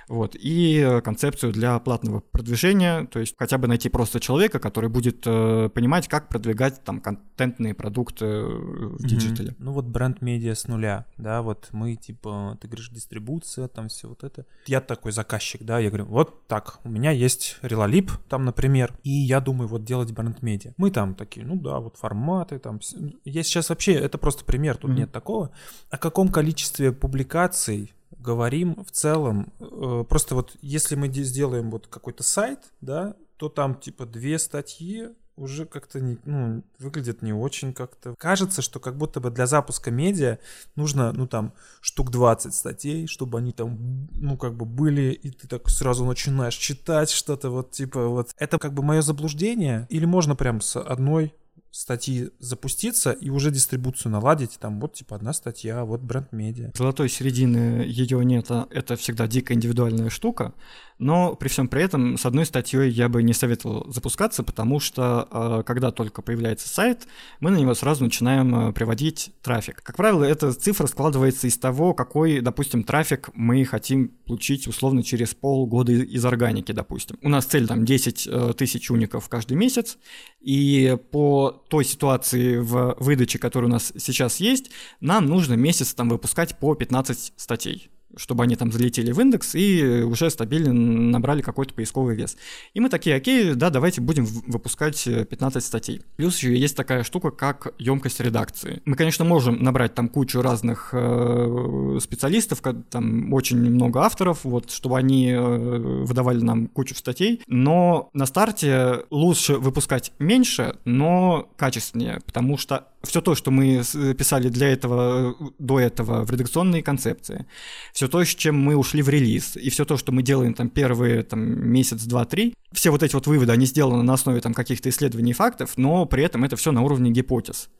вот, 0.08 0.36
и 0.38 1.00
концепцию 1.04 1.52
для 1.52 1.78
платного 1.78 2.20
продвижения, 2.20 3.06
то 3.06 3.20
есть 3.20 3.34
хотя 3.38 3.58
бы 3.58 3.68
найти 3.68 3.88
просто 3.88 4.20
человека, 4.20 4.58
который 4.58 4.88
будет 4.88 5.26
э, 5.26 5.68
понимать, 5.74 6.08
как 6.08 6.28
продвигать 6.28 6.82
там 6.84 7.00
контентные 7.00 7.74
продукты 7.74 8.24
в 8.26 9.06
digital 9.06 9.40
е. 9.40 9.50
Mm-hmm. 9.50 9.64
Ну 9.64 9.72
вот 9.72 9.86
бренд-медиа 9.86 10.54
с 10.54 10.68
нуля, 10.68 11.04
да, 11.16 11.42
вот 11.42 11.68
мы 11.72 11.96
типа, 11.96 12.58
ты 12.60 12.68
говоришь, 12.68 12.90
дистрибуция, 12.90 13.68
там 13.68 13.88
все 13.88 14.08
вот 14.08 14.24
это. 14.24 14.44
Я 14.66 14.80
такой 14.80 15.12
заказчик, 15.12 15.62
да, 15.62 15.78
я 15.78 15.88
говорю, 15.88 16.06
вот 16.06 16.46
так, 16.46 16.80
у 16.84 16.88
меня 16.88 17.10
есть 17.10 17.58
Релалип, 17.62 18.10
там, 18.28 18.44
например, 18.44 18.92
и 19.02 19.10
я 19.10 19.40
думаю, 19.40 19.68
вот 19.68 19.84
делать 19.84 20.12
бренд-медиа. 20.12 20.72
Мы 20.76 20.90
там 20.90 21.14
такие, 21.14 21.46
ну 21.46 21.56
да, 21.56 21.78
вот 21.78 21.96
форматы, 21.96 22.58
там, 22.58 22.80
я 23.24 23.42
сейчас 23.42 23.70
вообще, 23.70 23.94
это 23.94 24.18
просто 24.18 24.44
пример, 24.44 24.76
тут 24.76 24.90
mm-hmm. 24.90 24.94
нет 24.94 25.12
такого. 25.12 25.50
О 25.90 25.98
каком 25.98 26.28
количестве 26.28 26.89
публикаций 26.92 27.92
говорим 28.18 28.84
в 28.84 28.90
целом. 28.90 29.52
Э, 29.60 30.04
просто 30.08 30.34
вот 30.34 30.56
если 30.60 30.94
мы 30.94 31.08
сделаем 31.12 31.70
вот 31.70 31.86
какой-то 31.86 32.22
сайт, 32.22 32.58
да, 32.80 33.16
то 33.36 33.48
там 33.48 33.74
типа 33.74 34.06
две 34.06 34.38
статьи 34.38 35.08
уже 35.40 35.64
как-то 35.64 36.00
не, 36.00 36.18
ну, 36.24 36.62
выглядит 36.78 37.22
не 37.22 37.32
очень 37.32 37.72
как-то. 37.72 38.14
Кажется, 38.18 38.62
что 38.62 38.78
как 38.78 38.96
будто 38.96 39.20
бы 39.20 39.30
для 39.30 39.46
запуска 39.46 39.90
медиа 39.90 40.38
нужно, 40.76 41.12
ну, 41.12 41.26
там, 41.26 41.54
штук 41.80 42.10
20 42.10 42.54
статей, 42.54 43.06
чтобы 43.06 43.38
они 43.38 43.52
там, 43.52 44.08
ну, 44.12 44.36
как 44.36 44.54
бы 44.54 44.66
были, 44.66 45.12
и 45.12 45.30
ты 45.30 45.48
так 45.48 45.68
сразу 45.68 46.04
начинаешь 46.04 46.56
читать 46.56 47.10
что-то 47.10 47.50
вот, 47.50 47.70
типа, 47.70 48.06
вот. 48.06 48.30
Это 48.36 48.58
как 48.58 48.74
бы 48.74 48.82
мое 48.82 49.02
заблуждение? 49.02 49.86
Или 49.88 50.04
можно 50.04 50.36
прям 50.36 50.60
с 50.60 50.78
одной 50.78 51.34
статьи 51.70 52.30
запуститься 52.38 53.12
и 53.12 53.30
уже 53.30 53.50
дистрибуцию 53.50 54.12
наладить. 54.12 54.58
Там 54.58 54.80
вот 54.80 54.94
типа 54.94 55.16
одна 55.16 55.32
статья, 55.32 55.84
вот 55.84 56.00
бренд-медиа. 56.00 56.72
Золотой 56.74 57.08
середины 57.08 57.84
ее 57.86 58.24
нет, 58.24 58.50
а 58.50 58.66
это 58.70 58.96
всегда 58.96 59.26
дико 59.26 59.54
индивидуальная 59.54 60.10
штука. 60.10 60.54
Но 61.00 61.34
при 61.34 61.48
всем 61.48 61.66
при 61.66 61.82
этом 61.82 62.18
с 62.18 62.26
одной 62.26 62.44
статьей 62.44 62.90
я 62.90 63.08
бы 63.08 63.22
не 63.22 63.32
советовал 63.32 63.90
запускаться, 63.90 64.42
потому 64.42 64.80
что 64.80 65.26
э, 65.30 65.62
когда 65.64 65.92
только 65.92 66.20
появляется 66.20 66.68
сайт, 66.68 67.08
мы 67.40 67.50
на 67.50 67.56
него 67.56 67.72
сразу 67.72 68.04
начинаем 68.04 68.68
э, 68.68 68.72
приводить 68.74 69.32
трафик. 69.40 69.82
Как 69.82 69.96
правило, 69.96 70.24
эта 70.24 70.52
цифра 70.52 70.86
складывается 70.86 71.46
из 71.46 71.56
того, 71.56 71.94
какой, 71.94 72.40
допустим, 72.40 72.84
трафик 72.84 73.30
мы 73.32 73.64
хотим 73.64 74.08
получить 74.26 74.68
условно 74.68 75.02
через 75.02 75.34
полгода 75.34 75.92
из 75.92 76.22
органики, 76.26 76.72
допустим. 76.72 77.16
У 77.22 77.30
нас 77.30 77.46
цель 77.46 77.66
там 77.66 77.86
10 77.86 78.28
э, 78.30 78.52
тысяч 78.52 78.90
уников 78.90 79.30
каждый 79.30 79.56
месяц, 79.56 79.96
и 80.42 80.98
по 81.12 81.64
той 81.70 81.86
ситуации 81.86 82.58
в 82.58 82.96
выдаче, 83.00 83.38
которая 83.38 83.70
у 83.70 83.72
нас 83.72 83.94
сейчас 83.96 84.36
есть, 84.36 84.70
нам 85.00 85.24
нужно 85.24 85.54
месяц 85.54 85.94
там 85.94 86.10
выпускать 86.10 86.58
по 86.58 86.74
15 86.74 87.32
статей 87.36 87.90
чтобы 88.16 88.44
они 88.44 88.56
там 88.56 88.72
залетели 88.72 89.12
в 89.12 89.20
индекс 89.20 89.54
и 89.54 90.02
уже 90.02 90.30
стабильно 90.30 90.72
набрали 90.72 91.42
какой-то 91.42 91.74
поисковый 91.74 92.16
вес. 92.16 92.36
И 92.74 92.80
мы 92.80 92.88
такие, 92.88 93.16
окей, 93.16 93.54
да, 93.54 93.70
давайте 93.70 94.00
будем 94.00 94.24
выпускать 94.24 95.04
15 95.04 95.56
э, 95.56 95.66
статей. 95.66 96.02
Плюс 96.16 96.36
еще 96.36 96.56
есть 96.56 96.76
такая 96.76 97.02
штука, 97.02 97.30
как 97.30 97.74
емкость 97.78 98.20
редакции. 98.20 98.82
Мы, 98.84 98.96
конечно, 98.96 99.24
можем 99.24 99.62
набрать 99.62 99.94
там 99.94 100.08
кучу 100.08 100.42
разных 100.42 100.90
э, 100.92 101.98
специалистов, 102.00 102.60
там 102.90 103.32
очень 103.32 103.58
много 103.58 104.00
авторов, 104.02 104.44
вот, 104.44 104.70
чтобы 104.70 104.98
они 104.98 105.30
э, 105.30 105.40
выдавали 105.40 106.40
нам 106.40 106.66
кучу 106.66 106.94
статей, 106.94 107.42
но 107.46 108.10
на 108.12 108.26
старте 108.26 109.04
лучше 109.10 109.54
выпускать 109.54 110.12
меньше, 110.18 110.76
но 110.84 111.48
качественнее, 111.56 112.20
потому 112.24 112.56
что 112.58 112.88
все 113.02 113.20
то, 113.20 113.34
что 113.34 113.50
мы 113.50 113.82
писали 114.18 114.48
для 114.48 114.68
этого, 114.68 115.34
до 115.58 115.80
этого 115.80 116.24
в 116.24 116.30
редакционной 116.30 116.82
концепции, 116.82 117.46
все 117.92 118.08
то, 118.10 118.22
с 118.22 118.28
чем 118.28 118.58
мы 118.58 118.76
ушли 118.76 119.00
в 119.02 119.08
релиз, 119.08 119.56
и 119.56 119.70
все 119.70 119.84
то, 119.84 119.96
что 119.96 120.12
мы 120.12 120.22
делаем 120.22 120.54
там 120.54 120.68
первые 120.68 121.22
там, 121.22 121.40
месяц, 121.40 122.02
два, 122.02 122.24
три, 122.26 122.54
все 122.72 122.90
вот 122.90 123.02
эти 123.02 123.14
вот 123.14 123.26
выводы, 123.26 123.52
они 123.52 123.66
сделаны 123.66 124.02
на 124.02 124.14
основе 124.14 124.40
там 124.40 124.52
каких-то 124.52 124.88
исследований 124.90 125.30
и 125.30 125.34
фактов, 125.34 125.72
но 125.76 126.04
при 126.04 126.22
этом 126.22 126.44
это 126.44 126.56
все 126.56 126.72
на 126.72 126.82
уровне 126.82 127.10
гипотез. 127.10 127.70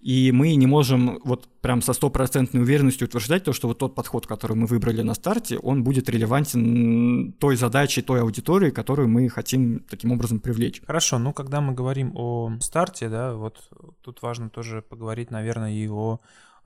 И 0.00 0.32
мы 0.32 0.54
не 0.54 0.66
можем 0.66 1.20
вот 1.24 1.46
прям 1.60 1.82
со 1.82 1.92
стопроцентной 1.92 2.62
уверенностью 2.62 3.06
утверждать 3.06 3.44
то, 3.44 3.52
что 3.52 3.68
вот 3.68 3.78
тот 3.78 3.94
подход, 3.94 4.26
который 4.26 4.56
мы 4.56 4.66
выбрали 4.66 5.02
на 5.02 5.14
старте, 5.14 5.58
он 5.58 5.84
будет 5.84 6.08
релевантен 6.08 7.32
той 7.34 7.56
задаче, 7.56 8.00
той 8.00 8.22
аудитории, 8.22 8.70
которую 8.70 9.08
мы 9.08 9.28
хотим 9.28 9.80
таким 9.80 10.12
образом 10.12 10.40
привлечь. 10.40 10.80
Хорошо, 10.86 11.18
ну 11.18 11.34
когда 11.34 11.60
мы 11.60 11.74
говорим 11.74 12.12
о 12.14 12.50
старте, 12.60 13.10
да, 13.10 13.34
вот 13.34 13.58
тут 14.02 14.22
важно 14.22 14.48
тоже 14.48 14.80
поговорить, 14.80 15.30
наверное, 15.30 15.72
и 15.72 15.86
о 15.88 16.20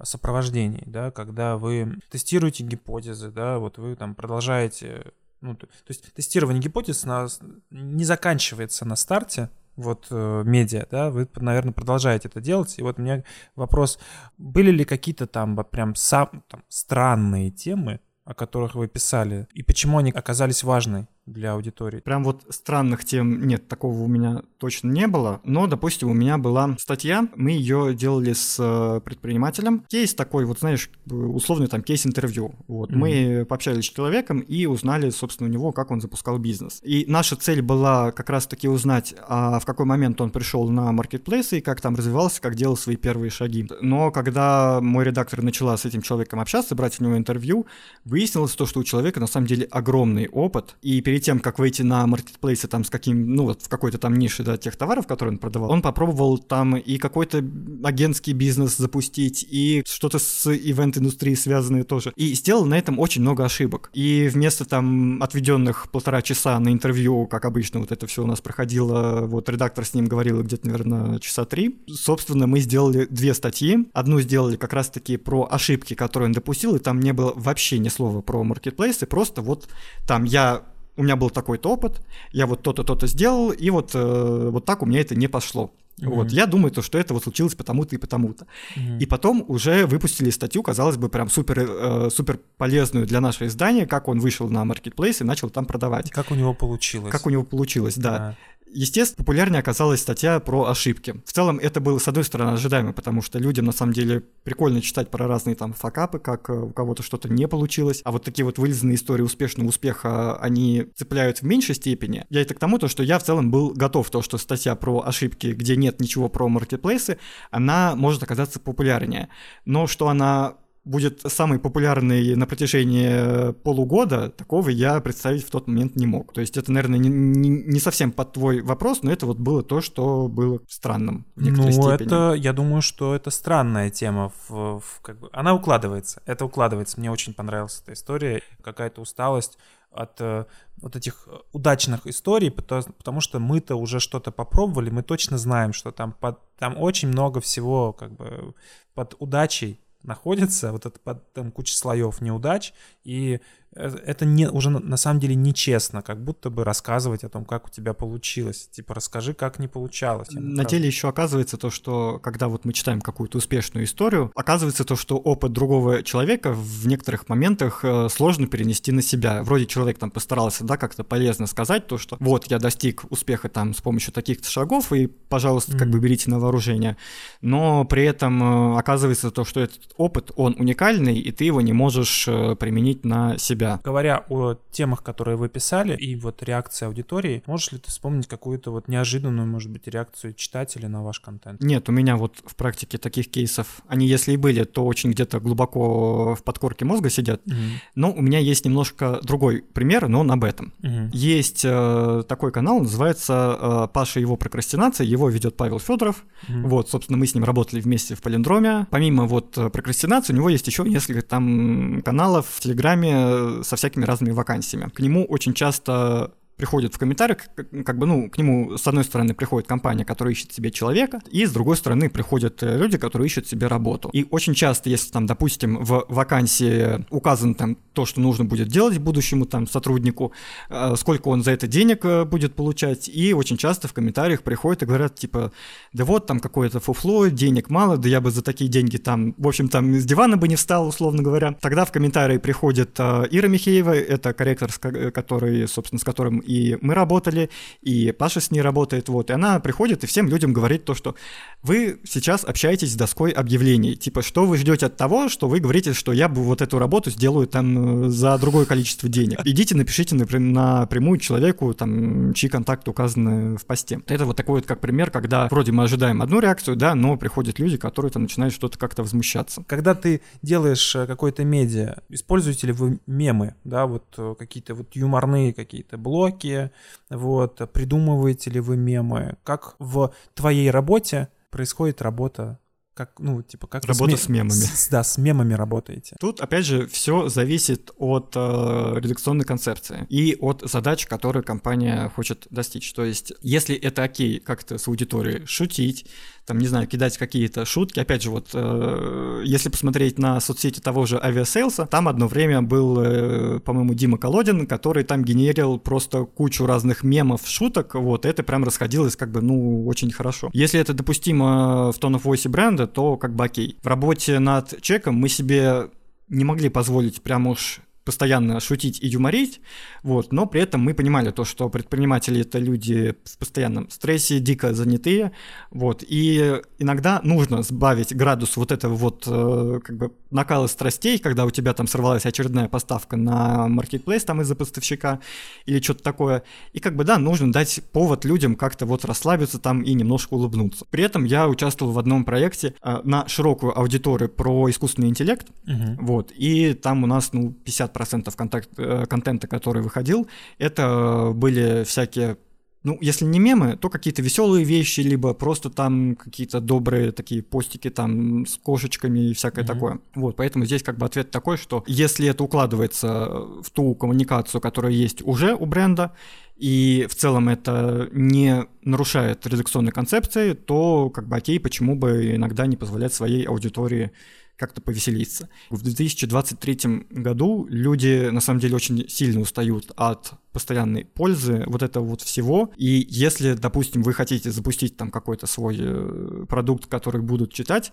сопровождении, 0.05 0.83
да, 0.87 1.11
когда 1.11 1.57
вы 1.57 1.99
тестируете 2.11 2.65
гипотезы, 2.65 3.31
да, 3.31 3.59
вот 3.59 3.79
вы 3.79 3.97
там 3.97 4.15
продолжаете, 4.15 5.13
ну, 5.41 5.55
то, 5.55 5.67
то 5.67 5.73
есть 5.89 6.13
тестирование 6.15 6.63
гипотез 6.63 7.05
на, 7.05 7.27
не 7.71 8.05
заканчивается 8.05 8.85
на 8.85 8.97
старте, 8.97 9.51
вот 9.77 10.07
э, 10.11 10.43
медиа, 10.45 10.87
да, 10.91 11.11
вы, 11.11 11.29
наверное, 11.37 11.73
продолжаете 11.73 12.29
это 12.29 12.41
делать. 12.41 12.79
И 12.79 12.83
вот 12.83 12.99
у 12.99 13.03
меня 13.03 13.25
вопрос, 13.57 13.99
были 14.39 14.71
ли 14.71 14.85
какие-то 14.85 15.27
там 15.27 15.57
прям 15.57 15.95
сам, 15.95 16.45
там, 16.49 16.63
странные 16.69 17.51
темы, 17.51 18.01
о 18.25 18.35
которых 18.35 18.75
вы 18.75 18.89
писали, 18.89 19.49
и 19.53 19.63
почему 19.63 19.99
они 19.99 20.11
оказались 20.11 20.63
важны 20.63 21.09
для 21.27 21.53
аудитории? 21.53 22.01
Прям 22.01 22.25
вот 22.25 22.45
странных 22.51 23.05
тем 23.05 23.47
нет, 23.47 23.69
такого 23.69 24.03
у 24.03 24.09
меня 24.09 24.43
точно 24.59 24.91
не 24.91 25.07
было. 25.07 25.41
Но, 25.45 25.67
допустим, 25.67 26.11
у 26.11 26.15
меня 26.15 26.39
была 26.39 26.77
статья, 26.79 27.29
мы 27.37 27.53
ее 27.53 27.95
делали 27.95 28.33
с 28.33 28.57
э, 28.59 29.01
предпринимателем. 29.01 29.85
Кейс 29.89 30.15
такой, 30.15 30.45
вот 30.45 30.61
знаешь, 30.61 30.91
условный 31.11 31.67
там 31.67 31.83
кейс-интервью. 31.83 32.55
Вот. 32.69 32.91
Mm-hmm. 32.91 32.97
Мы 32.97 33.47
пообщались 33.49 33.85
с 33.85 33.89
человеком 33.91 34.41
и 34.41 34.67
узнали, 34.67 35.11
собственно, 35.11 35.49
у 35.49 35.53
него, 35.53 35.73
как 35.73 35.91
он 35.91 36.01
запускал 36.01 36.39
бизнес. 36.39 36.81
И 36.83 37.05
наша 37.09 37.37
цель 37.37 37.63
была 37.63 38.13
как 38.13 38.31
раз-таки 38.31 38.69
узнать, 38.69 39.15
а 39.27 39.59
в 39.59 39.65
какой 39.65 39.87
момент 39.87 40.21
он 40.21 40.31
пришел 40.31 40.69
на 40.69 40.93
маркетплейсы 40.93 41.59
и 41.59 41.61
как 41.61 41.81
там 41.81 41.95
развивался, 41.95 42.41
как 42.41 42.55
делал 42.55 42.77
свои 42.77 42.97
первые 42.97 43.31
шаги. 43.31 43.69
Но 43.81 44.11
когда 44.11 44.81
мой 44.81 45.05
редактор 45.05 45.43
начала 45.43 45.77
с 45.77 45.85
этим 45.85 46.03
человеком 46.03 46.41
общаться, 46.41 46.75
брать 46.75 47.01
у 47.01 47.05
него 47.05 47.17
интервью, 47.17 47.67
выяснилось 48.05 48.55
то, 48.55 48.67
что 48.67 48.81
у 48.81 48.85
человека 48.85 49.21
на 49.21 49.27
самом 49.27 49.47
деле 49.47 49.67
огромный 49.71 50.29
опыт. 50.29 50.77
И 50.83 51.01
перед 51.01 51.14
тем, 51.21 51.41
как 51.41 51.59
выйти 51.59 51.83
на 51.83 52.07
маркетплейсы 52.07 52.69
там 52.69 52.85
с 52.85 52.91
каким, 52.91 53.35
ну 53.35 53.45
вот 53.45 53.63
в 53.63 53.69
какой-то 53.69 53.99
там 53.99 54.15
нише 54.17 54.43
да, 54.43 54.57
тех 54.57 54.77
товаров, 54.77 55.07
которые 55.07 55.35
он 55.35 55.39
продавал, 55.39 55.71
он 55.71 55.83
попробовал 55.83 56.39
там 56.39 56.77
и 56.77 56.99
какой-то 56.99 57.45
агентский 57.83 58.33
бизнес 58.33 58.77
запустить, 58.77 59.47
и 59.49 59.83
что-то 59.87 60.19
с 60.19 60.51
ивент-индустрией 60.51 61.37
связанное 61.37 61.85
тоже. 61.85 62.13
И 62.17 62.35
сделал 62.35 62.65
на 62.65 62.79
этом 62.79 62.99
очень 62.99 63.23
много 63.23 63.45
ошибок. 63.45 63.91
И 63.93 64.29
вместо 64.33 64.65
там 64.65 65.23
отведенных 65.23 65.91
полтора 65.91 66.23
часа 66.23 66.59
на 66.59 66.73
интервью, 66.73 67.27
как 67.27 67.45
обычно 67.45 67.81
вот 67.81 67.93
это 67.93 68.07
все 68.07 68.23
у 68.23 68.27
нас 68.27 68.41
проходило, 68.41 69.27
вот 69.27 69.49
редактор 69.49 69.85
с 69.85 69.95
ним 69.95 70.07
говорил 70.07 70.43
где-то, 70.43 70.67
наверное, 70.67 71.19
часа 71.19 71.45
три, 71.45 71.81
собственно, 71.89 72.47
мы 72.47 72.61
сделали 72.61 73.07
две 73.11 73.35
статьи. 73.35 73.89
Одну 73.93 74.21
сделали 74.21 74.57
как 74.57 74.73
раз-таки 74.73 75.17
про 75.17 75.49
ошибки, 75.51 75.95
которые 75.95 76.29
он 76.29 76.33
допустил, 76.33 76.77
и 76.77 76.79
там 76.79 77.01
не 77.01 77.13
было 77.13 77.33
вообще 77.37 77.79
ни 77.79 77.89
слова 77.89 78.21
про 78.21 78.43
маркетплейсы, 78.45 79.07
просто 79.07 79.43
вот 79.43 79.69
там 80.07 80.25
я 80.25 80.65
у 80.97 81.03
меня 81.03 81.17
был 81.17 81.31
такой-то 81.31 81.71
опыт, 81.71 82.01
я 82.33 82.47
вот 82.47 82.63
то-то, 82.63 82.85
то-то 82.85 83.07
сделал, 83.07 83.51
и 83.51 83.71
вот, 83.71 83.91
э, 83.95 84.49
вот 84.51 84.65
так 84.65 84.83
у 84.83 84.87
меня 84.87 85.01
это 85.01 85.15
не 85.15 85.29
пошло. 85.29 85.73
Mm-hmm. 86.01 86.15
Вот, 86.15 86.33
я 86.33 86.47
думаю, 86.47 86.73
то, 86.73 86.83
что 86.83 86.99
это 86.99 87.15
вот 87.15 87.23
случилось 87.23 87.55
потому-то 87.55 87.95
и 87.95 87.99
потому-то. 87.99 88.47
Mm-hmm. 88.77 88.99
И 88.99 89.07
потом 89.07 89.45
уже 89.47 89.87
выпустили 89.87 90.31
статью, 90.31 90.63
казалось 90.63 90.97
бы, 90.97 91.09
прям 91.09 91.31
супер, 91.31 91.61
э, 91.61 92.11
супер 92.11 92.41
полезную 92.57 93.07
для 93.07 93.21
нашего 93.21 93.47
издания, 93.47 93.87
как 93.87 94.09
он 94.09 94.19
вышел 94.19 94.49
на 94.49 94.65
маркетплейс 94.65 95.21
и 95.21 95.25
начал 95.25 95.51
там 95.51 95.67
продавать. 95.67 96.11
Как 96.11 96.33
у 96.33 96.35
него 96.35 96.53
получилось. 96.53 97.13
Как 97.13 97.27
у 97.27 97.31
него 97.31 97.45
получилось, 97.45 97.95
да. 97.95 98.19
да. 98.19 98.37
Естественно, 98.77 99.19
популярнее 99.19 99.61
оказалась 99.61 100.01
статья 100.01 100.41
про 100.41 100.65
ошибки. 100.65 101.15
В 101.25 101.33
целом 101.33 101.59
это 101.59 101.81
было, 101.81 101.99
с 101.99 102.09
одной 102.09 102.25
стороны, 102.25 102.51
ожидаемо, 102.51 102.93
потому 102.93 103.23
что 103.23 103.39
людям 103.39 103.67
на 103.67 103.73
самом 103.73 103.93
деле 103.93 104.25
прикольно 104.43 104.83
читать 104.83 105.13
про 105.13 105.29
разные 105.29 105.55
там 105.55 105.73
факапы, 105.73 106.19
как 106.19 106.51
э, 106.51 106.55
у 106.55 106.71
кого-то 106.71 107.05
что-то 107.05 107.29
не 107.29 107.47
получилось, 107.47 108.03
а 108.05 108.11
вот 108.11 108.25
такие 108.25 108.45
вот 108.45 108.59
вылизанные 108.59 108.97
истории 108.97 109.23
успешного 109.23 109.69
успеха, 109.69 110.37
они 110.41 110.87
цепляют 110.97 111.39
в 111.39 111.43
меньшей 111.45 111.77
степени. 111.77 112.27
Я 112.31 112.41
это 112.41 112.55
к 112.55 112.59
тому, 112.59 112.79
то, 112.79 112.89
что 112.89 113.05
я 113.05 113.21
в 113.21 113.23
целом 113.23 113.53
был 113.53 113.71
готов, 113.71 114.11
то, 114.11 114.23
что 114.23 114.39
статья 114.39 114.75
про 114.75 115.03
ошибки, 115.07 115.49
где 115.49 115.77
нет 115.77 116.01
ничего 116.01 116.29
про 116.29 116.49
маркетплейсы, 116.49 117.19
она 117.53 117.95
может 117.95 118.25
оказаться 118.25 118.59
популярнее. 118.59 119.29
Но 119.65 119.87
что 119.87 120.09
она 120.09 120.57
будет 120.85 121.21
самый 121.27 121.59
популярный 121.59 122.37
на 122.37 122.47
протяжении 122.47 123.53
полугода, 123.53 124.31
такого 124.31 124.69
я 124.69 125.01
представить 125.01 125.47
в 125.47 125.51
тот 125.51 125.67
момент 125.67 125.97
не 125.97 126.07
мог. 126.07 126.33
То 126.33 126.41
есть 126.41 126.57
это, 126.57 126.71
наверное, 126.73 126.99
не, 126.99 127.09
не, 127.09 127.49
не 127.49 127.81
совсем 127.81 128.13
под 128.13 128.33
твой 128.33 128.61
вопрос, 128.61 129.03
но 129.03 129.11
это 129.11 129.27
вот 129.27 129.39
было 129.39 129.63
то, 129.63 129.81
что 129.81 130.29
было 130.29 130.61
странным 130.69 131.27
в 131.37 131.47
ну, 131.47 131.71
степени. 131.71 132.07
это, 132.07 132.35
я 132.35 132.53
думаю, 132.53 132.83
что 132.83 133.15
это 133.15 133.31
странная 133.31 133.91
тема. 133.91 134.33
В, 134.49 134.81
в, 134.81 135.01
как 135.03 135.19
бы, 135.21 135.31
она 135.33 135.55
укладывается, 135.55 136.23
это 136.27 136.45
укладывается. 136.45 137.01
Мне 137.01 137.11
очень 137.11 137.35
понравилась 137.35 137.81
эта 137.83 137.95
история. 137.95 138.43
Какая-то 138.63 139.01
усталость 139.01 139.59
от 139.91 140.21
э, 140.21 140.45
вот 140.83 140.97
этих 140.97 141.29
удачных 141.53 142.07
историй, 142.07 142.51
потому, 142.51 142.83
потому 142.83 143.21
что 143.21 143.39
мы-то 143.39 143.77
уже 143.77 144.01
что-то 144.01 144.33
попробовали, 144.33 144.91
мы 144.91 145.03
точно 145.03 145.39
знаем, 145.39 145.73
что 145.73 145.93
там, 145.93 146.13
под, 146.13 146.41
там 146.59 146.77
очень 146.77 147.09
много 147.09 147.41
всего 147.41 147.93
как 147.93 148.13
бы 148.13 148.55
под 148.95 149.15
удачей 149.19 149.81
находится, 150.05 150.73
вот 150.73 151.01
под, 151.03 151.33
там 151.33 151.51
куча 151.51 151.77
слоев 151.77 152.21
неудач, 152.21 152.73
и 153.03 153.41
это 153.77 154.25
не, 154.25 154.49
уже 154.49 154.71
на 154.71 154.97
самом 154.97 155.21
деле 155.21 155.35
нечестно, 155.35 156.03
как 156.03 156.23
будто 156.23 156.51
бы 156.51 156.65
рассказывать 156.65 157.25
о 157.25 157.29
том, 157.29 157.45
как 157.45 157.67
у 157.67 157.71
тебя 157.71 157.93
получилось. 157.93 158.69
Типа, 158.71 158.95
расскажи, 158.95 159.35
как 159.35 159.59
не 159.59 159.69
получалось. 159.69 160.29
На 160.31 160.41
правда. 160.41 160.71
деле 160.71 160.87
еще 160.87 161.09
оказывается 161.09 161.57
то, 161.57 161.71
что 161.71 162.19
когда 162.23 162.49
вот 162.49 162.65
мы 162.65 162.73
читаем 162.73 163.01
какую-то 163.01 163.39
успешную 163.39 163.85
историю, 163.85 164.31
оказывается 164.35 164.85
то, 164.85 164.97
что 164.97 165.17
опыт 165.17 165.53
другого 165.53 166.03
человека 166.03 166.53
в 166.53 166.87
некоторых 166.87 167.29
моментах 167.29 167.81
э, 167.85 168.09
сложно 168.11 168.47
перенести 168.47 168.93
на 168.93 169.03
себя. 169.03 169.43
Вроде 169.43 169.67
человек 169.67 169.99
там 169.99 170.11
постарался, 170.11 170.65
да, 170.65 170.77
как-то 170.77 171.03
полезно 171.05 171.47
сказать 171.47 171.87
то, 171.87 171.99
что 171.99 172.17
вот 172.21 172.47
я 172.51 172.59
достиг 172.59 173.05
успеха 173.11 173.49
там 173.49 173.75
с 173.75 173.81
помощью 173.81 174.13
таких-то 174.13 174.49
шагов, 174.49 174.93
и, 174.93 175.07
пожалуйста, 175.07 175.73
mm-hmm. 175.73 175.79
как 175.79 175.91
бы 175.91 175.99
берите 175.99 176.31
на 176.31 176.39
вооружение. 176.39 176.97
Но 177.41 177.85
при 177.85 178.05
этом 178.05 178.75
э, 178.75 178.79
оказывается 178.79 179.31
то, 179.31 179.45
что 179.45 179.61
этот 179.61 179.81
опыт, 179.97 180.31
он 180.37 180.55
уникальный, 180.59 181.19
и 181.19 181.33
ты 181.33 181.45
его 181.45 181.61
не 181.61 181.73
можешь 181.73 182.25
применить 182.59 183.05
на 183.05 183.37
себя 183.39 183.64
себя. 183.65 183.81
Говоря 183.85 184.25
о 184.29 184.55
темах, 184.71 185.03
которые 185.03 185.37
вы 185.37 185.49
писали, 185.49 185.97
и 185.97 186.17
вот 186.17 186.43
реакции 186.43 186.87
аудитории, 186.87 187.43
можешь 187.47 187.73
ли 187.73 187.79
ты 187.79 187.91
вспомнить 187.91 188.27
какую-то 188.27 188.71
вот 188.71 188.89
неожиданную, 188.89 189.47
может 189.47 189.71
быть, 189.71 189.87
реакцию 189.87 190.35
читателя 190.35 190.89
на 190.89 191.03
ваш 191.03 191.21
контент? 191.21 191.63
Нет, 191.63 191.89
у 191.89 191.93
меня 191.93 192.17
вот 192.17 192.37
в 192.45 192.55
практике 192.57 192.99
таких 192.99 193.31
кейсов, 193.31 193.83
они 193.89 194.07
если 194.07 194.33
и 194.33 194.37
были, 194.37 194.65
то 194.65 194.85
очень 194.85 195.11
где-то 195.11 195.41
глубоко 195.41 196.35
в 196.35 196.43
подкорке 196.43 196.85
мозга 196.85 197.11
сидят. 197.11 197.41
Угу. 197.47 197.55
Но 197.95 198.13
у 198.13 198.23
меня 198.23 198.39
есть 198.39 198.65
немножко 198.65 199.21
другой 199.23 199.63
пример, 199.63 200.09
но 200.09 200.21
он 200.21 200.31
об 200.31 200.45
этом. 200.45 200.73
Угу. 200.83 201.11
Есть 201.13 201.63
э, 201.65 202.23
такой 202.29 202.53
канал, 202.53 202.81
называется 202.81 203.59
э, 203.61 203.89
Паша 203.93 204.21
его 204.21 204.37
прокрастинация, 204.37 205.07
его 205.07 205.29
ведет 205.29 205.57
Павел 205.57 205.79
Федоров. 205.79 206.25
Угу. 206.49 206.69
Вот, 206.69 206.91
собственно, 206.91 207.19
мы 207.19 207.27
с 207.27 207.35
ним 207.35 207.45
работали 207.45 207.81
вместе 207.81 208.15
в 208.15 208.23
Полиндроме. 208.23 208.87
Помимо 208.91 209.25
вот 209.25 209.57
э, 209.59 209.71
прокрастинации, 209.71 210.33
у 210.33 210.37
него 210.37 210.49
есть 210.49 210.67
еще 210.67 210.85
несколько 210.85 211.23
там 211.23 212.03
каналов 212.05 212.47
в 212.49 212.61
Телеграме 212.61 213.54
со 213.63 213.77
всякими 213.77 214.05
разными 214.05 214.33
вакансиями. 214.33 214.91
К 214.91 215.01
нему 215.01 215.25
очень 215.25 215.55
часто 215.55 216.33
приходит 216.57 216.95
в 216.95 216.99
комментариях, 216.99 217.39
как 217.85 217.99
бы, 217.99 218.07
ну, 218.07 218.31
к 218.31 218.39
нему, 218.39 218.77
с 218.77 218.87
одной 218.87 219.05
стороны, 219.05 219.35
приходит 219.35 219.69
компания, 219.69 220.05
которая 220.05 220.33
ищет 220.33 220.53
себе 220.53 220.71
человека, 220.71 221.21
и 221.31 221.45
с 221.47 221.53
другой 221.53 221.77
стороны, 221.77 222.09
приходят 222.09 222.63
э, 222.63 222.79
люди, 222.79 222.97
которые 222.97 223.27
ищут 223.27 223.49
себе 223.49 223.67
работу. 223.67 224.09
И 224.13 224.27
очень 224.31 224.55
часто, 224.55 224.89
если 224.89 225.11
там, 225.11 225.27
допустим, 225.27 225.85
в 225.85 226.05
вакансии 226.09 227.05
указано 227.11 227.55
там 227.55 227.77
то, 227.93 228.07
что 228.07 228.21
нужно 228.21 228.45
будет 228.45 228.69
делать 228.69 228.99
будущему 228.99 229.47
там 229.47 229.67
сотруднику, 229.67 230.33
э, 230.71 230.95
сколько 230.97 231.29
он 231.29 231.43
за 231.43 231.51
это 231.51 231.67
денег 231.67 232.05
э, 232.05 232.25
будет 232.25 232.55
получать, 232.55 233.09
и 233.09 233.35
очень 233.35 233.57
часто 233.57 233.89
в 233.89 233.93
комментариях 233.93 234.43
приходят 234.43 234.83
и 234.83 234.87
говорят, 234.87 235.17
типа, 235.17 235.53
да 235.93 236.05
вот 236.05 236.27
там 236.27 236.39
какое-то 236.39 236.79
фуфло, 236.79 237.27
денег 237.29 237.69
мало, 237.69 237.97
да 237.97 238.09
я 238.09 238.21
бы 238.21 238.31
за 238.31 238.43
такие 238.43 238.71
деньги 238.71 238.97
там, 238.97 239.35
в 239.39 239.49
общем, 239.49 239.69
там 239.69 239.95
с 239.95 240.05
дивана 240.05 240.37
бы 240.37 240.47
не 240.47 240.57
встал, 240.57 240.87
условно 240.87 241.23
говоря. 241.23 241.57
Тогда 241.61 241.85
в 241.85 241.93
комментарии 241.93 242.39
приходит 242.39 242.99
Ира 243.01 243.49
Михеева, 243.49 243.95
это 243.95 244.33
корректор, 244.33 244.71
который, 245.13 245.67
собственно, 245.67 245.99
с 245.99 246.05
которым 246.05 246.44
и 246.45 246.79
мы 246.81 246.95
работали, 246.95 247.51
и 247.83 248.13
Паша 248.13 248.41
с 248.41 248.51
ней 248.51 248.61
работает, 248.61 249.09
вот, 249.09 249.31
и 249.31 249.33
она 249.33 249.59
приходит 249.61 250.05
и 250.05 250.07
всем 250.07 250.29
людям 250.29 250.53
говорит 250.53 250.85
то, 250.85 250.95
что 250.95 251.15
вы 251.63 252.01
сейчас 252.05 252.45
общаетесь 252.45 252.93
с 252.93 252.97
доской 252.97 253.31
объявлений, 253.31 253.97
типа, 253.97 254.23
что 254.23 254.45
вы 254.45 254.59
ждете 254.59 254.87
от 254.87 254.97
того, 254.97 255.29
что 255.29 255.49
вы 255.49 255.61
говорите, 255.61 255.93
что 255.93 256.13
я 256.13 256.29
бы 256.29 256.43
вот 256.43 256.63
эту 256.63 256.79
работу 256.79 257.11
сделаю 257.11 257.47
там 257.47 258.07
э, 258.07 258.11
за 258.11 258.37
другое 258.39 258.67
количество 258.67 259.09
денег. 259.09 259.41
Идите, 259.45 259.75
напишите 259.75 260.15
напрямую 260.15 261.19
человеку, 261.19 261.73
там, 261.75 262.35
чьи 262.35 262.49
контакты 262.49 262.91
указаны 262.91 263.57
в 263.57 263.65
посте. 263.65 264.01
Это 264.07 264.25
вот 264.27 264.37
такой 264.37 264.61
вот 264.61 264.67
как 264.67 264.81
пример, 264.81 265.11
когда 265.11 265.49
вроде 265.49 265.73
мы 265.73 265.85
ожидаем 265.85 266.23
одну 266.23 266.41
реакцию, 266.41 266.77
да, 266.77 266.95
но 266.95 267.17
приходят 267.17 267.59
люди, 267.59 267.77
которые 267.77 268.11
там 268.11 268.23
начинают 268.23 268.55
что-то 268.55 268.79
как-то 268.79 269.03
возмущаться. 269.03 269.65
Когда 269.67 269.95
ты 269.95 270.21
делаешь 270.43 270.95
э, 270.95 271.07
какой-то 271.07 271.45
медиа, 271.45 271.97
используете 272.09 272.67
ли 272.69 272.73
вы 272.73 273.01
мемы, 273.07 273.55
да, 273.65 273.87
вот 273.87 274.05
э, 274.19 274.35
какие-то 274.39 274.75
вот 274.75 274.95
юморные 274.95 275.53
какие-то 275.55 275.97
блоки, 275.97 276.34
ТикТоке, 276.35 276.73
вот, 277.11 277.61
придумываете 277.73 278.51
ли 278.51 278.61
вы 278.61 278.77
мемы, 278.77 279.37
как 279.45 279.77
в 279.79 280.13
твоей 280.35 280.71
работе 280.71 281.29
происходит 281.51 282.03
работа 282.03 282.59
как, 282.95 283.13
ну, 283.19 283.43
типа, 283.43 283.67
как 283.67 283.85
Работа 283.85 284.17
с, 284.17 284.23
с 284.23 284.29
мемами. 284.29 284.51
С, 284.51 284.89
да, 284.89 285.03
с 285.03 285.19
мемами 285.19 285.55
работаете. 285.55 286.17
Тут, 286.21 286.41
опять 286.41 286.65
же, 286.65 286.87
все 286.87 287.29
зависит 287.29 287.91
от 287.99 288.33
э, 288.37 288.95
редакционной 288.97 289.45
концепции 289.45 290.07
и 290.09 290.37
от 290.41 290.63
задач, 290.65 291.07
которые 291.07 291.43
компания 291.43 292.11
хочет 292.15 292.47
достичь. 292.51 292.93
То 292.93 293.05
есть, 293.05 293.33
если 293.43 293.75
это 293.75 294.05
окей 294.05 294.39
как-то 294.39 294.79
с 294.79 294.87
аудиторией 294.87 295.45
шутить, 295.47 296.07
там, 296.47 296.59
не 296.59 296.67
знаю, 296.67 296.87
кидать 296.87 297.17
какие-то 297.17 297.65
шутки. 297.65 298.01
Опять 298.01 298.23
же, 298.23 298.31
вот, 298.31 298.51
э, 298.53 299.43
если 299.45 299.71
посмотреть 299.71 300.19
на 300.19 300.41
соцсети 300.41 300.81
того 300.81 301.07
же 301.07 301.19
Aviasales 301.19 301.74
а, 301.74 301.87
там 301.87 302.07
одно 302.07 302.29
время 302.29 302.61
был, 302.61 303.01
э, 303.01 303.61
по-моему, 303.61 303.95
Дима 303.95 304.19
Колодин, 304.19 304.67
который 304.67 305.05
там 305.05 305.25
генерил 305.25 305.79
просто 305.79 306.25
кучу 306.25 306.67
разных 306.67 307.03
мемов, 307.03 307.43
шуток, 307.47 307.95
вот, 307.95 308.27
это 308.27 308.43
прям 308.43 308.65
расходилось 308.65 309.17
как 309.17 309.31
бы, 309.31 309.41
ну, 309.41 309.87
очень 309.87 310.13
хорошо. 310.13 310.51
Если 310.53 310.79
это 310.79 310.93
допустимо 310.93 311.93
в 311.93 311.99
tone 311.99 312.21
of 312.21 312.23
voice 312.23 312.49
бренда, 312.49 312.84
то 312.87 313.17
как 313.17 313.35
бы 313.35 313.45
окей. 313.45 313.77
В 313.83 313.87
работе 313.87 314.39
над 314.39 314.81
чеком 314.83 315.17
мы 315.17 315.29
себе 315.29 315.91
не 316.29 316.45
могли 316.45 316.69
позволить 316.69 317.23
прям 317.23 317.47
уж 317.47 317.81
постоянно 318.05 318.61
шутить 318.61 319.03
и 319.03 319.09
юморить, 319.09 319.61
вот, 320.03 320.33
но 320.33 320.47
при 320.47 320.61
этом 320.61 320.83
мы 320.83 320.95
понимали 320.95 321.31
то, 321.31 321.45
что 321.45 321.69
предприниматели 321.69 322.43
это 322.43 322.59
люди 322.59 323.15
в 323.25 323.39
постоянном 323.39 323.89
стрессе, 323.91 324.41
дико 324.41 324.75
занятые, 324.75 325.33
вот, 325.71 326.05
и 326.07 326.61
иногда 326.79 327.21
нужно 327.25 327.63
сбавить 327.63 328.15
градус 328.15 328.57
вот 328.57 328.73
этого 328.73 328.95
вот 328.95 329.25
э, 329.27 329.81
как 329.83 329.97
бы 329.97 330.13
накала 330.31 330.67
страстей, 330.67 331.19
когда 331.19 331.47
у 331.47 331.51
тебя 331.51 331.73
там 331.73 331.87
сорвалась 331.87 332.27
очередная 332.27 332.69
поставка 332.69 333.17
на 333.17 333.69
маркетплейс 333.69 334.25
там 334.25 334.43
из-за 334.43 334.55
поставщика 334.55 335.21
или 335.65 335.81
что-то 335.81 336.03
такое, 336.03 336.43
и 336.73 336.81
как 336.81 336.97
бы 336.97 337.05
да, 337.05 337.19
нужно 337.19 337.53
дать 337.53 337.81
повод 337.93 338.25
людям 338.27 338.57
как-то 338.57 338.85
вот 338.85 339.05
расслабиться 339.05 339.59
там 339.59 339.81
и 339.81 339.95
немножко 339.95 340.35
улыбнуться. 340.35 340.85
При 340.91 341.05
этом 341.05 341.25
я 341.25 341.49
участвовал 341.49 341.93
в 341.93 341.99
одном 341.99 342.25
проекте 342.25 342.75
э, 342.83 343.01
на 343.05 343.27
широкую 343.29 343.79
аудиторию 343.79 344.29
про 344.29 344.69
искусственный 344.69 345.09
интеллект, 345.09 345.47
uh-huh. 345.67 345.97
вот, 346.01 346.33
и 346.33 346.75
там 346.75 347.05
у 347.05 347.07
нас, 347.07 347.33
ну, 347.33 347.53
50 347.53 347.94
50% 347.95 348.35
контакт, 348.37 348.69
э, 348.77 349.07
контента, 349.07 349.47
который 349.47 349.83
выходил, 349.83 350.27
это 350.59 351.33
были 351.35 351.85
всякие 351.85 352.37
ну, 352.85 352.99
если 353.01 353.25
не 353.25 353.39
мемы, 353.39 353.79
то 353.79 353.89
какие-то 353.89 354.21
веселые 354.21 354.63
вещи, 354.63 355.01
либо 355.01 355.33
просто 355.33 355.71
там 355.71 356.17
какие-то 356.17 356.61
добрые 356.61 357.13
такие 357.13 357.43
постики 357.43 357.89
там 357.89 358.45
с 358.47 358.59
кошечками 358.59 359.31
и 359.31 359.35
всякое 359.35 359.65
mm-hmm. 359.65 359.67
такое. 359.67 359.99
Вот, 360.15 360.37
поэтому 360.37 360.67
здесь 360.67 360.83
как 360.83 360.99
бы 360.99 361.07
ответ 361.07 361.31
такой, 361.31 361.57
что 361.57 361.83
если 361.87 362.29
это 362.29 362.45
укладывается 362.45 363.27
в 363.63 363.71
ту 363.73 363.95
коммуникацию, 363.95 364.61
которая 364.61 364.93
есть 364.93 365.23
уже 365.23 365.55
у 365.55 365.65
бренда, 365.65 366.13
и 366.57 367.07
в 367.09 367.15
целом 367.15 367.49
это 367.49 368.09
не 368.13 368.67
нарушает 368.83 369.47
редакционной 369.47 369.91
концепции, 369.91 370.53
то 370.53 371.09
как 371.09 371.27
бы 371.27 371.37
окей, 371.37 371.59
почему 371.59 371.97
бы 371.97 372.37
иногда 372.37 372.67
не 372.67 372.77
позволять 372.77 373.15
своей 373.15 373.45
аудитории 373.45 374.13
как-то 374.57 374.81
повеселиться. 374.81 375.49
В 375.71 375.83
2023 375.83 377.07
году 377.11 377.67
люди 377.69 378.29
на 378.31 378.41
самом 378.41 378.61
деле 378.61 378.77
очень 378.77 379.09
сильно 379.09 379.41
устают 379.41 379.93
от 379.97 380.33
постоянной 380.53 381.05
пользы 381.05 381.65
вот 381.67 381.83
этого 381.83 382.05
вот 382.05 382.23
всего. 382.23 382.73
И 382.77 383.07
если, 383.09 383.55
допустим, 383.55 384.03
вы 384.03 384.13
хотите 384.13 384.51
запустить 384.51 384.97
там 384.97 385.11
какой-то 385.11 385.47
свой 385.47 385.77
э, 385.81 386.47
продукт, 386.49 386.87
который 386.87 387.23
будут 387.23 387.53
читать, 387.53 387.93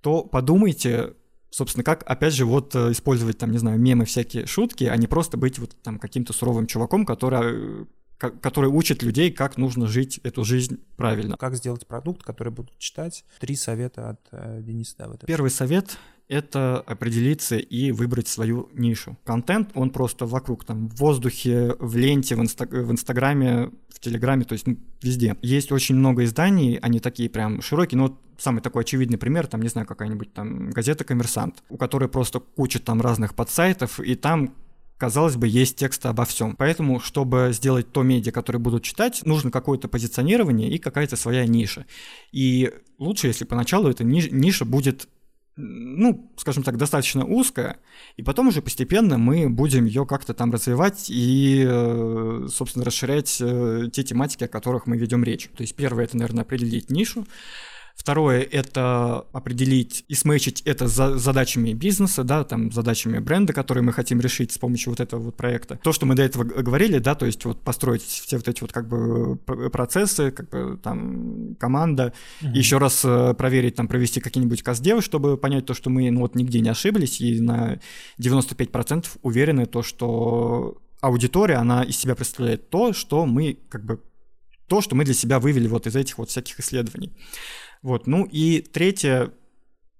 то 0.00 0.24
подумайте, 0.24 1.14
собственно, 1.50 1.84
как, 1.84 2.02
опять 2.10 2.34
же, 2.34 2.44
вот 2.44 2.74
э, 2.74 2.90
использовать 2.90 3.38
там, 3.38 3.52
не 3.52 3.58
знаю, 3.58 3.78
мемы, 3.78 4.04
всякие 4.04 4.46
шутки, 4.46 4.84
а 4.84 4.96
не 4.96 5.06
просто 5.06 5.36
быть 5.36 5.58
вот 5.58 5.76
там 5.82 5.98
каким-то 5.98 6.32
суровым 6.32 6.66
чуваком, 6.66 7.06
который 7.06 7.86
который 8.20 8.68
учит 8.68 9.02
людей, 9.02 9.32
как 9.32 9.56
нужно 9.56 9.86
жить 9.86 10.20
эту 10.22 10.44
жизнь 10.44 10.78
правильно. 10.96 11.36
Как 11.36 11.56
сделать 11.56 11.86
продукт, 11.86 12.22
который 12.22 12.52
будут 12.52 12.78
читать? 12.78 13.24
Три 13.40 13.56
совета 13.56 14.10
от 14.10 14.20
э, 14.32 14.60
Дениса 14.62 14.96
Давыдова. 14.98 15.26
Первый 15.26 15.50
совет— 15.50 15.96
это 16.28 16.80
определиться 16.80 17.56
и 17.56 17.92
выбрать 17.92 18.28
свою 18.28 18.68
нишу. 18.74 19.16
Контент, 19.24 19.70
он 19.74 19.90
просто 19.90 20.26
вокруг, 20.26 20.64
там, 20.64 20.88
в 20.88 20.96
воздухе, 20.96 21.74
в 21.78 21.96
ленте, 21.96 22.36
в, 22.36 22.40
инста- 22.40 22.68
в 22.68 22.92
Инстаграме, 22.92 23.70
в 23.88 23.98
Телеграме, 24.00 24.44
то 24.44 24.52
есть 24.52 24.66
ну, 24.66 24.76
везде. 25.02 25.36
Есть 25.40 25.72
очень 25.72 25.96
много 25.96 26.24
изданий, 26.24 26.76
они 26.82 27.00
такие 27.00 27.30
прям 27.30 27.62
широкие, 27.62 27.98
но 27.98 28.20
самый 28.38 28.60
такой 28.60 28.82
очевидный 28.82 29.18
пример, 29.18 29.46
там, 29.46 29.62
не 29.62 29.68
знаю, 29.68 29.86
какая-нибудь 29.86 30.32
там 30.32 30.70
газета 30.70 31.04
«Коммерсант», 31.04 31.62
у 31.70 31.76
которой 31.76 32.08
просто 32.08 32.40
куча 32.40 32.80
там 32.80 33.00
разных 33.00 33.34
подсайтов, 33.34 33.98
и 33.98 34.14
там 34.14 34.54
казалось 35.00 35.36
бы, 35.36 35.48
есть 35.48 35.76
тексты 35.76 36.08
обо 36.08 36.26
всем. 36.26 36.54
Поэтому, 36.54 37.00
чтобы 37.00 37.50
сделать 37.52 37.90
то 37.90 38.02
медиа, 38.02 38.32
которое 38.32 38.58
будут 38.58 38.84
читать, 38.84 39.22
нужно 39.24 39.50
какое-то 39.50 39.88
позиционирование 39.88 40.70
и 40.70 40.78
какая-то 40.78 41.16
своя 41.16 41.46
ниша. 41.46 41.86
И 42.32 42.70
лучше, 42.98 43.26
если 43.28 43.46
поначалу 43.46 43.88
эта 43.88 44.04
ниша 44.04 44.64
будет 44.64 45.08
ну, 45.56 46.32
скажем 46.36 46.62
так, 46.62 46.78
достаточно 46.78 47.26
узкая, 47.26 47.78
и 48.16 48.22
потом 48.22 48.48
уже 48.48 48.62
постепенно 48.62 49.18
мы 49.18 49.50
будем 49.50 49.84
ее 49.84 50.06
как-то 50.06 50.32
там 50.32 50.50
развивать 50.52 51.10
и, 51.10 51.66
э, 51.68 52.46
собственно, 52.50 52.84
расширять 52.84 53.38
э, 53.40 53.88
те 53.92 54.02
тематики, 54.02 54.44
о 54.44 54.48
которых 54.48 54.86
мы 54.86 54.96
ведем 54.96 55.22
речь. 55.22 55.50
То 55.54 55.62
есть 55.62 55.74
первое 55.74 56.04
это, 56.04 56.16
наверное, 56.16 56.44
определить 56.44 56.90
нишу, 56.90 57.26
Второе— 57.96 58.42
это 58.50 59.26
определить 59.32 60.04
и 60.08 60.14
смычить 60.14 60.62
это 60.62 60.88
за 60.88 61.18
задачами 61.18 61.72
бизнеса, 61.72 62.24
да, 62.24 62.44
там, 62.44 62.72
задачами 62.72 63.18
бренда, 63.18 63.52
которые 63.52 63.84
мы 63.84 63.92
хотим 63.92 64.20
решить 64.20 64.52
с 64.52 64.58
помощью 64.58 64.90
вот 64.90 65.00
этого 65.00 65.20
вот 65.20 65.36
проекта. 65.36 65.78
То, 65.82 65.92
что 65.92 66.06
мы 66.06 66.14
до 66.14 66.22
этого 66.22 66.44
говорили, 66.44 66.98
да, 66.98 67.14
то 67.14 67.26
есть 67.26 67.44
вот 67.44 67.60
построить 67.62 68.02
все 68.02 68.36
вот 68.36 68.48
эти 68.48 68.60
вот 68.62 68.72
как 68.72 68.88
бы 68.88 69.36
процессы, 69.36 70.30
как 70.30 70.48
бы 70.48 70.78
там 70.82 71.56
команда, 71.56 72.12
mm-hmm. 72.40 72.52
еще 72.54 72.78
раз 72.78 73.04
э, 73.04 73.34
проверить, 73.34 73.74
там, 73.74 73.88
провести 73.88 74.20
какие-нибудь 74.20 74.62
каздевы, 74.62 75.02
чтобы 75.02 75.36
понять 75.36 75.66
то, 75.66 75.74
что 75.74 75.90
мы, 75.90 76.10
ну, 76.10 76.20
вот 76.20 76.34
нигде 76.34 76.60
не 76.60 76.70
ошиблись, 76.70 77.20
и 77.20 77.40
на 77.40 77.80
95% 78.18 79.06
уверены 79.22 79.66
то, 79.66 79.82
что 79.82 80.78
аудитория, 81.00 81.56
она 81.56 81.82
из 81.82 81.96
себя 81.96 82.14
представляет 82.14 82.70
то, 82.70 82.92
что 82.92 83.26
мы 83.26 83.58
как 83.68 83.84
бы 83.84 84.00
то, 84.68 84.80
что 84.80 84.94
мы 84.94 85.04
для 85.04 85.14
себя 85.14 85.40
вывели 85.40 85.66
вот 85.66 85.88
из 85.88 85.96
этих 85.96 86.18
вот 86.18 86.30
всяких 86.30 86.60
исследований. 86.60 87.12
Вот, 87.82 88.06
ну 88.06 88.24
и 88.24 88.60
третье, 88.60 89.32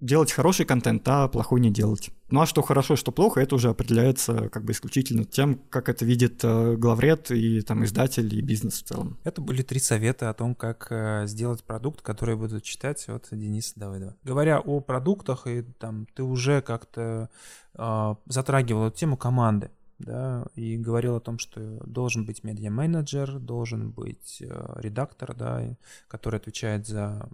делать 0.01 0.33
хороший 0.33 0.66
контент, 0.66 1.07
а 1.09 1.29
плохой 1.29 1.61
не 1.61 1.71
делать. 1.71 2.11
Ну 2.31 2.40
а 2.40 2.47
что 2.47 2.62
хорошо, 2.62 2.97
что 2.97 3.11
плохо, 3.12 3.40
это 3.40 3.55
уже 3.55 3.71
определяется 3.71 4.49
как 4.49 4.64
бы 4.64 4.73
исключительно 4.73 5.25
тем, 5.25 5.61
как 5.69 5.88
это 5.88 6.05
видит 6.05 6.45
э, 6.45 6.77
главред 6.77 7.31
и 7.31 7.61
там 7.62 7.85
издатель 7.85 8.33
и 8.35 8.40
бизнес 8.40 8.83
в 8.83 8.87
целом. 8.87 9.19
Это 9.25 9.40
были 9.40 9.62
три 9.62 9.81
совета 9.81 10.31
о 10.31 10.35
том, 10.35 10.55
как 10.55 10.87
э, 10.90 11.27
сделать 11.27 11.64
продукт, 11.64 12.03
который 12.03 12.37
будут 12.37 12.62
читать 12.62 13.09
от 13.09 13.29
Дениса 13.33 13.73
Давыдова. 13.77 14.16
Говоря 14.23 14.61
о 14.61 14.81
продуктах, 14.81 15.47
и 15.47 15.62
там 15.62 16.07
ты 16.14 16.23
уже 16.23 16.62
как-то 16.62 17.29
э, 17.75 18.14
затрагивал 18.27 18.87
эту 18.87 18.97
тему 18.97 19.16
команды 19.16 19.71
да, 20.01 20.47
и 20.55 20.77
говорил 20.77 21.16
о 21.16 21.21
том, 21.21 21.38
что 21.38 21.61
должен 21.85 22.25
быть 22.25 22.43
медиа-менеджер, 22.43 23.38
должен 23.38 23.90
быть 23.90 24.38
э, 24.40 24.73
редактор, 24.77 25.35
да, 25.35 25.77
который 26.09 26.37
отвечает 26.37 26.87
за 26.87 27.29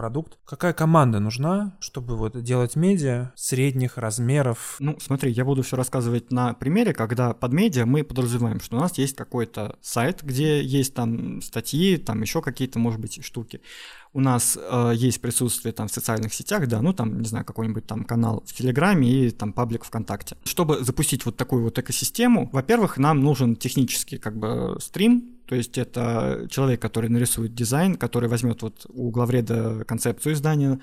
продукт. 0.00 0.38
Какая 0.46 0.72
команда 0.72 1.20
нужна, 1.20 1.76
чтобы 1.78 2.16
вот 2.16 2.42
делать 2.42 2.74
медиа 2.74 3.32
средних 3.36 3.98
размеров? 3.98 4.76
Ну, 4.78 4.96
смотри, 4.98 5.30
я 5.30 5.44
буду 5.44 5.62
все 5.62 5.76
рассказывать 5.76 6.32
на 6.32 6.54
примере, 6.54 6.94
когда 6.94 7.34
под 7.34 7.52
медиа 7.52 7.84
мы 7.84 8.02
подразумеваем, 8.02 8.60
что 8.60 8.78
у 8.78 8.80
нас 8.80 8.96
есть 8.96 9.14
какой-то 9.14 9.76
сайт, 9.82 10.22
где 10.22 10.62
есть 10.62 10.94
там 10.94 11.42
статьи, 11.42 11.98
там 11.98 12.22
еще 12.22 12.40
какие-то, 12.40 12.78
может 12.78 12.98
быть, 12.98 13.22
штуки 13.22 13.60
у 14.12 14.20
нас 14.20 14.58
э, 14.60 14.92
есть 14.96 15.20
присутствие 15.20 15.72
там 15.72 15.88
в 15.88 15.92
социальных 15.92 16.34
сетях, 16.34 16.66
да, 16.66 16.82
ну 16.82 16.92
там, 16.92 17.20
не 17.20 17.28
знаю, 17.28 17.44
какой-нибудь 17.44 17.86
там 17.86 18.04
канал 18.04 18.42
в 18.46 18.52
Телеграме 18.52 19.08
и 19.08 19.30
там 19.30 19.52
паблик 19.52 19.84
ВКонтакте. 19.84 20.36
Чтобы 20.44 20.82
запустить 20.84 21.24
вот 21.24 21.36
такую 21.36 21.62
вот 21.62 21.78
экосистему, 21.78 22.50
во-первых, 22.52 22.98
нам 22.98 23.20
нужен 23.20 23.54
технический 23.54 24.18
как 24.18 24.36
бы 24.36 24.76
стрим, 24.80 25.36
то 25.50 25.56
есть 25.56 25.76
это 25.78 26.46
человек, 26.48 26.80
который 26.80 27.10
нарисует 27.10 27.56
дизайн, 27.56 27.96
который 27.96 28.28
возьмет 28.28 28.62
вот 28.62 28.86
у 28.88 29.10
главреда 29.10 29.84
концепцию 29.84 30.34
издания, 30.34 30.78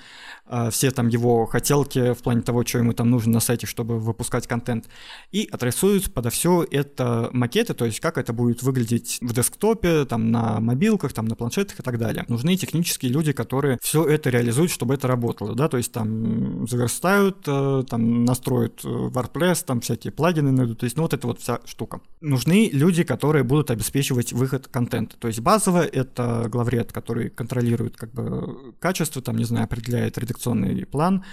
а, 0.45 0.71
все 0.71 0.91
там 0.91 1.07
его 1.07 1.45
хотелки 1.45 2.13
в 2.13 2.17
плане 2.17 2.41
того, 2.41 2.65
что 2.65 2.79
ему 2.79 2.91
там 2.91 3.09
нужно 3.09 3.31
на 3.31 3.39
сайте, 3.39 3.65
чтобы 3.65 3.97
выпускать 3.97 4.45
контент, 4.45 4.89
и 5.31 5.47
отрисует 5.49 6.13
подо 6.13 6.31
все 6.31 6.67
это 6.69 7.29
макеты, 7.31 7.75
то 7.75 7.85
есть 7.85 8.01
как 8.01 8.17
это 8.17 8.33
будет 8.33 8.61
выглядеть 8.61 9.19
в 9.21 9.31
десктопе, 9.31 10.03
там 10.03 10.31
на 10.31 10.59
мобилках, 10.59 11.13
там 11.13 11.27
на 11.27 11.37
планшетах 11.37 11.79
и 11.79 11.83
так 11.83 11.97
далее. 11.97 12.25
Нужны 12.27 12.57
технические 12.57 13.13
люди, 13.13 13.31
которые 13.31 13.77
все 13.81 14.03
это 14.03 14.29
реализуют, 14.29 14.69
чтобы 14.69 14.95
это 14.95 15.07
работало, 15.07 15.55
да, 15.55 15.69
то 15.69 15.77
есть 15.77 15.93
там 15.93 16.67
заверстают, 16.67 17.37
э, 17.47 17.83
там 17.89 18.25
настроят 18.25 18.83
э, 18.83 18.89
WordPress, 18.89 19.63
там 19.63 19.79
всякие 19.79 20.11
плагины 20.11 20.51
найдут, 20.51 20.79
то 20.79 20.83
есть 20.83 20.97
ну 20.97 21.03
вот 21.03 21.13
это 21.13 21.25
вот 21.25 21.39
вся 21.39 21.61
штука. 21.63 22.01
Нужны 22.19 22.69
люди, 22.73 23.03
которые 23.03 23.45
будут 23.45 23.71
обеспечивать 23.71 24.33
выход 24.33 24.56
выход 24.56 24.56
контента. 24.65 25.17
То 25.17 25.27
есть 25.27 25.41
базово 25.41 25.85
это 25.85 26.47
главред, 26.49 26.91
который 26.91 27.29
контролирует 27.29 27.97
как 27.97 28.11
бы 28.11 28.73
качество, 28.79 29.21
там, 29.21 29.37
не 29.37 29.43
знаю, 29.43 29.65
определяет 29.65 30.17
редакционный 30.17 30.85
план, 30.87 31.23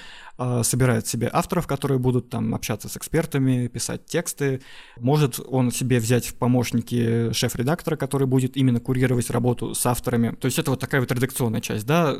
собирает 0.62 1.06
себе 1.06 1.30
авторов, 1.32 1.66
которые 1.66 1.98
будут 1.98 2.28
там 2.28 2.54
общаться 2.54 2.88
с 2.88 2.96
экспертами, 2.96 3.68
писать 3.68 4.06
тексты. 4.06 4.60
Может 4.98 5.40
он 5.46 5.70
себе 5.70 5.98
взять 5.98 6.26
в 6.26 6.34
помощники 6.34 7.32
шеф-редактора, 7.32 7.96
который 7.96 8.26
будет 8.26 8.56
именно 8.56 8.80
курировать 8.80 9.30
работу 9.30 9.74
с 9.74 9.86
авторами. 9.86 10.34
То 10.40 10.46
есть 10.46 10.58
это 10.58 10.70
вот 10.70 10.80
такая 10.80 11.00
вот 11.00 11.12
редакционная 11.12 11.60
часть, 11.60 11.86
да. 11.86 12.16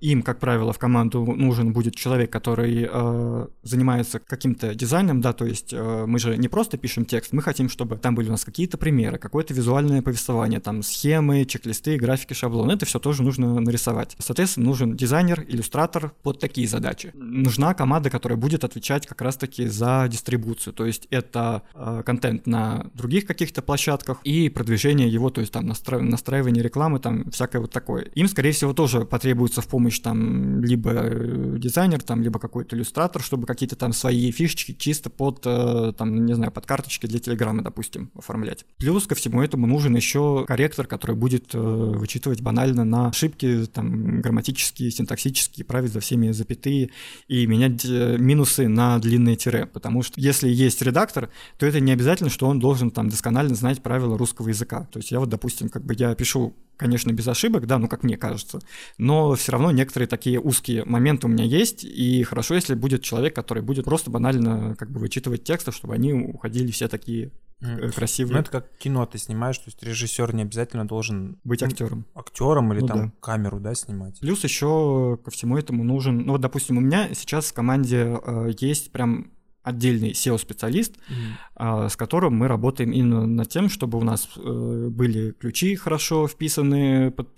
Им, 0.00 0.22
как 0.22 0.38
правило, 0.38 0.72
в 0.72 0.78
команду 0.78 1.24
нужен 1.24 1.72
будет 1.72 1.94
человек, 1.94 2.30
который 2.30 2.88
э, 2.90 3.46
занимается 3.62 4.18
каким-то 4.18 4.74
дизайном, 4.74 5.20
да, 5.20 5.32
то 5.32 5.44
есть 5.44 5.72
э, 5.72 6.04
мы 6.06 6.18
же 6.18 6.36
не 6.36 6.48
просто 6.48 6.78
пишем 6.78 7.04
текст, 7.04 7.32
мы 7.32 7.42
хотим, 7.42 7.68
чтобы 7.68 7.96
там 7.96 8.14
были 8.14 8.28
у 8.28 8.32
нас 8.32 8.44
какие-то 8.44 8.78
примеры, 8.78 9.18
какое-то 9.18 9.54
визуальное 9.54 10.02
повествование, 10.02 10.60
там 10.60 10.82
схемы, 10.82 11.44
чек-листы, 11.44 11.96
графики, 11.96 12.32
шаблоны. 12.32 12.72
Это 12.72 12.86
все 12.86 12.98
тоже 12.98 13.22
нужно 13.22 13.58
нарисовать. 13.60 14.16
Соответственно, 14.18 14.66
нужен 14.66 14.96
дизайнер, 14.96 15.44
иллюстратор 15.46 16.12
под 16.22 16.38
такие 16.38 16.68
задачи. 16.68 17.12
Нужна 17.58 17.74
команда, 17.74 18.08
которая 18.08 18.38
будет 18.38 18.62
отвечать 18.62 19.04
как 19.04 19.20
раз-таки 19.20 19.66
за 19.66 20.06
дистрибуцию. 20.08 20.72
То 20.74 20.86
есть 20.86 21.08
это 21.10 21.64
э, 21.74 22.04
контент 22.06 22.46
на 22.46 22.88
других 22.94 23.26
каких-то 23.26 23.62
площадках 23.62 24.20
и 24.22 24.48
продвижение 24.48 25.08
его, 25.08 25.28
то 25.30 25.40
есть 25.40 25.52
там 25.52 25.66
настра... 25.66 25.98
настраивание 25.98 26.62
рекламы, 26.62 27.00
там 27.00 27.28
всякое 27.32 27.58
вот 27.58 27.72
такое. 27.72 28.02
Им, 28.14 28.28
скорее 28.28 28.52
всего, 28.52 28.74
тоже 28.74 29.00
потребуется 29.00 29.60
в 29.60 29.66
помощь 29.66 29.98
там 29.98 30.62
либо 30.62 30.92
э, 30.92 31.56
дизайнер, 31.58 32.00
там, 32.00 32.22
либо 32.22 32.38
какой-то 32.38 32.76
иллюстратор, 32.76 33.22
чтобы 33.22 33.44
какие-то 33.44 33.74
там 33.74 33.92
свои 33.92 34.30
фишечки 34.30 34.76
чисто 34.78 35.10
под, 35.10 35.42
э, 35.44 35.94
там, 35.98 36.26
не 36.26 36.34
знаю, 36.34 36.52
под 36.52 36.64
карточки 36.64 37.06
для 37.06 37.18
Телеграма, 37.18 37.62
допустим, 37.64 38.12
оформлять. 38.14 38.66
Плюс 38.76 39.08
ко 39.08 39.16
всему 39.16 39.42
этому 39.42 39.66
нужен 39.66 39.96
еще 39.96 40.44
корректор, 40.46 40.86
который 40.86 41.16
будет 41.16 41.56
э, 41.56 41.58
вычитывать 41.58 42.40
банально 42.40 42.84
на 42.84 43.08
ошибки, 43.08 43.66
там, 43.66 44.20
грамматические, 44.20 44.92
синтаксические, 44.92 45.64
править 45.64 45.92
за 45.92 45.98
всеми 45.98 46.30
запятые 46.30 46.90
и 47.26 47.47
менять 47.48 47.84
минусы 47.84 48.68
на 48.68 48.98
длинные 48.98 49.36
тире, 49.36 49.66
потому 49.66 50.02
что 50.02 50.20
если 50.20 50.48
есть 50.48 50.82
редактор, 50.82 51.30
то 51.58 51.66
это 51.66 51.80
не 51.80 51.92
обязательно, 51.92 52.30
что 52.30 52.46
он 52.46 52.60
должен 52.60 52.90
там 52.90 53.08
досконально 53.08 53.54
знать 53.54 53.82
правила 53.82 54.16
русского 54.16 54.48
языка. 54.48 54.86
То 54.92 54.98
есть 54.98 55.10
я 55.10 55.20
вот, 55.20 55.28
допустим, 55.28 55.68
как 55.68 55.84
бы 55.84 55.94
я 55.96 56.14
пишу 56.14 56.54
конечно, 56.78 57.12
без 57.12 57.26
ошибок, 57.28 57.66
да, 57.66 57.78
ну, 57.78 57.88
как 57.88 58.04
мне 58.04 58.16
кажется, 58.16 58.60
но 58.96 59.34
все 59.34 59.52
равно 59.52 59.72
некоторые 59.72 60.06
такие 60.06 60.40
узкие 60.40 60.84
моменты 60.84 61.26
у 61.26 61.30
меня 61.30 61.44
есть, 61.44 61.84
и 61.84 62.22
хорошо, 62.22 62.54
если 62.54 62.74
будет 62.74 63.02
человек, 63.02 63.34
который 63.34 63.62
будет 63.62 63.84
просто 63.84 64.10
банально 64.10 64.76
как 64.76 64.90
бы 64.90 65.00
вычитывать 65.00 65.42
тексты, 65.42 65.72
чтобы 65.72 65.94
они 65.94 66.12
уходили 66.12 66.70
все 66.70 66.86
такие 66.88 67.32
mm. 67.60 67.92
красивые. 67.92 68.34
Ну, 68.34 68.40
это 68.40 68.50
как 68.50 68.76
кино 68.78 69.06
ты 69.06 69.18
снимаешь, 69.18 69.58
то 69.58 69.64
есть 69.66 69.82
режиссер 69.82 70.34
не 70.34 70.42
обязательно 70.42 70.86
должен... 70.86 71.38
Быть 71.44 71.62
актером. 71.62 72.06
Актером 72.14 72.72
или 72.72 72.80
ну, 72.80 72.86
там 72.86 73.06
да. 73.06 73.12
камеру, 73.20 73.60
да, 73.60 73.74
снимать. 73.74 74.20
Плюс 74.20 74.44
еще 74.44 75.18
ко 75.24 75.30
всему 75.30 75.56
этому 75.56 75.84
нужен, 75.84 76.18
ну, 76.26 76.32
вот, 76.32 76.40
допустим, 76.40 76.78
у 76.78 76.80
меня 76.80 77.14
сейчас 77.14 77.46
в 77.46 77.54
команде 77.54 78.18
э, 78.22 78.50
есть 78.58 78.92
прям 78.92 79.32
отдельный 79.62 80.12
SEO-специалист, 80.12 80.96
mm-hmm. 80.96 81.90
с 81.90 81.96
которым 81.96 82.34
мы 82.34 82.48
работаем 82.48 82.90
именно 82.90 83.26
над 83.26 83.48
тем, 83.48 83.68
чтобы 83.68 83.98
у 83.98 84.02
нас 84.02 84.28
э, 84.36 84.88
были 84.90 85.32
ключи 85.32 85.76
хорошо 85.76 86.26
вписаны 86.26 87.10
под 87.10 87.28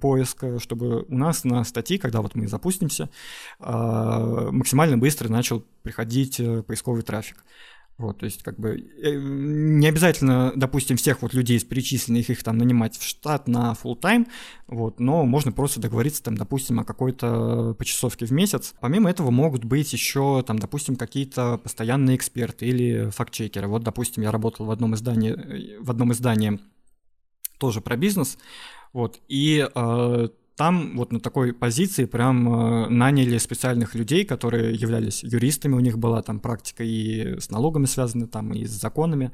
поиск, 0.00 0.44
чтобы 0.58 1.02
у 1.02 1.18
нас 1.18 1.44
на 1.44 1.64
статьи, 1.64 1.98
когда 1.98 2.22
вот 2.22 2.34
мы 2.34 2.48
запустимся, 2.48 3.10
а, 3.58 4.50
максимально 4.50 4.96
быстро 4.96 5.28
начал 5.28 5.64
приходить 5.82 6.40
э, 6.40 6.62
поисковый 6.62 7.02
трафик. 7.02 7.44
Вот, 8.00 8.18
то 8.18 8.24
есть, 8.24 8.42
как 8.42 8.58
бы, 8.58 8.78
э, 9.02 9.14
не 9.14 9.86
обязательно, 9.86 10.54
допустим, 10.56 10.96
всех 10.96 11.20
вот 11.20 11.34
людей 11.34 11.58
из 11.58 11.64
перечисленных 11.64 12.30
их 12.30 12.42
там 12.42 12.56
нанимать 12.56 12.96
в 12.96 13.02
штат 13.02 13.46
на 13.46 13.74
full 13.74 13.94
тайм 13.94 14.26
вот, 14.66 15.00
но 15.00 15.26
можно 15.26 15.52
просто 15.52 15.80
договориться, 15.80 16.22
там, 16.22 16.34
допустим, 16.34 16.80
о 16.80 16.84
какой-то 16.84 17.74
почасовке 17.74 18.24
в 18.24 18.30
месяц. 18.30 18.72
Помимо 18.80 19.10
этого 19.10 19.30
могут 19.30 19.64
быть 19.64 19.92
еще, 19.92 20.42
там, 20.46 20.58
допустим, 20.58 20.96
какие-то 20.96 21.58
постоянные 21.58 22.16
эксперты 22.16 22.66
или 22.66 23.10
фактчекеры. 23.10 23.68
Вот, 23.68 23.82
допустим, 23.82 24.22
я 24.22 24.30
работал 24.30 24.64
в 24.64 24.70
одном 24.70 24.94
издании, 24.94 25.76
в 25.78 25.90
одном 25.90 26.12
издании 26.12 26.58
тоже 27.58 27.82
про 27.82 27.98
бизнес, 27.98 28.38
вот, 28.94 29.20
и 29.28 29.68
э, 29.74 30.28
там 30.60 30.94
вот 30.94 31.10
на 31.10 31.20
такой 31.20 31.54
позиции 31.54 32.04
прям 32.04 32.46
э, 32.46 32.88
наняли 32.90 33.38
специальных 33.38 33.94
людей, 33.94 34.26
которые 34.26 34.74
являлись 34.74 35.24
юристами, 35.24 35.74
у 35.74 35.80
них 35.80 35.96
была 35.96 36.20
там 36.20 36.38
практика 36.38 36.84
и 36.84 37.40
с 37.40 37.48
налогами 37.48 37.86
связана, 37.86 38.26
там 38.26 38.52
и 38.52 38.66
с 38.66 38.70
законами, 38.70 39.32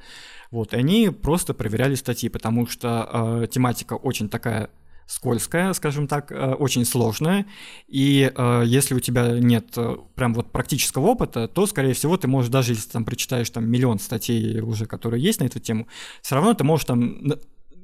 вот, 0.53 0.73
и 0.73 0.77
они 0.77 1.11
просто 1.11 1.53
проверяли 1.53 1.97
статьи, 1.97 2.29
потому 2.29 2.69
что 2.69 3.43
э, 3.43 3.47
тематика 3.49 3.95
очень 3.95 4.29
такая 4.29 4.71
скользкая, 5.07 5.73
скажем 5.73 6.07
так, 6.07 6.31
э, 6.31 6.55
очень 6.55 6.85
сложная, 6.85 7.47
и 7.89 8.31
э, 8.33 8.63
если 8.65 8.95
у 8.95 9.01
тебя 9.01 9.41
нет 9.41 9.77
э, 9.77 9.97
прям 10.15 10.33
вот 10.33 10.53
практического 10.53 11.07
опыта, 11.07 11.49
то, 11.49 11.67
скорее 11.67 11.95
всего, 11.95 12.17
ты 12.17 12.29
можешь, 12.29 12.53
даже 12.53 12.75
если 12.75 12.89
там 12.89 13.05
прочитаешь 13.05 13.51
там 13.51 13.69
миллион 13.69 13.99
статей 13.99 14.61
уже, 14.61 14.87
которые 14.87 15.21
есть 15.25 15.41
на 15.41 15.47
эту 15.47 15.59
тему, 15.59 15.89
все 16.23 16.37
равно 16.37 16.55
ты 16.55 16.63
можешь 16.63 16.87
там 16.87 17.19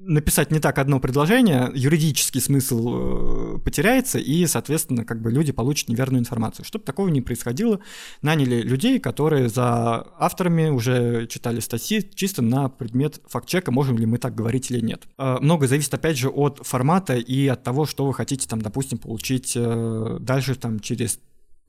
написать 0.05 0.51
не 0.51 0.61
так 0.61 0.79
одно 0.79 1.01
предложение, 1.01 1.71
юридический 1.75 2.41
смысл 2.41 3.57
э, 3.57 3.59
потеряется, 3.59 4.19
и, 4.19 4.47
соответственно, 4.47 5.05
как 5.05 5.21
бы 5.21 5.31
люди 5.31 5.53
получат 5.53 5.88
неверную 5.88 6.21
информацию. 6.21 6.65
Чтобы 6.65 6.85
такого 6.85 7.09
не 7.09 7.21
происходило, 7.21 7.81
наняли 8.21 8.62
людей, 8.62 8.99
которые 8.99 9.49
за 9.49 10.07
авторами 10.19 10.69
уже 10.69 11.27
читали 11.27 11.61
статьи 11.61 12.09
чисто 12.15 12.43
на 12.43 12.69
предмет 12.69 13.21
факт-чека, 13.27 13.71
можем 13.71 13.99
ли 13.99 14.07
мы 14.07 14.19
так 14.19 14.35
говорить 14.35 14.71
или 14.71 14.81
нет. 14.81 15.05
Э, 15.19 15.38
Много 15.41 15.67
зависит, 15.67 15.95
опять 15.95 16.19
же, 16.19 16.29
от 16.29 16.61
формата 16.62 17.17
и 17.17 17.47
от 17.49 17.62
того, 17.62 17.87
что 17.87 18.07
вы 18.07 18.15
хотите, 18.15 18.49
там, 18.49 18.61
допустим, 18.61 18.99
получить 18.99 19.53
э, 19.57 20.19
дальше 20.21 20.55
там 20.55 20.81
через 20.81 21.19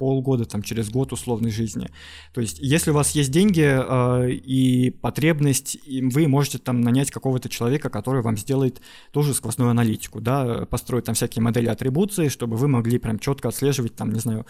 полгода, 0.03 0.45
там, 0.45 0.61
через 0.61 0.89
год 0.89 1.13
условной 1.13 1.49
жизни. 1.49 1.89
То 2.33 2.41
есть, 2.41 2.59
если 2.59 2.91
у 2.91 2.93
вас 2.93 3.11
есть 3.11 3.31
деньги 3.31 3.63
э, 3.63 4.31
и 4.31 4.91
потребность, 4.91 5.77
и 5.85 6.01
вы 6.01 6.27
можете 6.27 6.57
там 6.57 6.81
нанять 6.81 7.09
какого-то 7.09 7.47
человека, 7.47 7.89
который 7.89 8.21
вам 8.21 8.37
сделает 8.37 8.81
тоже 9.11 9.33
сквозную 9.33 9.71
аналитику, 9.71 10.19
да, 10.19 10.65
построить 10.65 11.05
там 11.05 11.15
всякие 11.15 11.41
модели 11.41 11.67
атрибуции, 11.67 12.27
чтобы 12.27 12.57
вы 12.57 12.67
могли 12.67 12.99
прям 12.99 13.17
четко 13.17 13.47
отслеживать, 13.47 13.95
там, 13.95 14.11
не 14.11 14.19
знаю, 14.19 14.45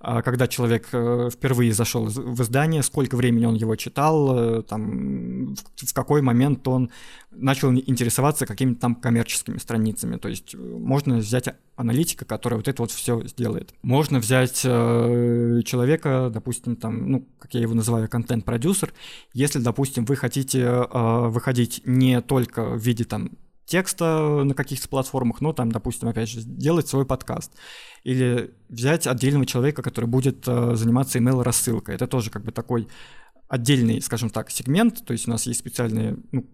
э, 0.00 0.20
когда 0.22 0.46
человек 0.46 0.88
э, 0.92 1.30
впервые 1.32 1.72
зашел 1.72 2.04
в 2.04 2.42
издание, 2.42 2.82
сколько 2.82 3.16
времени 3.16 3.46
он 3.46 3.54
его 3.54 3.76
читал, 3.76 4.38
э, 4.38 4.62
там, 4.62 5.54
в 5.76 5.92
какой 5.94 6.20
момент 6.20 6.68
он 6.68 6.90
начал 7.38 7.72
интересоваться 7.72 8.46
какими-то 8.46 8.80
там 8.80 8.94
коммерческими 8.94 9.58
страницами. 9.58 10.16
То 10.16 10.28
есть, 10.28 10.54
э, 10.54 10.58
можно 10.58 11.18
взять 11.18 11.48
аналитика, 11.76 12.24
который 12.24 12.54
вот 12.54 12.68
это 12.68 12.82
вот 12.82 12.90
все 12.90 13.26
сделает. 13.26 13.74
Можно 13.82 14.18
взять 14.18 14.62
э, 14.64 15.60
человека, 15.64 16.30
допустим, 16.32 16.76
там, 16.76 17.10
ну, 17.10 17.28
как 17.38 17.54
я 17.54 17.60
его 17.60 17.74
называю, 17.74 18.08
контент-продюсер, 18.08 18.92
если, 19.32 19.58
допустим, 19.58 20.04
вы 20.04 20.16
хотите 20.16 20.60
э, 20.60 21.28
выходить 21.28 21.82
не 21.84 22.20
только 22.20 22.64
в 22.64 22.78
виде 22.78 23.04
там 23.04 23.30
текста 23.68 24.42
на 24.44 24.54
каких-то 24.54 24.88
платформах, 24.88 25.40
но 25.40 25.52
там, 25.52 25.70
допустим, 25.70 26.08
опять 26.08 26.30
же, 26.30 26.40
делать 26.42 26.88
свой 26.88 27.04
подкаст. 27.04 27.52
Или 28.02 28.54
взять 28.68 29.06
отдельного 29.06 29.46
человека, 29.46 29.82
который 29.82 30.06
будет 30.06 30.48
э, 30.48 30.74
заниматься 30.74 31.18
email-рассылкой. 31.18 31.94
Это 31.94 32.06
тоже 32.06 32.30
как 32.30 32.44
бы 32.44 32.50
такой 32.50 32.88
отдельный, 33.48 34.00
скажем 34.02 34.30
так, 34.30 34.50
сегмент, 34.50 35.04
то 35.04 35.12
есть 35.12 35.26
у 35.26 35.30
нас 35.30 35.46
есть 35.46 35.60
специальные 35.60 36.18
ну, 36.32 36.46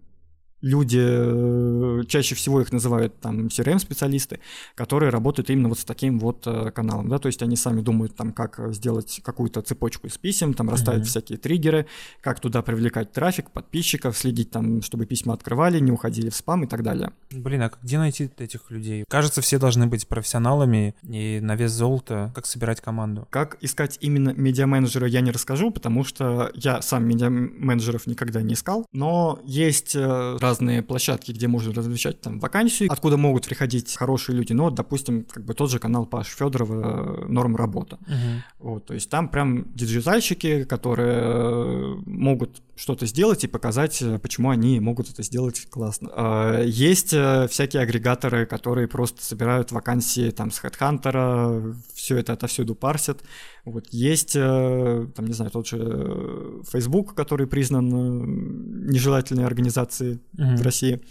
люди, 0.65 0.99
э, 0.99 2.03
чаще 2.07 2.33
всего 2.33 2.59
их 2.59 2.71
называют 2.71 3.19
там 3.19 3.47
CRM-специалисты, 3.47 4.39
которые 4.73 5.11
работают 5.11 5.51
именно 5.51 5.69
вот 5.69 5.77
с 5.77 5.85
таким 5.85 6.19
вот 6.19 6.47
э, 6.47 6.71
каналом, 6.71 7.07
да, 7.07 7.19
то 7.19 7.27
есть 7.27 7.43
они 7.43 7.55
сами 7.55 7.81
думают 7.81 8.15
там, 8.15 8.33
как 8.33 8.59
сделать 8.73 9.21
какую-то 9.23 9.61
цепочку 9.61 10.07
из 10.07 10.17
писем, 10.17 10.55
там 10.55 10.69
расставить 10.69 11.03
mm-hmm. 11.03 11.09
всякие 11.09 11.37
триггеры, 11.37 11.85
как 12.19 12.39
туда 12.39 12.63
привлекать 12.63 13.11
трафик, 13.11 13.51
подписчиков, 13.51 14.17
следить 14.17 14.49
там, 14.49 14.81
чтобы 14.81 15.05
письма 15.05 15.35
открывали, 15.35 15.79
не 15.79 15.91
уходили 15.91 16.31
в 16.31 16.35
спам 16.35 16.63
и 16.63 16.67
так 16.67 16.81
далее. 16.81 17.11
Блин, 17.29 17.61
а 17.61 17.71
где 17.83 17.99
найти 17.99 18.31
этих 18.37 18.71
людей? 18.71 19.05
Кажется, 19.07 19.41
все 19.41 19.59
должны 19.59 19.85
быть 19.85 20.07
профессионалами 20.07 20.95
и 21.03 21.39
на 21.41 21.55
вес 21.55 21.71
золота, 21.71 22.31
как 22.33 22.47
собирать 22.47 22.81
команду. 22.81 23.27
Как 23.29 23.57
искать 23.61 23.99
именно 24.01 24.33
медиа-менеджера 24.35 25.07
я 25.07 25.21
не 25.21 25.29
расскажу, 25.29 25.69
потому 25.69 26.03
что 26.03 26.49
я 26.55 26.81
сам 26.81 27.07
медиа-менеджеров 27.07 28.07
никогда 28.07 28.41
не 28.41 28.55
искал, 28.55 28.87
но 28.91 29.39
есть 29.43 29.95
э, 29.95 30.37
разные 30.55 30.81
площадки, 30.81 31.31
где 31.31 31.47
можно 31.47 31.73
размещать 31.73 32.21
там 32.21 32.39
вакансию, 32.39 32.91
откуда 32.91 33.17
могут 33.17 33.45
приходить 33.45 33.95
хорошие 33.95 34.37
люди. 34.37 34.53
Ну, 34.53 34.63
вот, 34.63 34.75
допустим, 34.75 35.23
как 35.23 35.43
бы 35.43 35.53
тот 35.53 35.69
же 35.71 35.79
канал 35.79 36.05
Паши 36.05 36.27
Федорова 36.27 37.23
э, 37.23 37.25
«Норм 37.27 37.55
работа». 37.55 37.97
Uh-huh. 38.07 38.41
Вот, 38.59 38.85
то 38.85 38.93
есть 38.93 39.09
там 39.09 39.27
прям 39.29 39.65
диджитальщики, 39.73 40.63
которые 40.63 41.19
э, 41.23 41.95
могут 42.05 42.61
что-то 42.75 43.05
сделать 43.05 43.43
и 43.43 43.47
показать, 43.47 44.01
э, 44.01 44.19
почему 44.19 44.49
они 44.49 44.79
могут 44.79 45.09
это 45.09 45.23
сделать 45.23 45.67
классно. 45.69 46.09
А, 46.13 46.61
есть 46.63 47.09
всякие 47.09 47.81
агрегаторы, 47.81 48.45
которые 48.45 48.87
просто 48.87 49.23
собирают 49.23 49.71
вакансии 49.71 50.31
там 50.31 50.51
с 50.51 50.63
HeadHunter, 50.63 51.75
все 52.05 52.17
это 52.17 52.33
отовсюду 52.33 52.75
парсят. 52.75 53.23
Вот 53.65 53.87
есть, 53.89 54.33
там, 54.33 55.25
не 55.25 55.33
знаю, 55.33 55.49
тот 55.49 55.67
же 55.67 56.61
Facebook, 56.71 57.15
который 57.15 57.47
признан 57.47 58.85
нежелательной 58.85 59.45
организацией 59.45 60.19
в 60.33 60.61
России. 60.61 61.01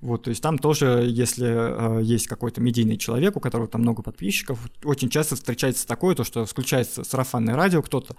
Вот, 0.00 0.22
то 0.22 0.30
есть 0.30 0.42
там 0.42 0.58
тоже, 0.58 1.06
если 1.08 1.48
э, 1.48 2.02
есть 2.04 2.28
какой-то 2.28 2.60
медийный 2.60 2.98
человек, 2.98 3.36
у 3.36 3.40
которого 3.40 3.66
там 3.66 3.80
много 3.80 4.02
подписчиков, 4.02 4.60
очень 4.84 5.08
часто 5.08 5.34
встречается 5.34 5.86
такое, 5.88 6.14
то, 6.14 6.22
что 6.22 6.44
включается 6.44 7.02
сарафанное 7.02 7.56
радио, 7.56 7.82
кто-то 7.82 8.14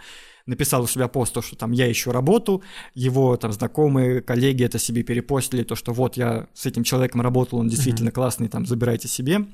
написал 0.46 0.84
у 0.84 0.88
себя 0.88 1.08
пост, 1.08 1.34
то, 1.34 1.42
что 1.42 1.56
там 1.56 1.72
я 1.72 1.92
ищу 1.92 2.12
работу, 2.12 2.62
его 2.94 3.36
там 3.38 3.52
знакомые, 3.52 4.22
коллеги 4.22 4.64
это 4.64 4.78
себе 4.78 5.04
перепостили, 5.04 5.64
то, 5.64 5.76
что 5.76 5.92
вот 5.94 6.18
я 6.18 6.48
с 6.54 6.66
этим 6.66 6.84
человеком 6.84 7.22
работал, 7.22 7.60
он 7.60 7.68
действительно 7.68 8.10
mm-hmm. 8.10 8.14
классный, 8.14 8.48
там 8.48 8.66
забирайте 8.66 9.08
себе. 9.08 9.46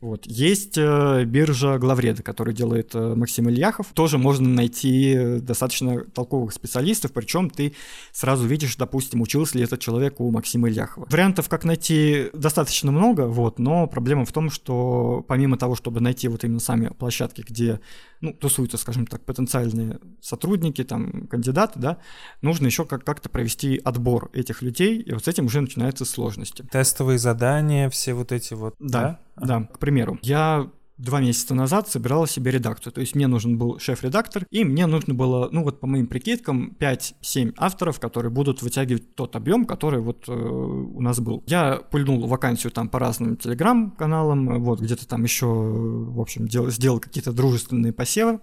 Вот. 0.00 0.26
Есть 0.26 0.78
э, 0.78 1.24
биржа 1.24 1.76
Главреда, 1.76 2.22
которую 2.22 2.54
делает 2.54 2.94
э, 2.94 3.14
Максим 3.16 3.48
Ильяхов. 3.50 3.88
Тоже 3.94 4.16
можно 4.16 4.48
найти 4.48 5.38
достаточно 5.40 6.04
толковых 6.04 6.52
специалистов, 6.52 7.10
причем 7.12 7.50
ты 7.50 7.74
сразу 8.12 8.46
видишь, 8.46 8.76
допустим, 8.76 9.22
учился 9.22 9.58
ли 9.58 9.64
этот 9.64 9.80
человек 9.80 10.20
у 10.20 10.30
Максима 10.30 10.68
Ильяхова. 10.68 11.08
Вариантов, 11.10 11.48
как 11.48 11.64
найти, 11.64 12.30
достаточно 12.32 12.92
много, 12.92 13.22
вот, 13.22 13.58
но 13.58 13.88
проблема 13.88 14.24
в 14.24 14.32
том, 14.32 14.50
что 14.50 15.24
помимо 15.26 15.58
того, 15.58 15.74
чтобы 15.74 16.00
найти 16.00 16.28
вот 16.28 16.44
именно 16.44 16.60
сами 16.60 16.92
площадки, 16.96 17.44
где 17.46 17.80
ну, 18.20 18.32
тусуются, 18.32 18.76
скажем 18.76 19.04
так, 19.04 19.24
потенциальные 19.24 19.98
сотрудники, 20.28 20.84
там, 20.84 21.26
кандидаты, 21.26 21.78
да, 21.80 21.98
нужно 22.42 22.66
еще 22.66 22.84
как- 22.84 23.04
как-то 23.04 23.28
провести 23.28 23.80
отбор 23.84 24.30
этих 24.32 24.62
людей, 24.62 25.00
и 25.00 25.12
вот 25.12 25.24
с 25.24 25.28
этим 25.28 25.46
уже 25.46 25.60
начинаются 25.60 26.04
сложности. 26.04 26.66
Тестовые 26.70 27.18
задания, 27.18 27.88
все 27.90 28.14
вот 28.14 28.32
эти 28.32 28.54
вот, 28.54 28.74
да? 28.78 29.20
Да, 29.36 29.60
да. 29.60 29.68
К 29.72 29.78
примеру, 29.78 30.18
я 30.22 30.70
два 30.98 31.20
месяца 31.20 31.54
назад 31.54 31.88
собирала 31.88 32.26
себе 32.26 32.50
редакцию. 32.50 32.92
То 32.92 33.00
есть 33.00 33.14
мне 33.14 33.26
нужен 33.26 33.56
был 33.56 33.78
шеф-редактор, 33.78 34.44
и 34.50 34.64
мне 34.64 34.86
нужно 34.86 35.14
было, 35.14 35.48
ну 35.50 35.62
вот 35.62 35.80
по 35.80 35.86
моим 35.86 36.08
прикидкам, 36.08 36.76
5-7 36.78 37.54
авторов, 37.56 38.00
которые 38.00 38.30
будут 38.30 38.62
вытягивать 38.62 39.14
тот 39.14 39.36
объем, 39.36 39.64
который 39.64 40.00
вот 40.00 40.28
э, 40.28 40.32
у 40.32 41.00
нас 41.00 41.20
был. 41.20 41.42
Я 41.46 41.76
пульнул 41.76 42.26
вакансию 42.26 42.72
там 42.72 42.88
по 42.88 42.98
разным 42.98 43.36
телеграм-каналам, 43.36 44.62
вот 44.62 44.80
где-то 44.80 45.06
там 45.06 45.22
еще, 45.22 45.46
в 45.46 46.20
общем, 46.20 46.48
дел, 46.48 46.68
сделал 46.70 46.98
какие-то 46.98 47.32
дружественные 47.32 47.92
посевы. 47.92 48.40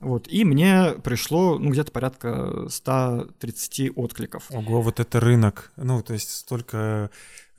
Вот, 0.00 0.26
и 0.28 0.44
мне 0.44 0.94
пришло, 1.04 1.58
ну, 1.58 1.70
где-то 1.70 1.92
порядка 1.92 2.68
130 2.68 3.90
откликов. 3.96 4.46
Ого, 4.50 4.80
вот 4.80 4.98
это 4.98 5.20
рынок. 5.20 5.72
Ну, 5.76 6.02
то 6.02 6.14
есть 6.14 6.30
столько 6.30 7.10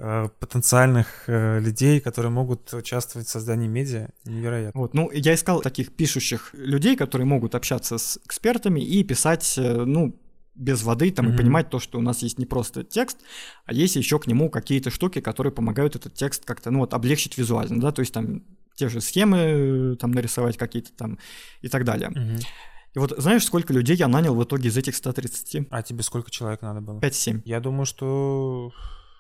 Э, 0.04 0.30
потенциальных 0.40 1.26
э, 1.28 1.60
людей, 1.60 2.00
которые 2.00 2.32
могут 2.32 2.74
участвовать 2.74 3.28
в 3.28 3.30
создании 3.30 3.68
медиа. 3.68 4.10
Невероятно. 4.26 4.82
Вот, 4.82 4.96
ну, 4.96 5.12
я 5.12 5.36
искал 5.36 5.62
таких 5.62 5.92
пишущих 5.92 6.50
людей, 6.54 6.96
которые 6.96 7.28
могут 7.28 7.54
общаться 7.54 8.00
с 8.00 8.20
экспертами 8.26 8.80
и 8.80 9.04
писать, 9.04 9.60
э, 9.60 9.84
ну, 9.86 10.20
без 10.56 10.82
воды 10.82 11.12
там 11.12 11.28
mm-hmm. 11.28 11.34
и 11.36 11.38
понимать 11.38 11.70
то, 11.70 11.78
что 11.78 12.00
у 12.00 12.02
нас 12.02 12.24
есть 12.24 12.40
не 12.40 12.48
просто 12.48 12.84
текст, 12.84 13.20
а 13.66 13.74
есть 13.74 13.96
еще 13.96 14.18
к 14.18 14.26
нему 14.26 14.50
какие-то 14.50 14.90
штуки, 14.90 15.22
которые 15.22 15.54
помогают 15.54 15.96
этот 15.96 16.16
текст 16.16 16.46
как-то, 16.46 16.72
ну, 16.72 16.80
вот, 16.80 16.96
облегчить 16.96 17.38
визуально, 17.38 17.80
да, 17.80 17.92
то 17.92 18.00
есть 18.00 18.12
там 18.12 18.42
те 18.76 18.90
же 18.90 19.02
схемы 19.02 19.98
там 20.00 20.12
нарисовать 20.12 20.58
какие-то 20.58 20.92
там 20.94 21.20
и 21.62 21.68
так 21.68 21.84
далее. 21.86 22.10
Mm-hmm. 22.10 22.46
И 22.94 23.00
вот 23.00 23.14
знаешь, 23.18 23.46
сколько 23.46 23.72
людей 23.74 23.96
я 23.96 24.08
нанял 24.08 24.36
в 24.36 24.44
итоге 24.44 24.70
из 24.70 24.78
этих 24.78 24.96
130? 24.96 25.68
А 25.70 25.82
тебе 25.82 26.04
сколько 26.04 26.30
человек 26.30 26.62
надо 26.62 26.82
было? 26.82 27.00
5-7. 27.00 27.42
Я 27.46 27.60
думаю, 27.60 27.86
что 27.86 28.72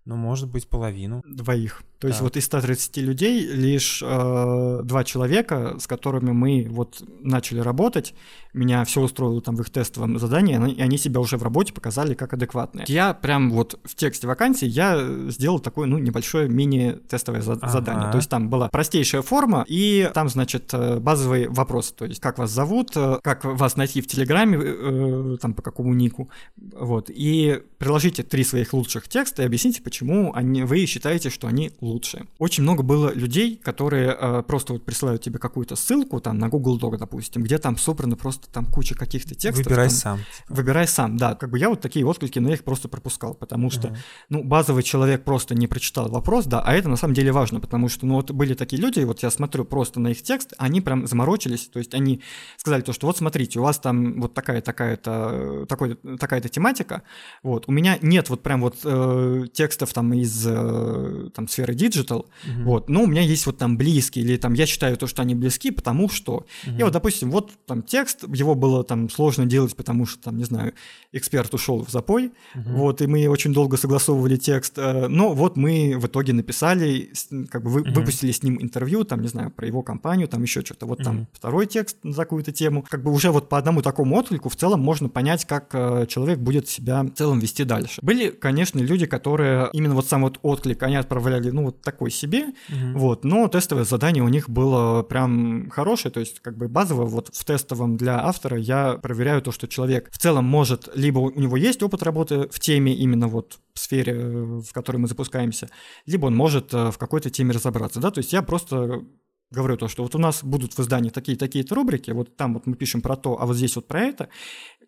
ну, 0.05 0.15
может 0.15 0.49
быть, 0.49 0.67
половину. 0.67 1.23
Двоих. 1.25 1.83
То 2.01 2.07
есть 2.07 2.19
вот 2.19 2.35
из 2.35 2.45
130 2.45 2.97
людей 2.97 3.45
лишь 3.45 4.01
э, 4.03 4.81
два 4.83 5.03
человека, 5.03 5.77
с 5.79 5.85
которыми 5.85 6.31
мы 6.31 6.67
вот 6.67 7.03
начали 7.21 7.59
работать, 7.59 8.15
меня 8.53 8.83
все 8.85 9.01
устроило 9.01 9.39
там 9.39 9.55
в 9.55 9.61
их 9.61 9.69
тестовом 9.69 10.17
задании, 10.17 10.71
и 10.73 10.81
они 10.81 10.97
себя 10.97 11.19
уже 11.19 11.37
в 11.37 11.43
работе 11.43 11.73
показали 11.73 12.15
как 12.15 12.33
адекватные. 12.33 12.85
Я 12.87 13.13
прям 13.13 13.51
вот 13.51 13.79
в 13.83 13.95
тексте 13.95 14.27
вакансии 14.27 14.65
я 14.65 14.99
сделал 15.29 15.59
такое, 15.59 15.87
ну, 15.87 15.99
небольшое 15.99 16.49
мини-тестовое 16.49 17.41
за- 17.41 17.53
ага. 17.53 17.69
задание. 17.69 18.11
То 18.11 18.17
есть 18.17 18.29
там 18.29 18.49
была 18.49 18.67
простейшая 18.69 19.21
форма, 19.21 19.63
и 19.67 20.09
там, 20.13 20.27
значит, 20.27 20.73
э, 20.73 20.99
базовый 20.99 21.47
вопрос, 21.49 21.91
то 21.91 22.05
есть 22.05 22.19
как 22.19 22.39
вас 22.39 22.49
зовут, 22.49 22.91
э, 22.95 23.19
как 23.21 23.45
вас 23.45 23.77
найти 23.77 24.01
в 24.01 24.07
Телеграме, 24.07 24.57
э, 24.59 25.37
там 25.39 25.53
по 25.53 25.61
какому 25.61 25.93
нику, 25.93 26.29
вот, 26.57 27.09
и 27.09 27.61
приложите 27.77 28.23
три 28.23 28.43
своих 28.43 28.73
лучших 28.73 29.07
текста 29.07 29.43
и 29.43 29.45
объясните, 29.45 29.81
почему 29.81 30.33
они, 30.33 30.63
вы 30.63 30.85
считаете, 30.87 31.29
что 31.29 31.47
они 31.47 31.71
лучше. 31.91 32.27
Очень 32.39 32.63
много 32.63 32.83
было 32.83 33.13
людей, 33.13 33.55
которые 33.55 34.15
э, 34.19 34.43
просто 34.43 34.73
вот 34.73 34.85
присылают 34.85 35.21
тебе 35.21 35.39
какую-то 35.39 35.75
ссылку 35.75 36.19
там 36.19 36.39
на 36.39 36.49
Google 36.49 36.79
Doc, 36.79 36.97
допустим, 36.97 37.43
где 37.43 37.57
там 37.57 37.77
собрано 37.77 38.15
просто 38.15 38.49
там 38.49 38.65
куча 38.65 38.95
каких-то 38.95 39.35
текстов. 39.35 39.65
Выбирай 39.65 39.87
там, 39.87 39.95
сам. 39.95 40.17
Типа. 40.17 40.55
Выбирай 40.55 40.87
сам, 40.87 41.17
да. 41.17 41.35
Как 41.35 41.49
бы 41.49 41.59
я 41.59 41.69
вот 41.69 41.81
такие 41.81 42.05
отклики, 42.05 42.39
но 42.39 42.49
я 42.49 42.55
их 42.55 42.63
просто 42.63 42.87
пропускал, 42.87 43.33
потому 43.33 43.69
что, 43.69 43.89
uh-huh. 43.89 43.97
ну, 44.29 44.43
базовый 44.43 44.83
человек 44.83 45.23
просто 45.23 45.55
не 45.55 45.67
прочитал 45.67 46.09
вопрос, 46.09 46.45
да, 46.45 46.61
а 46.61 46.73
это 46.73 46.89
на 46.89 46.97
самом 46.97 47.13
деле 47.13 47.31
важно, 47.31 47.59
потому 47.59 47.89
что, 47.89 48.05
ну, 48.05 48.15
вот 48.15 48.31
были 48.31 48.53
такие 48.53 48.81
люди, 48.81 48.99
вот 49.01 49.23
я 49.23 49.31
смотрю 49.31 49.65
просто 49.65 49.99
на 49.99 50.09
их 50.09 50.21
текст, 50.21 50.53
они 50.57 50.81
прям 50.81 51.07
заморочились, 51.07 51.67
то 51.67 51.79
есть 51.79 51.93
они 51.93 52.21
сказали 52.57 52.81
то, 52.81 52.93
что 52.93 53.07
вот 53.07 53.17
смотрите, 53.17 53.59
у 53.59 53.63
вас 53.63 53.79
там 53.79 54.21
вот 54.21 54.33
такая 54.33 54.61
такая-то 54.61 55.65
такой, 55.67 55.95
такая-то 56.19 56.49
тематика, 56.49 57.03
вот, 57.43 57.65
у 57.67 57.71
меня 57.71 57.97
нет 58.01 58.29
вот 58.29 58.43
прям 58.43 58.61
вот 58.61 58.77
э, 58.83 59.45
текстов 59.53 59.93
там 59.93 60.13
из 60.13 60.45
э, 60.47 61.29
там 61.33 61.47
сферы 61.47 61.73
digital, 61.81 62.27
угу. 62.45 62.63
вот, 62.63 62.89
но 62.89 63.03
у 63.03 63.07
меня 63.07 63.21
есть 63.21 63.45
вот 63.45 63.57
там 63.57 63.77
близкие, 63.77 64.23
или 64.23 64.37
там 64.37 64.53
я 64.53 64.65
считаю 64.65 64.97
то, 64.97 65.07
что 65.07 65.21
они 65.21 65.35
близки, 65.35 65.71
потому 65.71 66.09
что, 66.09 66.45
uh-huh. 66.65 66.79
и 66.79 66.83
вот, 66.83 66.93
допустим, 66.93 67.31
вот 67.31 67.51
там 67.65 67.81
текст, 67.81 68.23
его 68.27 68.55
было 68.55 68.83
там 68.83 69.09
сложно 69.09 69.45
делать, 69.45 69.75
потому 69.75 70.05
что 70.05 70.21
там, 70.21 70.37
не 70.37 70.43
знаю, 70.43 70.73
эксперт 71.11 71.53
ушел 71.53 71.83
в 71.83 71.89
запой, 71.89 72.31
uh-huh. 72.55 72.73
вот, 72.73 73.01
и 73.01 73.07
мы 73.07 73.27
очень 73.27 73.53
долго 73.53 73.77
согласовывали 73.77 74.37
текст, 74.37 74.77
э, 74.77 75.07
но 75.07 75.33
вот 75.33 75.57
мы 75.57 75.95
в 75.97 76.05
итоге 76.05 76.33
написали, 76.33 77.11
как 77.49 77.63
бы 77.63 77.69
вы, 77.69 77.81
uh-huh. 77.81 77.93
выпустили 77.93 78.31
с 78.31 78.43
ним 78.43 78.61
интервью, 78.61 79.03
там, 79.03 79.21
не 79.21 79.27
знаю, 79.27 79.51
про 79.51 79.65
его 79.67 79.81
компанию, 79.81 80.27
там 80.27 80.43
еще 80.43 80.61
что-то, 80.61 80.85
вот 80.85 81.01
uh-huh. 81.01 81.05
там 81.05 81.27
второй 81.33 81.65
текст 81.65 81.97
на 82.03 82.13
какую-то 82.13 82.51
тему, 82.51 82.85
как 82.87 83.03
бы 83.03 83.11
уже 83.11 83.31
вот 83.31 83.49
по 83.49 83.57
одному 83.57 83.81
такому 83.81 84.17
отклику 84.17 84.49
в 84.49 84.55
целом 84.55 84.81
можно 84.81 85.09
понять, 85.09 85.45
как 85.45 85.69
э, 85.73 86.05
человек 86.07 86.39
будет 86.39 86.69
себя 86.69 87.03
в 87.03 87.11
целом 87.11 87.39
вести 87.39 87.63
дальше. 87.63 87.99
Были, 88.01 88.29
конечно, 88.29 88.79
люди, 88.79 89.05
которые 89.05 89.69
именно 89.73 89.95
вот 89.95 90.07
сам 90.07 90.21
вот 90.21 90.39
отклик, 90.41 90.83
они 90.83 90.95
отправляли, 90.95 91.49
ну, 91.49 91.63
такой 91.71 92.11
себе, 92.11 92.47
угу. 92.69 92.99
вот, 92.99 93.23
но 93.23 93.47
тестовое 93.47 93.85
задание 93.85 94.23
у 94.23 94.27
них 94.27 94.49
было 94.49 95.03
прям 95.03 95.69
хорошее, 95.69 96.11
то 96.11 96.19
есть 96.19 96.39
как 96.39 96.57
бы 96.57 96.67
базово 96.67 97.05
вот 97.05 97.29
в 97.33 97.45
тестовом 97.45 97.97
для 97.97 98.23
автора 98.23 98.57
я 98.57 98.93
проверяю 98.93 99.41
то, 99.41 99.51
что 99.51 99.67
человек 99.67 100.09
в 100.11 100.17
целом 100.17 100.45
может, 100.45 100.89
либо 100.95 101.19
у 101.19 101.39
него 101.39 101.57
есть 101.57 101.81
опыт 101.83 102.03
работы 102.03 102.49
в 102.49 102.59
теме 102.59 102.93
именно 102.93 103.27
вот 103.27 103.59
в 103.73 103.79
сфере, 103.79 104.13
в 104.15 104.71
которой 104.73 104.97
мы 104.97 105.07
запускаемся, 105.07 105.69
либо 106.05 106.27
он 106.27 106.35
может 106.35 106.73
э, 106.73 106.91
в 106.91 106.97
какой-то 106.97 107.29
теме 107.29 107.53
разобраться, 107.53 107.99
да, 107.99 108.11
то 108.11 108.19
есть 108.19 108.33
я 108.33 108.41
просто 108.41 109.03
говорю 109.51 109.77
то, 109.77 109.87
что 109.87 110.03
вот 110.03 110.15
у 110.15 110.17
нас 110.17 110.43
будут 110.43 110.73
в 110.73 110.79
издании 110.79 111.09
такие-такие-то 111.09 111.75
рубрики, 111.75 112.11
вот 112.11 112.35
там 112.37 112.53
вот 112.53 112.65
мы 112.65 112.75
пишем 112.75 113.01
про 113.01 113.15
то, 113.15 113.39
а 113.39 113.45
вот 113.45 113.57
здесь 113.57 113.75
вот 113.75 113.87
про 113.87 114.01
это, 114.01 114.29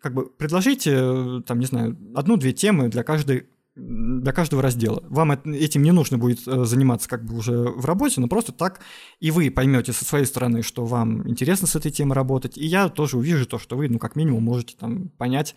как 0.00 0.14
бы 0.14 0.26
предложите, 0.26 0.92
э, 0.94 1.42
там, 1.46 1.60
не 1.60 1.66
знаю, 1.66 1.98
одну-две 2.14 2.52
темы 2.52 2.88
для 2.88 3.04
каждой 3.04 3.46
для 3.76 4.32
каждого 4.32 4.62
раздела. 4.62 5.02
Вам 5.08 5.32
этим 5.32 5.82
не 5.82 5.90
нужно 5.90 6.16
будет 6.16 6.46
э, 6.46 6.64
заниматься 6.64 7.08
как 7.08 7.24
бы 7.24 7.36
уже 7.36 7.52
в 7.52 7.84
работе, 7.84 8.20
но 8.20 8.28
просто 8.28 8.52
так 8.52 8.80
и 9.18 9.30
вы 9.30 9.50
поймете 9.50 9.92
со 9.92 10.04
своей 10.04 10.26
стороны, 10.26 10.62
что 10.62 10.84
вам 10.86 11.28
интересно 11.28 11.66
с 11.66 11.74
этой 11.74 11.90
темой 11.90 12.14
работать, 12.14 12.56
и 12.56 12.64
я 12.64 12.88
тоже 12.88 13.18
увижу 13.18 13.46
то, 13.46 13.58
что 13.58 13.76
вы, 13.76 13.88
ну, 13.88 13.98
как 13.98 14.14
минимум, 14.14 14.44
можете 14.44 14.76
там 14.78 15.08
понять, 15.18 15.56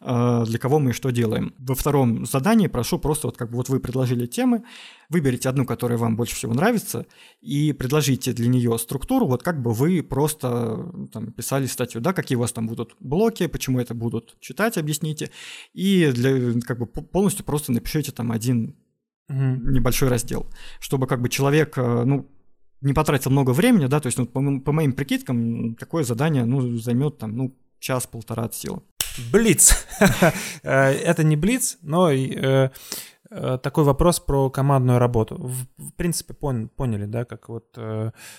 для 0.00 0.58
кого 0.58 0.78
мы 0.78 0.94
что 0.94 1.10
делаем. 1.10 1.54
Во 1.58 1.74
втором 1.74 2.24
задании 2.24 2.68
прошу 2.68 2.98
просто 2.98 3.26
вот 3.26 3.36
как 3.36 3.50
бы 3.50 3.56
вот 3.56 3.68
вы 3.68 3.80
предложили 3.80 4.26
темы, 4.26 4.64
выберите 5.10 5.48
одну, 5.48 5.66
которая 5.66 5.98
вам 5.98 6.16
больше 6.16 6.34
всего 6.34 6.54
нравится, 6.54 7.06
и 7.42 7.74
предложите 7.74 8.32
для 8.32 8.48
нее 8.48 8.78
структуру, 8.78 9.26
вот 9.26 9.42
как 9.42 9.60
бы 9.60 9.72
вы 9.72 10.02
просто 10.02 10.90
там, 11.12 11.32
писали 11.32 11.66
статью, 11.66 12.00
да, 12.00 12.14
какие 12.14 12.36
у 12.36 12.40
вас 12.40 12.52
там 12.52 12.66
будут 12.66 12.96
блоки, 12.98 13.46
почему 13.46 13.78
это 13.78 13.94
будут 13.94 14.40
читать, 14.40 14.78
объясните, 14.78 15.30
и 15.74 16.10
для, 16.14 16.58
как 16.62 16.78
бы 16.78 16.86
полностью 16.86 17.44
просто 17.44 17.70
напишите 17.72 18.10
там 18.10 18.32
один 18.32 18.76
небольшой 19.28 20.08
раздел, 20.08 20.46
чтобы 20.80 21.06
как 21.06 21.20
бы 21.20 21.28
человек, 21.28 21.76
э, 21.78 22.04
ну, 22.04 22.28
не 22.80 22.94
потратил 22.94 23.30
много 23.30 23.50
времени, 23.50 23.86
да, 23.86 24.00
то 24.00 24.06
есть 24.06 24.18
ну, 24.18 24.26
по, 24.26 24.40
по 24.60 24.72
моим 24.72 24.92
прикидкам 24.92 25.74
такое 25.76 26.04
задание, 26.04 26.44
ну, 26.44 26.78
займет 26.78 27.18
там, 27.18 27.36
ну, 27.36 27.56
час-полтора 27.78 28.44
от 28.44 28.54
силы. 28.54 28.82
Блиц. 29.18 29.86
Э, 30.62 30.92
это 30.92 31.24
не 31.24 31.36
блиц, 31.36 31.78
но 31.82 32.10
э, 32.10 32.70
э, 33.30 33.58
такой 33.62 33.84
вопрос 33.84 34.20
про 34.20 34.50
командную 34.50 34.98
работу. 34.98 35.36
В, 35.76 35.92
принципе, 35.92 36.34
поняли, 36.34 37.06
да, 37.06 37.24
как 37.24 37.48
вот, 37.48 37.78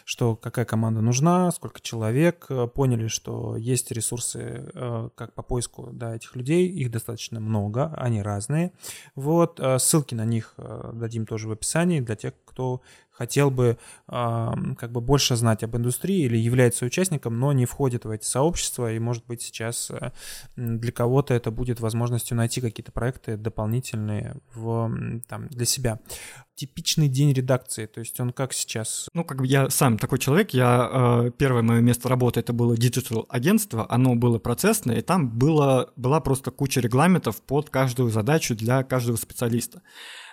что 0.05 0.35
какая 0.35 0.65
команда 0.65 1.01
нужна, 1.01 1.51
сколько 1.51 1.81
человек, 1.81 2.47
поняли, 2.73 3.07
что 3.07 3.55
есть 3.55 3.91
ресурсы 3.91 4.71
как 5.15 5.33
по 5.33 5.41
поиску, 5.41 5.89
да, 5.91 6.15
этих 6.15 6.35
людей, 6.35 6.67
их 6.67 6.91
достаточно 6.91 7.39
много, 7.39 7.93
они 7.97 8.21
разные. 8.21 8.71
Вот, 9.15 9.59
ссылки 9.77 10.15
на 10.15 10.25
них 10.25 10.55
дадим 10.93 11.25
тоже 11.25 11.47
в 11.47 11.51
описании 11.51 11.99
для 11.99 12.15
тех, 12.15 12.33
кто 12.45 12.81
хотел 13.21 13.51
бы 13.51 13.77
как 14.07 14.91
бы 14.91 14.99
больше 14.99 15.35
знать 15.35 15.63
об 15.63 15.77
индустрии 15.77 16.25
или 16.25 16.37
является 16.37 16.85
участником, 16.85 17.39
но 17.39 17.53
не 17.53 17.65
входит 17.65 18.05
в 18.05 18.09
эти 18.09 18.25
сообщества, 18.25 18.91
и 18.91 18.99
может 18.99 19.25
быть 19.27 19.41
сейчас 19.41 19.91
э, 19.91 20.11
для 20.55 20.91
кого-то 20.91 21.33
это 21.33 21.51
будет 21.51 21.79
возможностью 21.79 22.35
найти 22.35 22.61
какие-то 22.61 22.91
проекты 22.91 23.37
дополнительные 23.37 24.37
в, 24.55 24.91
там, 25.27 25.47
для 25.49 25.65
себя. 25.65 25.99
Типичный 26.55 27.07
день 27.07 27.31
редакции, 27.33 27.85
то 27.85 27.99
есть 27.99 28.19
он 28.19 28.33
как 28.33 28.53
сейчас? 28.53 29.07
Ну, 29.13 29.23
как 29.23 29.37
бы 29.37 29.47
я 29.47 29.69
сам 29.69 29.97
такой 29.97 30.19
человек, 30.19 30.51
я 30.51 30.89
э, 30.91 31.31
первое 31.37 31.61
мое 31.61 31.81
место 31.81 32.09
работы 32.09 32.39
это 32.39 32.53
было 32.53 32.75
digital 32.75 33.25
агентство, 33.29 33.85
оно 33.89 34.15
было 34.15 34.39
процессное, 34.39 34.97
и 34.97 35.01
там 35.01 35.29
было, 35.29 35.91
была 35.95 36.19
просто 36.21 36.49
куча 36.51 36.81
регламентов 36.81 37.41
под 37.41 37.69
каждую 37.69 38.09
задачу 38.09 38.55
для 38.55 38.83
каждого 38.83 39.17
специалиста. 39.17 39.81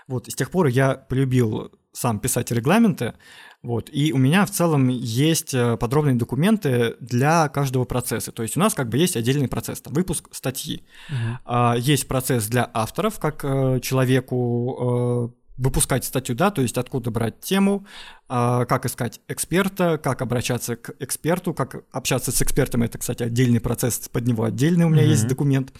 Вот, 0.06 0.26
и 0.26 0.30
с 0.30 0.34
тех 0.34 0.50
пор 0.50 0.68
я 0.68 0.94
полюбил 0.94 1.70
сам 1.98 2.20
писать 2.20 2.50
регламенты, 2.52 3.14
вот, 3.60 3.90
и 3.92 4.12
у 4.12 4.18
меня 4.18 4.46
в 4.46 4.50
целом 4.52 4.86
есть 4.88 5.52
э, 5.52 5.76
подробные 5.76 6.14
документы 6.14 6.94
для 7.00 7.48
каждого 7.48 7.84
процесса. 7.84 8.30
То 8.30 8.44
есть 8.44 8.56
у 8.56 8.60
нас 8.60 8.72
как 8.72 8.88
бы 8.88 8.98
есть 8.98 9.16
отдельный 9.16 9.48
процесс, 9.48 9.80
там, 9.80 9.94
выпуск 9.94 10.28
статьи. 10.30 10.84
Uh-huh. 11.10 11.80
Есть 11.80 12.06
процесс 12.06 12.46
для 12.46 12.70
авторов, 12.72 13.18
как 13.18 13.44
э, 13.44 13.80
человеку 13.80 15.32
э, 15.34 15.38
выпускать 15.56 16.04
статью, 16.04 16.36
да, 16.36 16.52
то 16.52 16.62
есть 16.62 16.78
откуда 16.78 17.10
брать 17.10 17.40
тему, 17.40 17.84
как 18.28 18.86
искать 18.86 19.20
эксперта, 19.26 19.98
как 19.98 20.22
обращаться 20.22 20.76
к 20.76 20.94
эксперту, 21.00 21.52
как 21.52 21.82
общаться 21.90 22.30
с 22.30 22.40
экспертом, 22.40 22.84
это, 22.84 22.98
кстати, 22.98 23.24
отдельный 23.24 23.58
процесс, 23.58 24.08
под 24.08 24.24
него 24.24 24.44
отдельный 24.44 24.84
у 24.84 24.88
меня 24.88 25.02
mm-hmm. 25.02 25.08
есть 25.08 25.26
документ, 25.26 25.72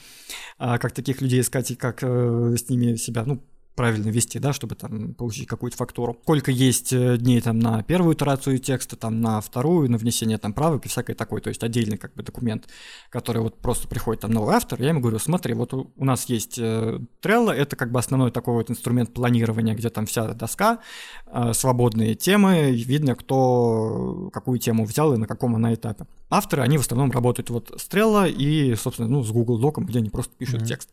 как 0.59 0.91
таких 0.91 1.21
людей 1.21 1.43
искать 1.43 1.71
и 1.71 1.77
как 1.77 2.03
с 2.03 2.69
ними 2.69 2.97
себя, 2.97 3.23
ну, 3.25 3.41
правильно 3.79 4.09
вести, 4.09 4.41
да, 4.41 4.53
чтобы 4.53 4.75
там 4.75 5.15
получить 5.15 5.47
какую-то 5.47 5.77
фактуру. 5.77 6.19
Сколько 6.25 6.51
есть 6.51 6.93
э, 6.93 7.17
дней 7.17 7.41
там 7.41 7.61
на 7.61 7.85
первую 7.85 8.17
итерацию 8.17 8.59
текста, 8.59 8.97
там 8.97 9.21
на 9.21 9.41
вторую, 9.41 9.89
на 9.89 9.99
внесение 9.99 10.37
там 10.37 10.53
правок 10.53 10.85
и 10.85 10.89
всякое 10.89 11.15
такое, 11.15 11.41
то 11.41 11.49
есть 11.49 11.63
отдельный 11.63 11.97
как 11.97 12.13
бы 12.15 12.25
документ, 12.25 12.67
который 13.09 13.41
вот 13.41 13.57
просто 13.61 13.87
приходит 13.87 14.23
там 14.23 14.33
новый 14.33 14.57
автор, 14.57 14.83
я 14.83 14.89
ему 14.89 14.99
говорю, 14.99 15.21
смотри, 15.21 15.55
вот 15.55 15.73
у, 15.75 15.93
у 15.97 16.05
нас 16.05 16.25
есть 16.25 16.59
э, 16.59 16.99
Trello, 17.23 17.53
это 17.53 17.77
как 17.77 17.93
бы 17.93 18.01
основной 18.01 18.33
такой 18.33 18.55
вот 18.55 18.69
инструмент 18.69 19.15
планирования, 19.15 19.77
где 19.77 19.91
там 19.91 20.07
вся 20.07 20.35
доска, 20.35 20.81
э, 21.27 21.53
свободные 21.55 22.17
темы, 22.17 22.73
видно, 22.73 23.15
кто 23.15 24.29
какую 24.33 24.59
тему 24.59 24.87
взял 24.87 25.15
и 25.15 25.19
на 25.19 25.29
каком 25.29 25.55
она 25.55 25.73
этапе. 25.73 26.07
Авторы, 26.31 26.63
они 26.63 26.79
в 26.79 26.81
основном 26.81 27.13
работают 27.13 27.51
вот 27.51 27.73
с 27.77 27.89
Trello 27.89 28.29
и, 28.29 28.75
собственно, 28.75 29.09
ну, 29.09 29.23
с 29.23 29.31
Google 29.31 29.63
Doc, 29.63 29.81
где 29.85 30.01
они 30.01 30.11
просто 30.11 30.35
пишут 30.37 30.63
mm-hmm. 30.63 30.67
текст. 30.67 30.91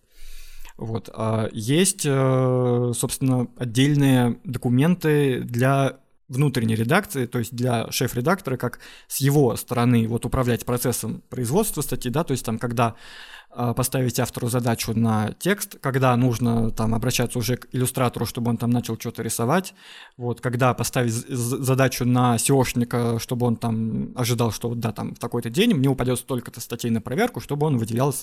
Вот. 0.78 1.10
А 1.14 1.48
есть, 1.52 2.06
э, 2.06 2.92
собственно, 2.94 3.48
отдельные 3.58 4.40
документы 4.44 5.42
для 5.42 6.00
внутренней 6.28 6.76
редакции, 6.76 7.28
то 7.28 7.40
есть 7.40 7.56
для 7.56 7.90
шеф-редактора, 7.92 8.58
как 8.58 8.80
с 9.08 9.18
его 9.22 9.56
стороны 9.56 10.08
вот 10.08 10.26
управлять 10.26 10.66
процессом 10.66 11.22
производства 11.30 11.82
статьи, 11.82 12.10
да, 12.12 12.24
то 12.24 12.32
есть 12.32 12.44
там, 12.44 12.58
когда 12.58 12.96
поставить 13.76 14.20
автору 14.20 14.47
задачу 14.47 14.93
на 14.93 15.32
текст, 15.39 15.78
когда 15.82 16.16
нужно 16.16 16.72
там 16.72 16.93
обращаться 16.93 17.39
уже 17.39 17.58
к 17.58 17.68
иллюстратору, 17.72 18.26
чтобы 18.26 18.49
он 18.49 18.58
там 18.58 18.70
начал 18.70 18.99
что-то 18.99 19.24
рисовать, 19.24 19.74
вот, 20.18 20.41
когда 20.41 20.74
поставить 20.74 21.14
задачу 21.14 22.06
на 22.06 22.36
SEOшника, 22.36 23.20
чтобы 23.20 23.45
он 23.45 23.56
там 23.56 24.12
ожидал, 24.16 24.51
что 24.51 24.70
вот 24.70 24.80
да, 24.80 24.91
там 24.91 25.16
в 25.16 25.20
такой-то 25.20 25.49
день 25.49 25.74
мне 25.74 25.89
упадет 25.89 26.20
столько-то 26.20 26.60
статей 26.60 26.91
на 26.91 27.01
проверку, 27.01 27.39
чтобы 27.39 27.68
он 27.68 27.78
выделял 27.78 28.14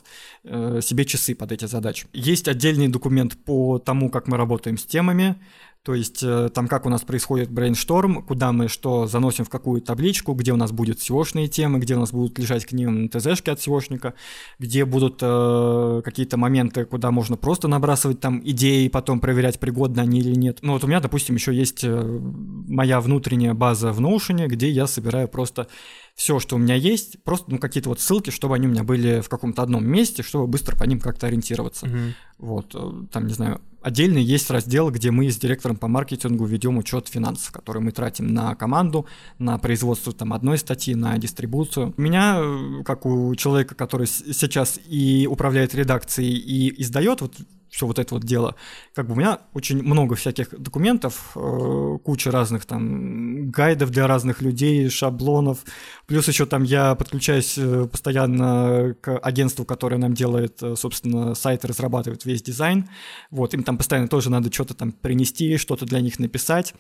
э, 0.45 0.80
себе 0.83 1.05
часы 1.05 1.35
под 1.35 1.53
эти 1.53 1.64
задачи. 1.64 2.07
Есть 2.12 2.49
отдельный 2.49 2.89
документ 2.89 3.37
по 3.45 3.78
тому, 3.78 4.11
как 4.11 4.28
мы 4.28 4.37
работаем 4.37 4.76
с 4.76 4.85
темами, 4.85 5.37
то 5.85 5.95
есть 5.95 6.22
э, 6.22 6.49
там 6.55 6.68
как 6.68 6.87
у 6.87 6.89
нас 6.89 7.03
происходит 7.03 7.51
брейншторм, 7.51 8.22
куда 8.22 8.53
мы 8.53 8.68
что 8.68 9.07
заносим 9.07 9.45
в 9.45 9.51
какую 9.51 9.80
табличку, 9.80 10.33
где 10.35 10.53
у 10.53 10.57
нас 10.57 10.70
будут 10.70 10.99
SEO-шные 10.99 11.49
темы, 11.49 11.80
где 11.80 11.97
у 11.97 11.99
нас 11.99 12.12
будут 12.12 12.39
лежать 12.39 12.64
к 12.64 12.72
ним 12.72 13.09
ТЗшки 13.09 13.51
от 13.51 13.59
SEOшника, 13.59 14.14
где 14.61 14.85
будут 14.85 15.18
э, 15.22 16.03
какие-то 16.05 16.37
моменты, 16.37 16.85
куда 16.85 17.11
можно 17.11 17.37
просто 17.37 17.66
набрасывать 17.66 18.20
там 18.20 18.41
идеи 18.45 18.87
потом 18.87 19.18
проверять, 19.18 19.59
пригодны 19.59 20.01
они 20.01 20.20
или 20.20 20.37
нет. 20.37 20.59
Ну 20.62 20.74
вот 20.74 20.85
у 20.85 20.87
меня, 20.87 21.01
допустим, 21.01 21.35
еще 21.35 21.53
есть 21.53 21.83
э, 21.83 22.20
моя 22.68 23.01
внутренняя 23.01 23.55
база 23.55 23.93
в 23.93 24.01
Notion, 24.01 24.47
где 24.47 24.70
я 24.70 24.87
собираю 24.87 25.26
просто 25.26 25.66
все, 26.15 26.39
что 26.39 26.57
у 26.57 26.59
меня 26.59 26.75
есть, 26.75 27.23
просто 27.25 27.51
ну, 27.51 27.59
какие-то 27.59 27.89
вот 27.89 28.01
ссылки, 28.01 28.31
чтобы 28.31 28.55
они 28.55 28.67
у 28.67 28.71
меня 28.71 28.85
были 28.85 29.21
в 29.21 29.29
каком-то 29.29 29.63
одном 29.63 29.87
месте, 29.87 30.23
чтобы 30.23 30.47
быстро 30.47 30.77
по 30.77 30.85
ним 30.85 31.01
как-то 31.01 31.27
ориентироваться. 31.27 31.87
Mm-hmm. 31.87 32.13
Вот, 32.39 32.75
э, 32.75 33.07
там, 33.11 33.27
не 33.27 33.35
знаю, 33.35 33.61
отдельно 33.81 34.19
есть 34.19 34.51
раздел, 34.51 34.91
где 34.91 35.11
мы 35.11 35.31
с 35.31 35.39
директором 35.39 35.77
по 35.77 35.89
маркетингу 35.89 36.45
ведем 36.45 36.79
учет 36.79 37.09
финансов, 37.09 37.51
которые 37.53 37.83
мы 37.83 37.93
тратим 37.93 38.27
на 38.29 38.55
команду, 38.55 39.07
на 39.39 39.59
производство 39.59 40.13
там 40.13 40.33
одной 40.33 40.59
статьи, 40.59 40.95
на 40.95 41.17
дистрибуцию. 41.19 41.95
У 41.97 42.01
меня, 42.01 42.41
э, 42.41 42.83
как 42.85 43.07
у 43.07 43.35
человека, 43.35 43.75
который 43.75 44.07
сейчас 44.07 44.79
и 44.87 45.27
управляет 45.31 45.75
редакцией, 45.75 46.37
и 46.37 46.83
издает, 46.83 47.23
вот 47.23 47.35
все 47.73 47.87
вот 47.87 47.99
это 47.99 48.14
вот 48.14 48.25
дело. 48.25 48.55
Как 48.95 49.09
бы 49.09 49.14
у 49.14 49.16
меня 49.16 49.41
очень 49.55 49.83
много 49.83 50.14
всяких 50.14 50.51
документов, 50.61 51.33
э, 51.35 51.99
куча 52.05 52.31
разных 52.31 52.66
там 52.66 53.51
гайдов 53.51 53.91
для 53.91 54.07
разных 54.07 54.43
людей, 54.43 54.91
шаблонов. 54.91 55.64
Плюс 56.07 56.29
еще 56.29 56.45
там 56.45 56.64
я 56.64 56.95
подключаюсь 56.95 57.57
э, 57.57 57.89
постоянно 57.91 58.95
к 59.01 59.18
агентству, 59.18 59.64
которое 59.64 59.97
нам 59.97 60.12
делает, 60.12 60.62
э, 60.62 60.77
собственно, 60.77 61.35
сайт, 61.35 61.64
разрабатывает 61.64 62.27
весь 62.27 62.43
дизайн. 62.43 62.91
Вот, 63.31 63.55
им 63.55 63.62
там 63.64 63.79
постоянно 63.79 64.09
тоже 64.09 64.29
надо 64.29 64.53
что-то 64.53 64.75
там 64.75 64.93
принести, 64.93 65.57
что-то 65.57 65.87
для 65.87 66.01
них 66.03 66.18
написать. 66.18 66.75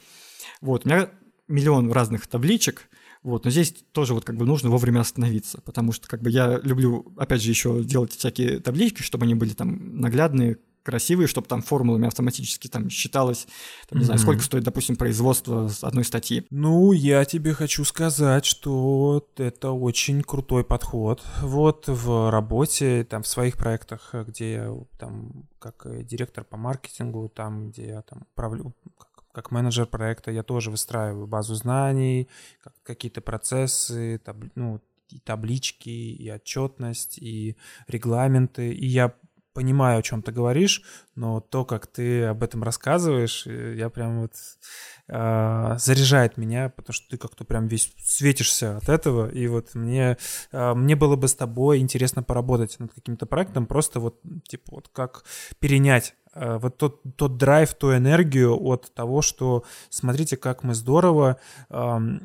Вот, 0.60 0.84
у 0.84 0.90
меня 0.90 1.08
миллион 1.48 1.90
разных 1.90 2.26
табличек, 2.26 2.90
вот, 3.22 3.46
но 3.46 3.50
здесь 3.50 3.72
тоже 3.92 4.12
вот 4.12 4.24
как 4.24 4.36
бы 4.36 4.44
нужно 4.44 4.68
вовремя 4.68 5.00
остановиться, 5.00 5.62
потому 5.62 5.92
что 5.92 6.06
как 6.06 6.20
бы 6.20 6.28
я 6.28 6.60
люблю, 6.62 7.14
опять 7.16 7.40
же, 7.40 7.48
еще 7.48 7.82
делать 7.82 8.12
всякие 8.12 8.58
таблички, 8.58 9.00
чтобы 9.00 9.24
они 9.24 9.34
были 9.34 9.54
там 9.54 10.00
наглядные, 10.00 10.58
красивые, 10.82 11.26
чтобы 11.26 11.46
там 11.46 11.62
формулами 11.62 12.06
автоматически 12.06 12.68
там 12.68 12.90
считалось, 12.90 13.46
там, 13.88 13.98
не 13.98 14.02
mm-hmm. 14.02 14.06
знаю, 14.06 14.20
сколько 14.20 14.42
стоит, 14.42 14.64
допустим, 14.64 14.96
производство 14.96 15.70
одной 15.82 16.04
статьи. 16.04 16.46
Ну, 16.50 16.92
я 16.92 17.24
тебе 17.24 17.54
хочу 17.54 17.84
сказать, 17.84 18.44
что 18.44 19.26
это 19.36 19.70
очень 19.70 20.22
крутой 20.22 20.64
подход. 20.64 21.22
Вот 21.40 21.84
в 21.88 22.30
работе, 22.30 23.04
там, 23.04 23.22
в 23.22 23.26
своих 23.26 23.56
проектах, 23.56 24.14
где 24.26 24.52
я 24.52 24.74
там 24.98 25.48
как 25.58 25.86
директор 26.06 26.44
по 26.44 26.56
маркетингу, 26.56 27.28
там, 27.28 27.70
где 27.70 27.86
я 27.88 28.02
там 28.02 28.26
управлю, 28.32 28.74
как, 29.32 29.50
менеджер 29.50 29.86
проекта, 29.86 30.30
я 30.30 30.42
тоже 30.42 30.70
выстраиваю 30.70 31.26
базу 31.26 31.54
знаний, 31.54 32.28
как, 32.60 32.74
какие-то 32.82 33.20
процессы, 33.20 34.20
таб, 34.24 34.36
ну, 34.54 34.80
и 35.12 35.18
таблички, 35.18 35.90
и 35.90 36.30
отчетность, 36.30 37.18
и 37.18 37.56
регламенты. 37.86 38.72
И 38.72 38.86
я 38.86 39.14
понимаю, 39.52 39.98
о 39.98 40.02
чем 40.02 40.22
ты 40.22 40.32
говоришь, 40.32 40.82
но 41.14 41.40
то, 41.40 41.64
как 41.64 41.86
ты 41.86 42.24
об 42.24 42.42
этом 42.42 42.62
рассказываешь, 42.62 43.46
э, 43.46 43.74
я 43.76 43.90
прям 43.90 44.22
вот 44.22 44.32
э, 45.08 45.76
заряжает 45.78 46.36
меня, 46.36 46.70
потому 46.70 46.94
что 46.94 47.08
ты 47.10 47.18
как-то 47.18 47.44
прям 47.44 47.68
весь 47.68 47.92
светишься 47.98 48.76
от 48.78 48.88
этого, 48.88 49.28
и 49.28 49.46
вот 49.46 49.74
мне 49.74 50.16
э, 50.52 50.74
мне 50.74 50.96
было 50.96 51.16
бы 51.16 51.28
с 51.28 51.34
тобой 51.34 51.78
интересно 51.78 52.22
поработать 52.22 52.78
над 52.78 52.92
каким-то 52.92 53.26
проектом, 53.26 53.66
просто 53.66 54.00
вот 54.00 54.20
типа 54.48 54.76
вот 54.76 54.88
как 54.92 55.24
перенять 55.58 56.14
Э, 56.34 56.58
вот 56.58 56.78
тот, 56.78 57.02
тот 57.16 57.36
драйв, 57.36 57.74
ту 57.74 57.94
энергию 57.94 58.58
от 58.60 58.92
того, 58.94 59.22
что 59.22 59.64
смотрите, 59.90 60.36
как 60.36 60.62
мы 60.62 60.74
здорово 60.74 61.38
эм, 61.68 62.22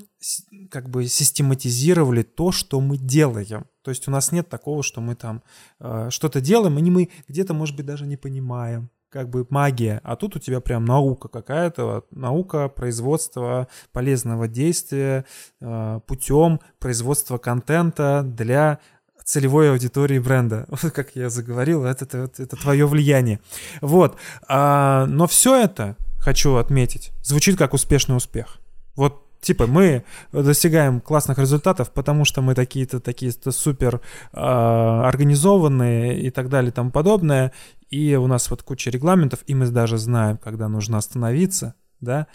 как 0.72 0.90
бы 0.90 1.08
систематизировали 1.08 2.24
то, 2.24 2.52
что 2.52 2.80
мы 2.80 2.98
делаем. 2.98 3.66
То 3.82 3.92
есть 3.92 4.08
у 4.08 4.12
нас 4.12 4.32
нет 4.32 4.50
такого, 4.50 4.82
что 4.84 5.02
мы 5.02 5.16
там 5.16 5.44
э, 5.80 6.08
что-то 6.10 6.42
делаем, 6.42 6.78
и 6.78 6.90
мы 6.90 7.10
где-то, 7.28 7.54
может 7.54 7.76
быть, 7.76 7.86
даже 7.86 8.06
не 8.06 8.18
понимаем 8.18 8.87
как 9.10 9.30
бы 9.30 9.46
магия, 9.50 10.02
а 10.04 10.16
тут 10.16 10.36
у 10.36 10.40
тебя 10.40 10.60
прям 10.60 10.86
наука 10.86 11.28
какая-то, 11.28 12.06
наука 12.12 12.68
производства 12.68 13.68
полезного 13.92 14.48
действия 14.48 15.26
э, 15.62 16.00
путем 16.06 16.60
производства 16.80 17.38
контента 17.38 18.24
для 18.24 18.80
целевой 19.24 19.72
аудитории 19.72 20.20
бренда. 20.20 20.66
Вот 20.82 20.92
как 20.94 21.16
я 21.16 21.30
заговорил, 21.30 21.86
это, 21.86 22.06
это, 22.06 22.44
это 22.44 22.56
твое 22.56 22.88
влияние. 22.88 23.40
Вот. 23.82 24.18
А, 24.48 25.06
но 25.08 25.28
все 25.28 25.56
это, 25.56 25.98
хочу 26.20 26.56
отметить, 26.56 27.12
звучит 27.22 27.58
как 27.58 27.74
успешный 27.74 28.16
успех. 28.16 28.60
Вот 28.96 29.27
Типа 29.42 29.68
мы 29.68 30.04
достигаем 30.32 31.00
классных 31.00 31.38
результатов, 31.38 31.92
потому 31.92 32.26
что 32.26 32.42
мы 32.42 32.56
такие-то 32.56 33.00
такие-то 33.00 33.52
супер 33.52 34.02
э, 34.34 34.38
организованные 34.40 36.20
и 36.22 36.30
так 36.32 36.50
далее 36.50 36.70
и 36.70 36.74
тому 36.74 36.92
подобное. 36.92 37.54
И 37.90 38.16
у 38.16 38.28
нас 38.28 38.50
вот 38.50 38.64
куча 38.64 38.90
регламентов, 38.90 39.44
и 39.48 39.56
мы 39.56 39.68
даже 39.68 39.98
знаем, 39.98 40.38
когда 40.38 40.68
нужно 40.68 40.98
остановиться, 40.98 41.76
да. 42.02 42.28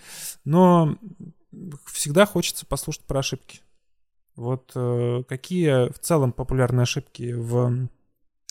Но 0.44 0.96
всегда 1.86 2.24
хочется 2.24 2.66
послушать 2.66 3.04
про 3.04 3.18
ошибки. 3.18 3.60
Вот 4.36 4.72
э, 4.74 5.22
какие 5.28 5.92
в 5.92 5.98
целом 5.98 6.32
популярные 6.32 6.82
ошибки 6.82 7.32
в 7.32 7.88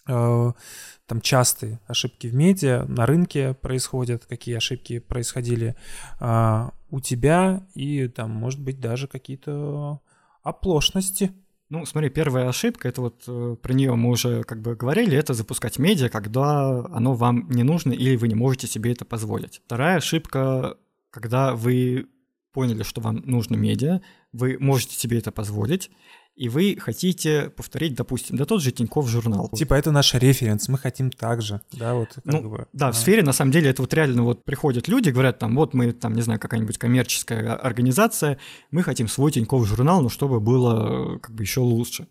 там 0.06 1.22
частые 1.22 1.80
ошибки 1.88 2.28
в 2.28 2.34
медиа 2.34 2.86
на 2.88 3.06
рынке 3.06 3.54
происходят, 3.54 4.26
какие 4.26 4.56
ошибки 4.56 5.00
происходили 5.00 5.76
э, 6.20 6.70
у 6.90 7.00
тебя 7.00 7.66
и 7.74 8.08
там 8.08 8.32
может 8.32 8.60
быть 8.60 8.80
даже 8.80 9.08
какие-то 9.08 10.02
оплошности. 10.44 11.32
Ну, 11.70 11.86
смотри, 11.86 12.10
первая 12.10 12.50
ошибка, 12.50 12.90
это 12.90 13.02
вот 13.02 13.24
э, 13.28 13.56
про 13.62 13.74
нее 13.74 13.96
мы 13.96 14.10
уже 14.10 14.44
как 14.44 14.62
бы 14.62 14.76
говорили, 14.76 15.18
это 15.18 15.34
запускать 15.34 15.80
медиа, 15.80 16.10
когда 16.10 16.86
оно 16.86 17.14
вам 17.14 17.50
не 17.50 17.64
нужно 17.64 17.94
или 17.94 18.18
вы 18.18 18.28
не 18.28 18.36
можете 18.36 18.68
себе 18.68 18.92
это 18.92 19.06
позволить. 19.06 19.62
Вторая 19.66 19.98
ошибка, 19.98 20.78
когда 21.12 21.56
вы 21.56 22.08
поняли, 22.52 22.84
что 22.84 23.00
вам 23.00 23.22
нужно 23.26 23.56
медиа, 23.56 24.02
вы 24.34 24.58
можете 24.60 24.96
себе 24.96 25.20
это 25.20 25.32
позволить, 25.32 25.92
и 26.36 26.50
вы 26.50 26.78
хотите 26.80 27.50
повторить, 27.50 27.96
допустим, 27.96 28.38
да 28.38 28.46
тот 28.46 28.62
же 28.62 28.72
Тиньков 28.72 29.08
журнал. 29.08 29.50
Типа 29.50 29.74
это 29.74 29.92
наш 29.92 30.14
референс, 30.14 30.70
мы 30.70 30.78
хотим 30.78 31.12
так 31.12 31.42
же, 31.42 31.62
да, 31.72 31.94
вот 31.94 32.10
ну, 32.24 32.50
бы. 32.50 32.68
Да, 32.74 32.90
а. 32.90 32.92
в 32.92 32.98
сфере 32.98 33.22
на 33.24 33.34
самом 33.34 33.52
деле 33.52 33.70
это 33.70 33.82
вот 33.82 33.94
реально 33.94 34.24
вот 34.24 34.44
приходят 34.44 34.88
люди, 34.88 35.10
говорят 35.10 35.40
там, 35.40 35.56
вот 35.56 35.74
мы 35.74 35.92
там, 35.92 36.14
не 36.14 36.22
знаю, 36.22 36.40
какая-нибудь 36.40 36.78
коммерческая 36.78 37.56
организация, 37.56 38.38
мы 38.72 38.84
хотим 38.84 39.08
свой 39.08 39.32
Тиньков 39.32 39.68
журнал, 39.68 40.02
но 40.02 40.10
чтобы 40.10 40.40
было 40.40 41.18
как 41.20 41.36
бы 41.36 41.44
еще 41.44 41.60
лучше. 41.60 42.08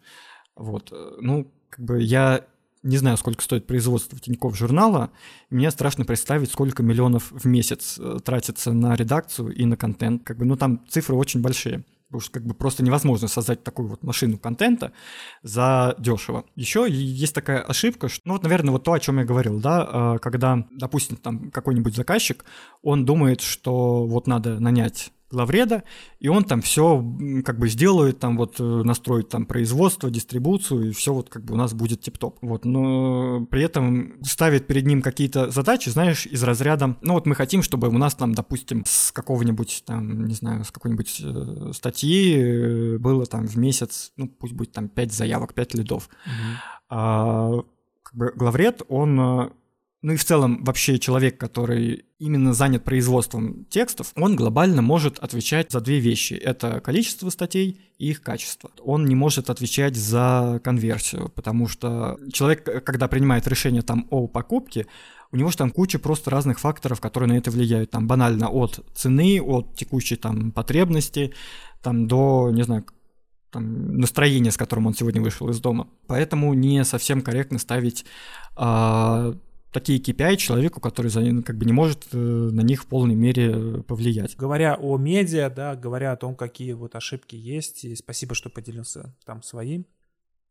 Вот, 0.55 0.93
ну, 1.21 1.51
как 1.71 1.85
бы 1.85 2.03
я 2.03 2.45
не 2.83 2.97
знаю, 2.97 3.17
сколько 3.17 3.43
стоит 3.43 3.67
производство 3.67 4.19
Тинькофф 4.19 4.57
журнала, 4.57 5.11
мне 5.51 5.71
страшно 5.71 6.05
представить, 6.05 6.51
сколько 6.51 6.83
миллионов 6.83 7.31
в 7.31 7.47
месяц 7.47 7.99
э, 7.99 8.19
тратится 8.25 8.73
на 8.73 8.95
редакцию 8.95 9.55
и 9.55 9.67
на 9.67 9.77
контент. 9.77 10.25
Как 10.25 10.39
бы, 10.39 10.47
ну, 10.47 10.57
там 10.57 10.83
цифры 10.89 11.15
очень 11.15 11.43
большие. 11.43 11.85
Потому 12.11 12.23
что 12.23 12.33
как 12.33 12.45
бы 12.45 12.55
просто 12.55 12.83
невозможно 12.83 13.29
создать 13.29 13.63
такую 13.63 13.87
вот 13.87 14.03
машину 14.03 14.37
контента 14.37 14.91
за 15.45 15.95
дешево. 15.97 16.45
Еще 16.57 16.87
есть 16.91 17.33
такая 17.37 17.63
ошибка, 17.63 18.09
что, 18.09 18.23
ну 18.25 18.33
вот, 18.33 18.43
наверное, 18.43 18.73
вот 18.73 18.83
то, 18.83 18.93
о 18.93 18.99
чем 18.99 19.19
я 19.19 19.25
говорил, 19.25 19.61
да, 19.61 20.17
э, 20.17 20.19
когда, 20.19 20.67
допустим, 20.73 21.17
там 21.17 21.53
какой-нибудь 21.53 21.95
заказчик, 21.95 22.45
он 22.83 23.05
думает, 23.05 23.41
что 23.41 24.07
вот 24.07 24.27
надо 24.27 24.59
нанять 24.59 25.13
главреда, 25.31 25.85
и 26.19 26.29
он 26.29 26.45
там 26.45 26.61
все 26.63 27.05
как 27.45 27.59
бы 27.59 27.69
сделает, 27.69 28.19
там 28.19 28.37
вот 28.37 28.59
э, 28.59 28.63
настроит 28.63 29.29
там 29.29 29.47
производство, 29.47 30.11
дистрибуцию, 30.11 30.89
и 30.89 30.93
все 30.93 31.13
вот 31.13 31.29
как 31.29 31.45
бы 31.45 31.55
у 31.55 31.57
нас 31.57 31.73
будет 31.73 32.01
тип-топ. 32.01 32.39
Вот, 32.43 32.65
но 32.65 33.47
при 33.47 33.63
этом 33.63 34.23
ставит 34.23 34.67
перед 34.67 34.87
ним 34.87 35.03
какие-то 35.03 35.51
задачи, 35.51 35.89
знаешь, 35.89 36.27
из 36.27 36.43
разряда, 36.43 36.97
ну 37.03 37.15
вот 37.15 37.27
мы 37.27 37.35
хотим, 37.35 37.63
чтобы 37.63 37.89
у 37.89 37.99
нас 37.99 38.15
там, 38.15 38.35
допустим, 38.35 38.85
с 38.87 39.13
какого-нибудь 39.13 39.85
там, 39.87 40.27
не 40.27 40.35
знаю, 40.35 40.65
с 40.65 40.71
какой-нибудь 40.71 41.23
э, 41.25 41.73
статьи 41.73 42.37
э, 42.37 42.99
было 42.99 43.27
там 43.27 43.47
в 43.47 43.57
месяц, 43.57 44.13
ну 44.17 44.29
пусть 44.29 44.55
будет 44.55 44.73
там 44.73 44.89
5 44.89 45.13
заявок, 45.13 45.55
5 45.55 45.75
лидов. 45.75 46.09
Mm-hmm. 46.09 46.57
А, 46.89 47.63
как 48.03 48.15
бы 48.15 48.33
главред, 48.35 48.83
он 48.89 49.53
ну 50.03 50.13
и 50.15 50.17
в 50.17 50.25
целом 50.25 50.65
вообще 50.65 50.99
человек, 50.99 51.39
который 51.39 52.07
именно 52.19 52.55
занят 52.55 52.85
производством 52.85 53.67
текстов, 53.67 54.13
он 54.17 54.35
глобально 54.35 54.81
может 54.81 55.19
отвечать 55.19 55.71
за 55.73 55.81
две 55.81 56.01
вещи. 56.01 56.35
Это 56.35 56.81
количество 56.81 57.29
статей 57.29 57.81
и 57.99 58.11
их 58.11 58.23
качество. 58.23 58.71
Он 58.83 59.05
не 59.05 59.15
может 59.15 59.51
отвечать 59.51 59.97
за 59.97 60.61
конверсию, 60.65 61.31
потому 61.35 61.69
что 61.69 62.19
человек, 62.33 62.65
когда 62.85 63.09
принимает 63.09 63.47
решение 63.47 63.83
там 63.83 64.07
о 64.11 64.27
покупке, 64.27 64.87
у 65.33 65.37
него 65.37 65.51
же 65.51 65.59
там 65.59 65.71
куча 65.71 65.99
просто 65.99 66.31
разных 66.31 66.61
факторов, 66.61 67.01
которые 67.01 67.29
на 67.29 67.37
это 67.37 67.51
влияют. 67.51 67.91
Там 67.91 68.07
банально 68.07 68.49
от 68.49 68.85
цены, 68.95 69.41
от 69.41 69.77
текущей 69.77 70.17
там 70.17 70.51
потребности, 70.51 71.35
там 71.83 72.09
до, 72.09 72.51
не 72.53 72.63
знаю, 72.63 72.87
там, 73.51 73.99
настроения, 73.99 74.51
с 74.51 74.57
которым 74.57 74.87
он 74.87 74.95
сегодня 74.95 75.21
вышел 75.21 75.49
из 75.51 75.61
дома. 75.61 75.89
Поэтому 76.07 76.55
не 76.55 76.85
совсем 76.85 77.21
корректно 77.21 77.59
ставить 77.59 78.05
э, 78.57 79.35
такие 79.73 80.01
KPI 80.01 80.37
человеку, 80.37 80.81
который 80.81 81.09
за, 81.09 81.43
как 81.43 81.57
бы 81.57 81.65
не 81.65 81.73
может 81.73 82.09
э, 82.13 82.17
на 82.17 82.63
них 82.63 82.83
в 82.83 82.87
полной 82.87 83.15
мере 83.15 83.83
повлиять. 83.83 84.37
Говоря 84.37 84.75
о 84.75 84.97
медиа, 84.99 85.51
да, 85.51 85.77
говоря 85.77 86.13
о 86.13 86.17
том, 86.17 86.35
какие 86.35 86.73
вот 86.73 86.97
ошибки 86.97 87.37
есть, 87.37 87.85
и 87.85 87.95
спасибо, 87.95 88.35
что 88.35 88.51
поделился 88.51 89.15
там 89.25 89.43
своим, 89.43 89.87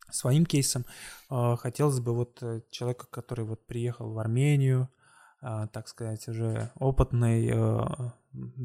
своим 0.10 0.46
кейсом, 0.46 0.86
э, 1.30 1.56
хотелось 1.58 2.00
бы 2.00 2.14
вот 2.14 2.40
э, 2.42 2.62
человека, 2.70 3.08
который 3.10 3.46
вот 3.46 3.66
приехал 3.66 4.12
в 4.12 4.20
Армению, 4.20 4.90
так 5.42 5.88
сказать, 5.88 6.28
уже 6.28 6.70
опытный 6.76 7.50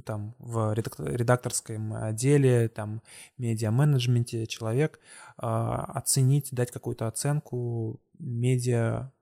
там 0.05 0.35
в 0.41 0.75
редакторском 0.75 1.93
отделе, 1.93 2.67
там 2.67 3.01
медиа-менеджменте 3.39 4.49
человек, 4.49 4.99
оценить, 5.37 6.49
дать 6.51 6.73
какую-то 6.73 7.07
оценку 7.07 8.01
медиа 8.19 9.13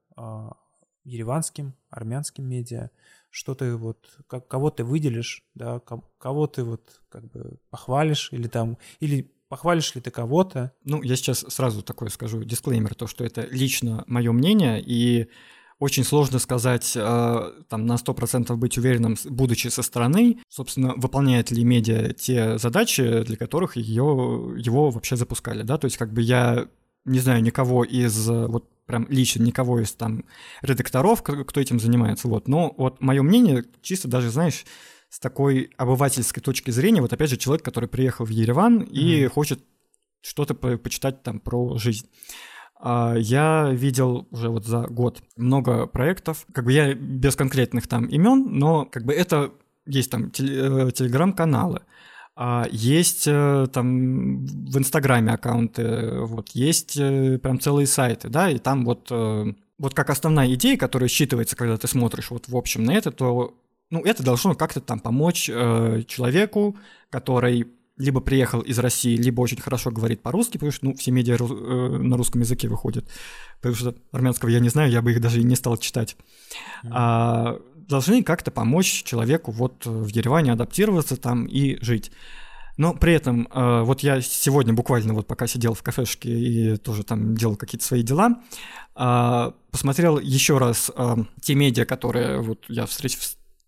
ереванским, 1.05 1.75
армянским 1.91 2.45
медиа, 2.45 2.91
что 3.31 3.55
ты 3.55 3.77
вот, 3.77 4.19
как, 4.27 4.47
кого 4.49 4.71
ты 4.71 4.85
выделишь, 4.85 5.45
да, 5.55 5.81
кого 6.19 6.47
ты 6.47 6.65
вот 6.65 7.01
как 7.09 7.31
бы 7.31 7.59
похвалишь 7.71 8.29
или 8.33 8.47
там, 8.47 8.79
или 9.01 9.33
похвалишь 9.49 9.95
ли 9.95 10.01
ты 10.01 10.11
кого-то? 10.11 10.73
Ну, 10.85 11.03
я 11.03 11.17
сейчас 11.17 11.41
сразу 11.49 11.83
такое 11.83 12.09
скажу, 12.09 12.43
дисклеймер, 12.45 12.95
то, 12.95 13.07
что 13.07 13.25
это 13.25 13.47
лично 13.51 14.05
мое 14.07 14.33
мнение, 14.33 14.83
и 14.85 15.29
очень 15.79 16.05
сложно 16.05 16.39
сказать, 16.39 16.93
э, 16.95 17.53
там, 17.69 17.87
на 17.87 17.97
100% 17.97 18.55
быть 18.57 18.79
уверенным, 18.79 19.17
будучи 19.25 19.67
со 19.69 19.83
стороны, 19.83 20.39
собственно, 20.49 20.95
выполняет 20.97 21.51
ли 21.51 21.65
медиа 21.65 22.13
те 22.13 22.57
задачи, 22.57 23.25
для 23.25 23.37
которых 23.37 23.77
ее, 23.77 24.55
его 24.57 24.91
вообще 24.91 25.17
запускали, 25.17 25.63
да, 25.63 25.79
то 25.79 25.87
есть 25.87 25.97
как 25.97 26.13
бы 26.13 26.23
я 26.23 26.69
не 27.05 27.19
знаю 27.19 27.43
никого 27.43 27.85
из 27.85 28.29
вот 28.29 28.69
прям 28.87 29.07
лично 29.09 29.43
никого 29.43 29.81
из 29.81 29.93
там 29.93 30.25
редакторов, 30.61 31.23
кто 31.23 31.61
этим 31.61 31.81
занимается, 31.81 32.29
вот. 32.29 32.49
Но 32.49 32.75
вот 32.77 33.01
мое 33.01 33.23
мнение, 33.23 33.65
чисто 33.81 34.09
даже, 34.09 34.31
знаешь, 34.31 34.65
с 35.09 35.19
такой 35.19 35.71
обывательской 35.77 36.43
точки 36.43 36.71
зрения, 36.71 37.01
вот 37.01 37.13
опять 37.13 37.31
же 37.31 37.37
человек, 37.37 37.65
который 37.65 37.89
приехал 37.89 38.25
в 38.25 38.31
Ереван 38.31 38.81
mm-hmm. 38.81 38.91
и 38.93 39.27
хочет 39.27 39.65
что-то 40.23 40.55
по 40.55 40.79
почитать 40.79 41.23
там 41.23 41.41
про 41.41 41.77
жизнь. 41.79 42.09
А, 42.81 43.15
я 43.17 43.71
видел 43.73 44.27
уже 44.31 44.49
вот 44.49 44.65
за 44.67 44.87
год 44.89 45.23
много 45.37 45.87
проектов, 45.87 46.47
как 46.53 46.65
бы 46.65 46.73
я 46.73 46.95
без 46.95 47.37
конкретных 47.37 47.87
там 47.89 48.07
имен, 48.07 48.59
но 48.59 48.87
как 48.87 49.05
бы 49.05 49.13
это 49.13 49.53
есть 49.87 50.11
там 50.11 50.27
э, 50.27 50.31
телеграм-каналы, 50.31 51.83
а 52.45 52.67
есть 52.73 53.29
э, 53.29 53.69
там 53.73 54.45
в 54.45 54.77
Инстаграме 54.77 55.31
аккаунты, 55.31 56.23
вот, 56.23 56.49
есть 56.55 56.97
э, 56.97 57.39
прям 57.39 57.61
целые 57.61 57.87
сайты, 57.87 58.31
да, 58.31 58.51
и 58.51 58.59
там 58.59 58.85
вот, 58.85 59.07
э, 59.13 59.53
вот 59.79 59.95
как 59.95 60.11
основная 60.11 60.53
идея, 60.55 60.77
которая 60.77 61.09
считывается, 61.09 61.55
когда 61.55 61.77
ты 61.77 61.87
смотришь 61.87 62.33
вот 62.33 62.49
в 62.49 62.57
общем 62.57 62.83
на 62.83 62.95
это, 62.95 63.13
то, 63.13 63.55
ну, 63.91 64.01
это 64.01 64.25
должно 64.25 64.57
как-то 64.57 64.81
там 64.81 64.99
помочь 64.99 65.49
э, 65.49 66.03
человеку, 66.09 66.77
который 67.11 67.69
либо 67.97 68.21
приехал 68.21 68.61
из 68.61 68.77
России, 68.81 69.17
либо 69.17 69.41
очень 69.41 69.61
хорошо 69.61 69.93
говорит 69.93 70.21
по-русски, 70.21 70.55
потому 70.55 70.73
что, 70.73 70.87
ну, 70.87 70.95
все 70.95 71.13
медиа 71.13 71.37
э, 71.37 71.99
на 71.99 72.17
русском 72.17 72.41
языке 72.41 72.67
выходят, 72.67 73.09
потому 73.59 73.77
что 73.77 73.95
армянского 74.11 74.49
я 74.49 74.59
не 74.59 74.69
знаю, 74.69 74.91
я 74.91 75.01
бы 75.01 75.13
их 75.13 75.21
даже 75.21 75.41
и 75.41 75.45
не 75.45 75.55
стал 75.55 75.77
читать. 75.77 76.17
Mm-hmm. 76.17 76.89
А, 76.91 77.61
должны 77.93 78.23
как-то 78.23 78.51
помочь 78.51 79.05
человеку 79.05 79.53
вот 79.53 79.87
в 79.87 80.09
Ереване 80.09 80.53
адаптироваться 80.53 81.17
там 81.17 81.45
и 81.45 81.83
жить. 81.85 82.11
Но 82.79 82.95
при 82.95 83.13
этом, 83.13 83.47
э, 83.53 83.83
вот 83.83 84.01
я 84.01 84.21
сегодня 84.23 84.73
буквально 84.73 85.13
вот 85.13 85.27
пока 85.27 85.47
сидел 85.47 85.75
в 85.75 85.83
кафешке 85.83 86.31
и 86.31 86.77
тоже 86.79 87.05
там 87.05 87.37
делал 87.37 87.57
какие-то 87.57 87.85
свои 87.85 88.03
дела, 88.03 88.41
э, 88.97 89.53
посмотрел 89.71 90.19
еще 90.19 90.57
раз 90.57 90.91
э, 90.97 91.17
те 91.43 91.55
медиа, 91.55 91.85
которые 91.85 92.41
вот 92.41 92.65
я 92.69 92.87
встреч, 92.87 93.19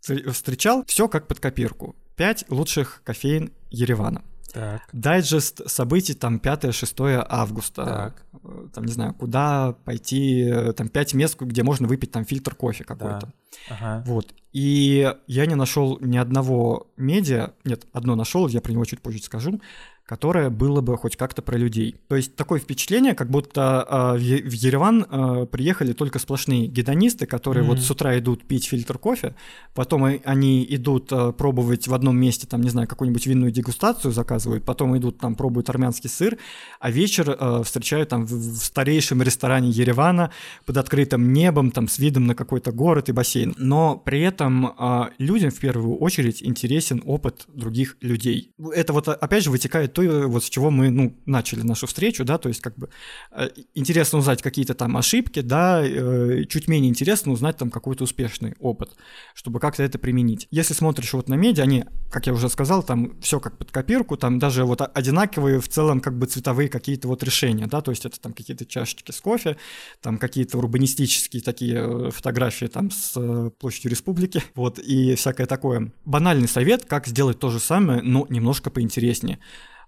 встречал, 0.00 0.84
все 0.86 1.06
как 1.08 1.28
под 1.28 1.38
копирку. 1.38 1.94
Пять 2.16 2.44
лучших 2.48 3.02
кофеин 3.04 3.52
Еревана. 3.70 4.22
Так. 4.54 4.88
Дайджест 4.92 5.68
событий 5.68 6.14
там 6.14 6.36
5-6 6.36 7.26
августа. 7.28 7.84
Так. 7.84 8.24
Там, 8.72 8.84
не 8.84 8.92
знаю, 8.92 9.12
куда 9.14 9.72
пойти, 9.84 10.72
там 10.76 10.88
5 10.88 11.14
мест, 11.14 11.40
где 11.40 11.62
можно 11.62 11.88
выпить 11.88 12.12
там 12.12 12.24
фильтр 12.24 12.54
кофе 12.54 12.84
какой-то. 12.84 13.26
Да. 13.26 13.32
Ага. 13.68 14.04
Вот. 14.06 14.32
И 14.52 15.12
я 15.26 15.46
не 15.46 15.56
нашел 15.56 15.98
ни 16.00 16.16
одного 16.16 16.86
медиа, 16.96 17.54
нет, 17.64 17.86
одно 17.92 18.14
нашел, 18.14 18.46
я 18.46 18.60
про 18.60 18.72
него 18.72 18.84
чуть 18.84 19.02
позже 19.02 19.20
скажу, 19.20 19.60
которое 20.06 20.50
было 20.50 20.82
бы 20.82 20.98
хоть 20.98 21.16
как-то 21.16 21.40
про 21.40 21.56
людей. 21.56 21.96
То 22.08 22.16
есть 22.16 22.36
такое 22.36 22.60
впечатление, 22.60 23.14
как 23.14 23.30
будто 23.30 23.86
э, 23.88 24.18
в 24.18 24.52
Ереван 24.52 25.06
э, 25.10 25.46
приехали 25.46 25.94
только 25.94 26.18
сплошные 26.18 26.66
гедонисты, 26.66 27.24
которые 27.24 27.64
mm-hmm. 27.64 27.68
вот 27.68 27.80
с 27.80 27.90
утра 27.90 28.18
идут 28.18 28.44
пить 28.44 28.66
фильтр 28.66 28.98
кофе, 28.98 29.34
потом 29.74 30.04
они 30.24 30.66
идут 30.68 31.10
э, 31.10 31.32
пробовать 31.32 31.88
в 31.88 31.94
одном 31.94 32.18
месте, 32.18 32.46
там, 32.46 32.60
не 32.60 32.68
знаю, 32.68 32.86
какую-нибудь 32.86 33.26
винную 33.26 33.50
дегустацию 33.50 34.12
заказывают, 34.12 34.64
потом 34.64 34.96
идут 34.98 35.18
там 35.18 35.34
пробуют 35.36 35.70
армянский 35.70 36.10
сыр, 36.10 36.36
а 36.80 36.90
вечер 36.90 37.34
э, 37.38 37.62
встречают 37.64 38.10
там 38.10 38.26
в, 38.26 38.30
в 38.30 38.62
старейшем 38.62 39.22
ресторане 39.22 39.70
Еревана 39.70 40.30
под 40.66 40.76
открытым 40.76 41.32
небом, 41.32 41.70
там 41.70 41.88
с 41.88 41.98
видом 41.98 42.26
на 42.26 42.34
какой-то 42.34 42.72
город 42.72 43.08
и 43.08 43.12
бассейн. 43.12 43.54
Но 43.56 43.96
при 43.96 44.20
этом 44.20 44.74
э, 44.78 45.04
людям 45.16 45.50
в 45.50 45.58
первую 45.58 45.96
очередь 45.96 46.42
интересен 46.42 47.02
опыт 47.06 47.44
других 47.48 47.96
людей. 48.02 48.52
Это 48.74 48.92
вот 48.92 49.08
опять 49.08 49.44
же 49.44 49.50
вытекает 49.50 49.93
то, 49.94 50.02
вот 50.28 50.44
с 50.44 50.50
чего 50.50 50.70
мы, 50.70 50.90
ну, 50.90 51.16
начали 51.26 51.62
нашу 51.62 51.86
встречу, 51.86 52.24
да, 52.24 52.38
то 52.38 52.48
есть 52.48 52.60
как 52.60 52.76
бы 52.76 52.90
э, 53.32 53.48
интересно 53.74 54.18
узнать 54.18 54.42
какие-то 54.42 54.74
там 54.74 54.96
ошибки, 54.96 55.40
да, 55.40 55.82
э, 55.82 56.44
чуть 56.48 56.68
менее 56.68 56.90
интересно 56.90 57.32
узнать 57.32 57.56
там 57.56 57.70
какой-то 57.70 58.04
успешный 58.04 58.54
опыт, 58.58 58.90
чтобы 59.34 59.60
как-то 59.60 59.82
это 59.82 59.98
применить. 59.98 60.48
Если 60.50 60.74
смотришь 60.74 61.12
вот 61.14 61.28
на 61.28 61.34
медиа, 61.34 61.62
они, 61.62 61.84
как 62.10 62.26
я 62.26 62.32
уже 62.32 62.48
сказал, 62.48 62.82
там 62.82 63.18
все 63.20 63.40
как 63.40 63.56
под 63.56 63.70
копирку, 63.70 64.16
там 64.16 64.38
даже 64.38 64.64
вот 64.64 64.80
одинаковые 64.82 65.60
в 65.60 65.68
целом 65.68 66.00
как 66.00 66.18
бы 66.18 66.26
цветовые 66.26 66.68
какие-то 66.68 67.08
вот 67.08 67.22
решения, 67.22 67.66
да, 67.66 67.80
то 67.80 67.90
есть 67.90 68.04
это 68.04 68.20
там 68.20 68.32
какие-то 68.32 68.66
чашечки 68.66 69.12
с 69.12 69.20
кофе, 69.20 69.56
там 70.02 70.18
какие-то 70.18 70.58
урбанистические 70.58 71.42
такие 71.42 71.76
э, 71.76 72.10
фотографии 72.10 72.66
там 72.66 72.90
с 72.90 73.50
площадью 73.58 73.90
республики, 73.90 74.42
вот, 74.54 74.78
и 74.78 75.14
всякое 75.14 75.46
такое. 75.46 75.92
Банальный 76.04 76.48
совет, 76.48 76.84
как 76.84 77.06
сделать 77.06 77.38
то 77.38 77.50
же 77.50 77.60
самое, 77.60 78.02
но 78.02 78.26
немножко 78.28 78.70
поинтереснее. 78.70 79.38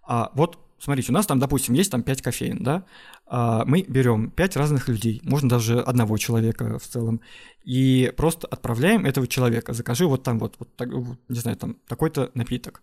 А 0.07 0.31
вот 0.35 0.59
смотрите, 0.79 1.11
у 1.11 1.15
нас 1.15 1.27
там, 1.27 1.39
допустим, 1.39 1.75
есть 1.75 1.91
там 1.91 2.03
5 2.03 2.23
кофеин, 2.23 2.63
да, 2.63 2.85
а 3.27 3.65
мы 3.65 3.83
берем 3.83 4.31
5 4.31 4.57
разных 4.57 4.89
людей, 4.89 5.21
можно 5.25 5.49
даже 5.49 5.81
одного 5.81 6.17
человека 6.19 6.79
в 6.79 6.87
целом, 6.87 7.21
и 7.65 8.13
просто 8.17 8.47
отправляем 8.47 9.07
этого 9.07 9.27
человека, 9.27 9.73
закажи 9.73 10.07
вот 10.07 10.23
там 10.23 10.39
вот, 10.39 10.57
вот, 10.59 10.77
так, 10.77 10.93
вот 10.93 11.19
не 11.29 11.39
знаю, 11.39 11.57
там 11.57 11.77
такой-то 11.89 12.31
напиток. 12.35 12.83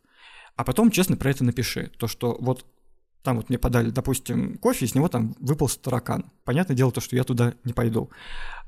А 0.56 0.64
потом 0.64 0.92
честно 0.92 1.18
про 1.18 1.30
это 1.32 1.44
напиши, 1.44 1.92
то, 1.98 2.08
что 2.08 2.38
вот 2.40 2.66
там 3.24 3.38
вот 3.38 3.50
мне 3.50 3.58
подали, 3.58 3.90
допустим, 3.90 4.58
кофе, 4.58 4.86
из 4.86 4.96
него 4.96 5.08
там 5.08 5.36
выпал 5.40 5.70
таракан. 5.70 6.30
Понятное 6.44 6.76
дело, 6.76 6.92
то, 6.92 7.00
что 7.00 7.16
я 7.16 7.24
туда 7.24 7.54
не 7.64 7.72
пойду. 7.72 8.10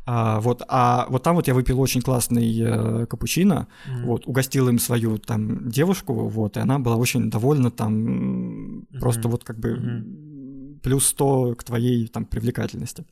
А, 0.05 0.39
вот, 0.39 0.61
а 0.67 1.07
вот 1.09 1.23
там 1.23 1.35
вот 1.35 1.47
я 1.47 1.53
выпил 1.53 1.81
очень 1.81 2.01
классный 2.01 2.59
э, 2.59 3.05
капучино, 3.07 3.67
mm-hmm. 3.87 4.05
вот, 4.05 4.27
угостил 4.27 4.69
им 4.69 4.77
свою 4.77 5.17
там 5.17 5.67
девушку, 5.69 6.13
вот, 6.13 6.57
и 6.57 6.59
она 6.59 6.77
была 6.77 6.95
очень 6.95 7.31
довольна 7.31 7.71
там, 7.71 7.93
mm-hmm. 7.93 8.99
просто 8.99 9.27
вот 9.27 9.43
как 9.43 9.59
бы... 9.59 9.69
Mm-hmm 9.69 10.24
плюс 10.85 11.07
100 11.07 11.55
к 11.55 11.63
твоей 11.63 12.07
там 12.07 12.25
привлекательности. 12.25 13.05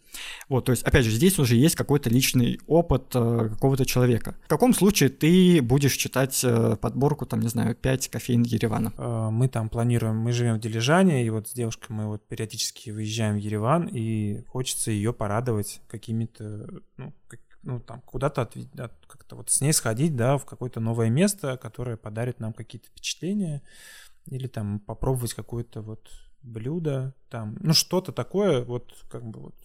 Вот, 0.47 0.65
то 0.65 0.71
есть, 0.71 0.83
опять 0.83 1.05
же, 1.05 1.09
здесь 1.09 1.39
уже 1.39 1.55
есть 1.55 1.75
какой-то 1.75 2.07
личный 2.07 2.59
опыт 2.67 3.15
э, 3.15 3.49
какого-то 3.49 3.83
человека. 3.83 4.35
В 4.43 4.47
каком 4.47 4.75
случае 4.75 5.09
ты 5.09 5.59
будешь 5.59 5.95
читать 5.95 6.39
э, 6.43 6.75
подборку, 6.79 7.25
там, 7.25 7.39
не 7.39 7.47
знаю, 7.47 7.73
5 7.73 8.09
кофеин 8.09 8.43
Еревана? 8.43 8.93
Э, 8.95 9.29
мы 9.31 9.47
там 9.47 9.69
планируем, 9.69 10.17
мы 10.17 10.33
живем 10.33 10.57
в 10.57 10.59
Дилижане, 10.59 11.25
и 11.25 11.29
вот 11.31 11.47
с 11.47 11.53
девушкой 11.53 11.93
мы 11.93 12.05
вот 12.05 12.27
периодически 12.27 12.91
выезжаем 12.91 13.37
в 13.37 13.39
Ереван, 13.39 13.89
и 13.91 14.43
хочется 14.49 14.91
ее 14.91 15.11
порадовать 15.11 15.81
какими-то, 15.87 16.69
ну, 16.97 17.11
как, 17.27 17.39
ну 17.63 17.79
там 17.79 18.01
куда-то 18.01 18.43
от, 18.43 18.55
как-то 19.07 19.35
вот 19.35 19.49
с 19.49 19.61
ней 19.61 19.73
сходить, 19.73 20.15
да, 20.15 20.37
в 20.37 20.45
какое-то 20.45 20.79
новое 20.79 21.09
место, 21.09 21.57
которое 21.57 21.97
подарит 21.97 22.39
нам 22.39 22.53
какие-то 22.53 22.89
впечатления, 22.89 23.63
или 24.27 24.45
там 24.45 24.79
попробовать 24.79 25.33
какое-то 25.33 25.81
вот 25.81 26.07
блюдо, 26.43 27.15
там, 27.29 27.57
ну 27.61 27.73
что-то 27.73 28.11
такое, 28.11 28.63
вот 28.63 28.93
как 29.09 29.25
бы 29.25 29.39
вот 29.39 29.55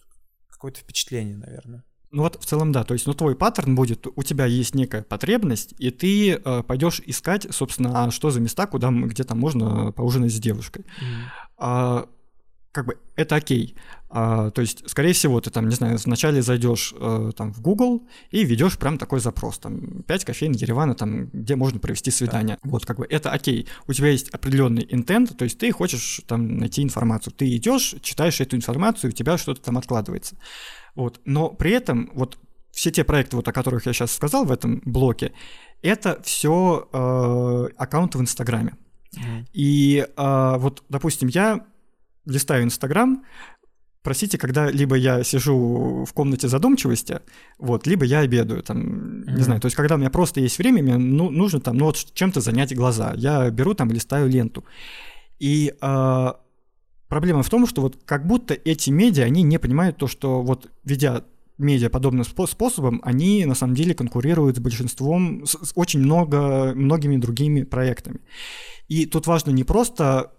какое-то 0.47 0.79
впечатление, 0.79 1.37
наверное. 1.37 1.83
Ну 2.11 2.23
вот 2.23 2.41
в 2.41 2.45
целом 2.45 2.71
да, 2.71 2.83
то 2.83 2.93
есть, 2.93 3.05
ну 3.05 3.13
твой 3.13 3.35
паттерн 3.35 3.75
будет, 3.75 4.07
у 4.13 4.23
тебя 4.23 4.45
есть 4.45 4.73
некая 4.73 5.03
потребность, 5.03 5.75
и 5.77 5.91
ты 5.91 6.31
э, 6.33 6.63
пойдешь 6.63 7.01
искать, 7.05 7.47
собственно, 7.51 8.05
а 8.05 8.11
что 8.11 8.31
за 8.31 8.39
места, 8.39 8.65
куда, 8.65 8.89
где 8.89 9.23
там 9.23 9.37
можно 9.37 9.91
поужинать 9.91 10.33
с 10.33 10.39
девушкой. 10.39 10.81
Mm. 10.81 11.13
А, 11.57 12.09
как 12.71 12.85
бы 12.85 12.97
это 13.15 13.35
окей. 13.35 13.75
А, 14.09 14.51
то 14.51 14.61
есть, 14.61 14.89
скорее 14.89 15.13
всего, 15.13 15.39
ты 15.41 15.49
там, 15.49 15.67
не 15.69 15.75
знаю, 15.75 15.97
вначале 16.03 16.41
зайдешь 16.41 16.93
э, 16.97 17.31
там 17.35 17.53
в 17.53 17.61
Google 17.61 18.07
и 18.31 18.43
ведешь 18.43 18.77
прям 18.77 18.97
такой 18.97 19.19
запрос, 19.19 19.59
там, 19.59 20.03
5 20.03 20.25
кофеин 20.25 20.51
Еревана, 20.53 20.95
там, 20.95 21.27
где 21.27 21.55
можно 21.55 21.79
провести 21.79 22.11
свидание. 22.11 22.57
Да. 22.63 22.69
Вот, 22.69 22.85
как 22.85 22.97
бы, 22.97 23.07
это 23.09 23.31
окей. 23.31 23.67
У 23.87 23.93
тебя 23.93 24.09
есть 24.09 24.29
определенный 24.29 24.85
интент, 24.89 25.37
то 25.37 25.43
есть 25.43 25.57
ты 25.57 25.71
хочешь 25.71 26.21
там 26.27 26.57
найти 26.57 26.83
информацию. 26.83 27.33
Ты 27.33 27.55
идешь, 27.55 27.95
читаешь 28.01 28.39
эту 28.41 28.55
информацию, 28.55 29.09
у 29.09 29.13
тебя 29.13 29.37
что-то 29.37 29.61
там 29.61 29.77
откладывается. 29.77 30.35
Вот, 30.95 31.21
но 31.25 31.49
при 31.49 31.71
этом 31.71 32.11
вот 32.13 32.39
все 32.71 32.91
те 32.91 33.03
проекты, 33.03 33.35
вот, 33.35 33.47
о 33.47 33.53
которых 33.53 33.85
я 33.85 33.93
сейчас 33.93 34.11
сказал 34.11 34.45
в 34.45 34.51
этом 34.51 34.81
блоке, 34.85 35.33
это 35.81 36.21
все 36.23 36.87
э, 36.91 37.69
аккаунты 37.77 38.17
в 38.17 38.21
Инстаграме. 38.21 38.75
Mm-hmm. 39.15 39.45
И 39.53 40.07
э, 40.15 40.55
вот, 40.57 40.83
допустим, 40.89 41.29
я 41.29 41.65
листаю 42.29 42.63
Инстаграм, 42.63 43.23
простите, 44.03 44.37
когда 44.37 44.69
либо 44.69 44.95
я 44.95 45.23
сижу 45.23 46.05
в 46.05 46.13
комнате 46.13 46.47
задумчивости, 46.47 47.19
вот, 47.57 47.85
либо 47.87 48.05
я 48.05 48.19
обедаю, 48.19 48.63
там, 48.63 48.79
mm-hmm. 48.79 49.35
не 49.35 49.41
знаю, 49.43 49.61
то 49.61 49.65
есть 49.65 49.75
когда 49.75 49.95
у 49.95 49.97
меня 49.97 50.09
просто 50.09 50.39
есть 50.39 50.57
время, 50.57 50.81
мне 50.81 50.97
ну, 50.97 51.29
нужно 51.29 51.59
там, 51.59 51.77
ну 51.77 51.85
вот 51.85 51.97
чем-то 52.13 52.41
занять 52.41 52.75
глаза, 52.75 53.13
я 53.15 53.49
беру 53.49 53.73
там, 53.73 53.91
листаю 53.91 54.29
ленту. 54.29 54.63
И 55.39 55.73
э, 55.81 56.27
проблема 57.07 57.43
в 57.43 57.49
том, 57.49 57.67
что 57.67 57.81
вот 57.81 57.97
как 58.05 58.25
будто 58.25 58.53
эти 58.53 58.89
медиа, 58.89 59.25
они 59.25 59.43
не 59.43 59.57
понимают 59.57 59.97
то, 59.97 60.07
что 60.07 60.41
вот 60.41 60.69
ведя 60.83 61.23
медиа 61.57 61.89
подобным 61.89 62.23
способом, 62.23 63.01
они 63.03 63.45
на 63.45 63.55
самом 63.55 63.75
деле 63.75 63.93
конкурируют 63.93 64.57
с 64.57 64.59
большинством, 64.59 65.45
с, 65.45 65.51
с 65.51 65.71
очень 65.75 65.99
много, 65.99 66.73
многими 66.73 67.17
другими 67.17 67.63
проектами. 67.63 68.21
И 68.87 69.05
тут 69.05 69.27
важно 69.27 69.51
не 69.51 69.63
просто 69.63 70.31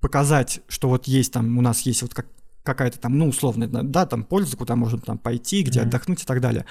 показать, 0.00 0.60
что 0.68 0.88
вот 0.88 1.06
есть 1.06 1.32
там, 1.32 1.58
у 1.58 1.60
нас 1.60 1.82
есть 1.82 2.02
вот 2.02 2.14
как, 2.14 2.26
какая-то 2.62 2.98
там, 2.98 3.18
ну, 3.18 3.28
условная, 3.28 3.68
да, 3.68 4.06
там 4.06 4.24
польза, 4.24 4.56
куда 4.56 4.76
можно 4.76 4.98
там 4.98 5.18
пойти, 5.18 5.62
где 5.62 5.80
mm-hmm. 5.80 5.84
отдохнуть 5.84 6.22
и 6.22 6.26
так 6.26 6.40
далее. 6.40 6.64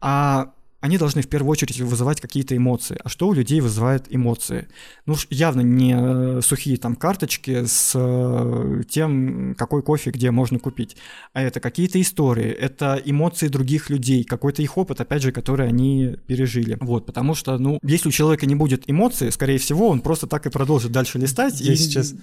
А 0.00 0.52
они 0.80 0.98
должны 0.98 1.22
в 1.22 1.28
первую 1.28 1.50
очередь 1.50 1.80
вызывать 1.80 2.20
какие-то 2.20 2.56
эмоции. 2.56 2.98
А 3.02 3.08
что 3.08 3.28
у 3.28 3.32
людей 3.32 3.60
вызывает 3.60 4.06
эмоции? 4.08 4.68
Ну, 5.06 5.16
явно 5.30 5.62
не 5.62 5.96
э, 5.96 6.40
сухие 6.42 6.76
там 6.76 6.96
карточки 6.96 7.64
с 7.64 7.92
э, 7.94 8.82
тем, 8.88 9.54
какой 9.56 9.82
кофе 9.82 10.10
где 10.10 10.30
можно 10.30 10.58
купить, 10.58 10.96
а 11.32 11.42
это 11.42 11.60
какие-то 11.60 12.00
истории, 12.00 12.50
это 12.50 13.00
эмоции 13.04 13.48
других 13.48 13.90
людей, 13.90 14.22
какой-то 14.22 14.62
их 14.62 14.76
опыт, 14.76 15.00
опять 15.00 15.22
же, 15.22 15.32
который 15.32 15.66
они 15.66 16.16
пережили. 16.26 16.76
Вот, 16.80 17.06
потому 17.06 17.34
что, 17.34 17.58
ну, 17.58 17.78
если 17.82 18.08
у 18.08 18.12
человека 18.12 18.46
не 18.46 18.54
будет 18.54 18.84
эмоций, 18.86 19.32
скорее 19.32 19.58
всего, 19.58 19.88
он 19.88 20.00
просто 20.00 20.26
так 20.26 20.46
и 20.46 20.50
продолжит 20.50 20.92
дальше 20.92 21.18
листать. 21.18 21.60
Я 21.60 21.72
и... 21.72 21.76
сейчас, 21.76 22.14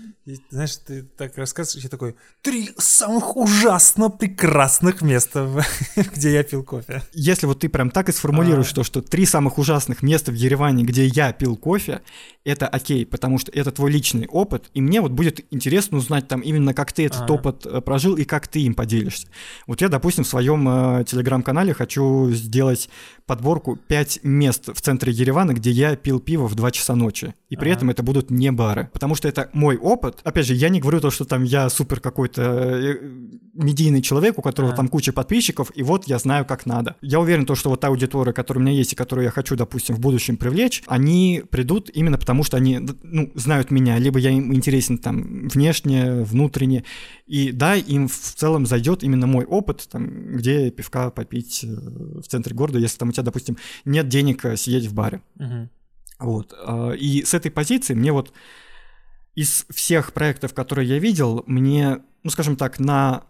знаешь, 0.50 0.78
ты 0.78 1.04
так 1.04 1.38
рассказываешь, 1.38 1.84
я 1.84 1.90
такой, 1.90 2.16
три 2.42 2.72
самых 2.78 3.36
ужасно 3.36 4.10
прекрасных 4.10 5.02
места, 5.02 5.66
где 6.16 6.34
я 6.34 6.44
пил 6.44 6.64
кофе. 6.64 7.02
Если 7.14 7.46
вот 7.46 7.60
ты 7.60 7.70
прям 7.70 7.90
так 7.90 8.10
и 8.10 8.12
сформулируешь 8.12 8.44
формулируешь 8.44 8.74
то, 8.74 8.84
что 8.84 9.02
три 9.02 9.26
самых 9.26 9.58
ужасных 9.58 10.04
места 10.04 10.32
в 10.32 10.36
Ереване, 10.36 10.84
где 10.84 11.06
я 11.06 11.32
пил 11.32 11.56
кофе, 11.56 12.02
это 12.44 12.68
окей, 12.68 13.06
потому 13.06 13.38
что 13.38 13.52
это 13.52 13.72
твой 13.72 13.92
личный 13.92 14.28
опыт, 14.28 14.70
и 14.74 14.82
мне 14.82 15.02
вот 15.02 15.12
будет 15.12 15.46
интересно 15.52 15.98
узнать 15.98 16.28
там 16.28 16.42
именно, 16.42 16.74
как 16.74 16.92
ты 16.92 17.06
этот 17.06 17.22
ага. 17.22 17.34
опыт 17.34 17.66
э, 17.66 17.82
прожил 17.82 18.16
и 18.16 18.26
как 18.26 18.48
ты 18.48 18.62
им 18.62 18.74
поделишься. 18.74 19.28
Вот 19.68 19.82
я, 19.82 19.90
допустим, 19.90 20.24
в 20.24 20.28
своем 20.28 20.68
э, 20.68 21.06
телеграм-канале 21.06 21.74
хочу 21.74 22.32
сделать 22.32 22.90
подборку 23.26 23.78
5 23.88 24.20
мест 24.24 24.70
в 24.74 24.82
центре 24.82 25.14
Еревана, 25.14 25.54
где 25.54 25.72
я 25.72 25.96
пил 25.96 26.20
пиво 26.20 26.48
в 26.48 26.56
2 26.56 26.72
часа 26.72 26.96
ночи, 26.96 27.34
и 27.50 27.56
при 27.56 27.72
этом 27.72 27.90
это 27.90 28.04
будут 28.04 28.30
не 28.30 28.52
бары, 28.52 28.90
потому 28.92 29.16
что 29.16 29.28
это 29.28 29.50
мой 29.54 29.78
опыт. 29.78 30.13
Опять 30.24 30.48
же, 30.48 30.54
я 30.54 30.70
не 30.70 30.80
говорю 30.80 31.00
то, 31.00 31.12
что 31.12 31.26
там 31.26 31.44
я 31.44 31.70
супер 31.70 32.00
какой-то 32.00 32.42
э, 32.42 32.98
медийный 33.54 34.02
человек, 34.02 34.38
у 34.38 34.42
которого 34.42 34.72
ага. 34.72 34.78
там 34.78 34.88
куча 34.88 35.14
подписчиков, 35.14 35.72
и 35.76 35.84
вот 35.84 36.06
я 36.08 36.20
знаю, 36.20 36.46
как 36.46 36.66
надо. 36.66 36.96
Я 37.02 37.20
уверен, 37.20 37.46
то, 37.46 37.56
что 37.56 37.70
вот 37.70 37.80
та 37.80 37.88
аудитория, 37.88 38.34
которая 38.34 38.62
у 38.62 38.66
меня 38.66 38.76
есть 38.76 38.94
и 38.94 38.96
которую 38.96 39.26
я 39.26 39.32
хочу, 39.32 39.56
допустим, 39.56 39.96
в 39.96 40.00
будущем 40.00 40.38
привлечь, 40.38 40.84
они 40.88 41.44
придут 41.50 41.90
именно 41.94 42.18
потому, 42.18 42.44
что 42.44 42.58
они 42.58 42.80
ну, 43.04 43.32
знают 43.36 43.72
меня, 43.72 43.98
либо 43.98 44.20
я 44.20 44.32
им 44.32 44.54
интересен 44.54 44.98
там 44.98 45.48
внешне, 45.48 46.24
внутренне, 46.24 46.84
и 47.26 47.52
да, 47.52 47.76
им 47.76 48.08
в 48.08 48.18
целом 48.18 48.66
зайдет 48.66 49.04
именно 49.04 49.28
мой 49.28 49.46
опыт, 49.46 49.88
там, 49.92 50.36
где 50.36 50.72
пивка 50.72 51.10
попить 51.10 51.64
э, 51.64 51.68
в 51.68 52.24
центре 52.24 52.56
города, 52.56 52.80
если 52.80 52.98
там 52.98 53.10
у 53.10 53.12
тебя, 53.12 53.24
допустим, 53.24 53.58
нет 53.86 54.08
денег 54.08 54.46
э, 54.46 54.58
сидеть 54.58 54.88
в 54.88 54.94
баре. 54.94 55.22
Угу. 55.40 55.70
Вот. 56.20 56.54
А, 56.66 56.92
и 56.92 57.24
с 57.24 57.34
этой 57.34 57.52
позиции 57.52 57.94
мне 57.94 58.12
вот 58.12 58.34
из 59.36 59.66
всех 59.70 60.14
проектов, 60.14 60.54
которые 60.54 60.88
я 60.88 61.00
видел, 61.00 61.44
мне, 61.48 62.00
ну, 62.24 62.30
скажем 62.30 62.56
так, 62.56 62.80
на 62.80 63.24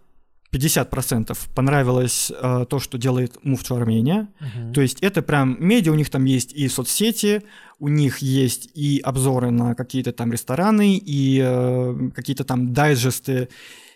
50% 0.54 1.36
понравилось 1.56 2.32
э, 2.32 2.66
то, 2.70 2.80
что 2.80 2.98
делает 2.98 3.38
Move 3.44 3.62
to 3.64 3.82
Armenia. 3.82 4.28
Uh-huh. 4.40 4.74
То 4.74 4.82
есть 4.82 5.00
это 5.02 5.22
прям 5.22 5.58
медиа, 5.60 5.92
у 5.92 5.96
них 5.96 6.10
там 6.10 6.26
есть 6.26 6.54
и 6.54 6.68
соцсети, 6.68 7.44
у 7.80 7.88
них 7.88 8.20
есть 8.20 8.70
и 8.76 9.02
обзоры 9.04 9.50
на 9.50 9.74
какие-то 9.74 10.12
там 10.12 10.32
рестораны, 10.32 10.98
и 10.98 11.42
э, 11.44 12.10
какие-то 12.14 12.44
там 12.44 12.72
дайджесты, 12.72 13.50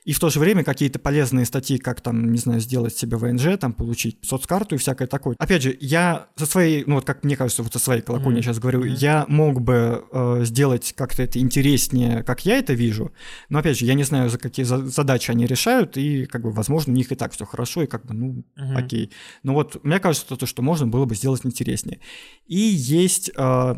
и 0.07 0.13
в 0.13 0.21
то 0.21 0.29
же 0.29 0.39
время 0.39 0.63
какие-то 0.63 0.99
полезные 0.99 1.45
статьи, 1.45 1.77
как 1.77 1.99
там, 1.99 2.31
не 2.31 2.37
знаю, 2.37 2.61
сделать 2.61 2.97
себе 2.97 3.17
ВНЖ, 3.17 3.57
там, 3.59 3.73
получить 3.73 4.19
соцкарту 4.23 4.75
и 4.75 4.77
всякое 4.77 5.05
такое. 5.05 5.35
Опять 5.37 5.63
же, 5.63 5.77
я 5.81 6.29
со 6.37 6.45
своей, 6.45 6.85
ну 6.87 6.95
вот 6.95 7.03
как 7.03 7.25
мне 7.25 7.35
кажется, 7.35 7.61
вот 7.61 7.73
со 7.73 7.79
своей 7.79 8.01
колокольни 8.01 8.39
mm-hmm. 8.39 8.43
сейчас 8.43 8.59
говорю, 8.59 8.85
mm-hmm. 8.85 8.95
я 8.99 9.25
мог 9.27 9.59
бы 9.59 10.05
э, 10.09 10.45
сделать 10.45 10.93
как-то 10.95 11.23
это 11.23 11.39
интереснее, 11.39 12.23
как 12.23 12.45
я 12.45 12.57
это 12.57 12.71
вижу, 12.71 13.11
но 13.49 13.59
опять 13.59 13.77
же, 13.77 13.83
я 13.83 13.95
не 13.95 14.03
знаю, 14.03 14.29
за 14.29 14.37
какие 14.37 14.63
за- 14.63 14.85
задачи 14.85 15.29
они 15.29 15.45
решают, 15.45 15.97
и 15.97 16.25
как 16.25 16.41
бы, 16.41 16.51
возможно, 16.51 16.93
у 16.93 16.95
них 16.95 17.11
и 17.11 17.15
так 17.15 17.33
все 17.33 17.43
хорошо, 17.43 17.83
и 17.83 17.85
как 17.85 18.05
бы, 18.05 18.13
ну, 18.13 18.45
mm-hmm. 18.57 18.77
окей. 18.77 19.11
Но 19.43 19.55
вот 19.55 19.83
мне 19.83 19.99
кажется, 19.99 20.37
то, 20.37 20.45
что 20.45 20.61
можно 20.61 20.87
было 20.87 21.03
бы 21.03 21.15
сделать 21.15 21.41
интереснее. 21.43 21.99
И 22.45 22.55
есть 22.55 23.29
э, 23.35 23.75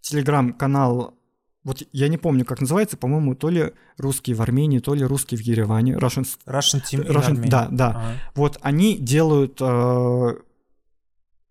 телеграм-канал 0.00 1.19
вот 1.62 1.82
я 1.92 2.08
не 2.08 2.16
помню, 2.16 2.44
как 2.44 2.60
называется, 2.60 2.96
по-моему, 2.96 3.34
то 3.34 3.50
ли 3.50 3.72
русские 3.98 4.34
в 4.34 4.42
Армении, 4.42 4.78
то 4.78 4.94
ли 4.94 5.04
русские 5.04 5.38
в 5.38 5.42
Ереване. 5.42 5.94
Russian, 5.94 6.26
Russian 6.46 6.82
Team 6.82 7.06
Russian, 7.06 7.48
Да, 7.48 7.68
да. 7.70 7.88
Ага. 7.90 8.14
Вот 8.34 8.58
они 8.62 8.96
делают 8.96 9.58
э, 9.60 10.34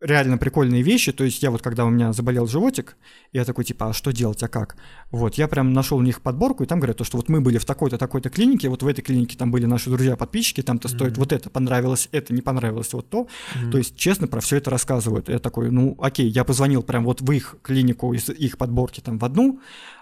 реально 0.02 0.38
прикольные 0.38 0.82
вещи. 0.82 1.12
То 1.12 1.24
есть 1.24 1.44
я 1.44 1.52
вот, 1.52 1.62
когда 1.62 1.86
у 1.86 1.90
меня 1.90 2.14
заболел 2.14 2.48
животик, 2.48 2.98
я 3.34 3.46
такой, 3.46 3.66
типа, 3.66 3.90
а 3.90 3.94
что 3.94 4.12
делать, 4.12 4.42
а 4.44 4.48
как? 4.48 4.78
Вот, 5.12 5.36
я 5.36 5.48
прям 5.48 5.74
нашел 5.74 5.98
у 5.98 6.02
них 6.02 6.22
подборку, 6.22 6.64
и 6.64 6.68
там 6.68 6.80
говорят, 6.80 6.98
то, 6.98 7.04
что 7.04 7.18
вот 7.18 7.30
мы 7.30 7.42
были 7.42 7.58
в 7.58 7.66
такой-то, 7.66 7.98
такой-то 7.98 8.30
клинике, 8.30 8.70
вот 8.70 8.84
в 8.84 8.88
этой 8.88 9.02
клинике 9.02 9.38
там 9.38 9.52
были 9.52 9.66
наши 9.66 9.90
друзья-подписчики, 9.90 10.62
там-то 10.62 10.88
mm-hmm. 10.88 10.96
стоит 10.96 11.18
вот 11.18 11.32
это, 11.32 11.50
понравилось 11.50 12.10
это, 12.12 12.34
не 12.34 12.42
понравилось 12.42 12.94
вот 12.94 13.10
то. 13.10 13.28
Mm-hmm. 13.28 13.72
То 13.72 13.78
есть, 13.78 13.96
честно, 13.96 14.28
про 14.28 14.42
все 14.42 14.58
это 14.58 14.70
рассказывают. 14.70 15.30
Я 15.30 15.40
такой, 15.40 15.70
ну, 15.72 15.98
окей, 16.00 16.30
я 16.30 16.44
позвонил 16.44 16.84
прям 16.84 17.04
вот 17.04 17.22
в 17.22 17.32
их 17.32 17.58
клинику 17.62 18.14
из 18.14 18.30
их 18.30 18.58
подборки 18.58 19.02
там 19.02 19.20
в 19.20 19.26
одну, 19.26 19.60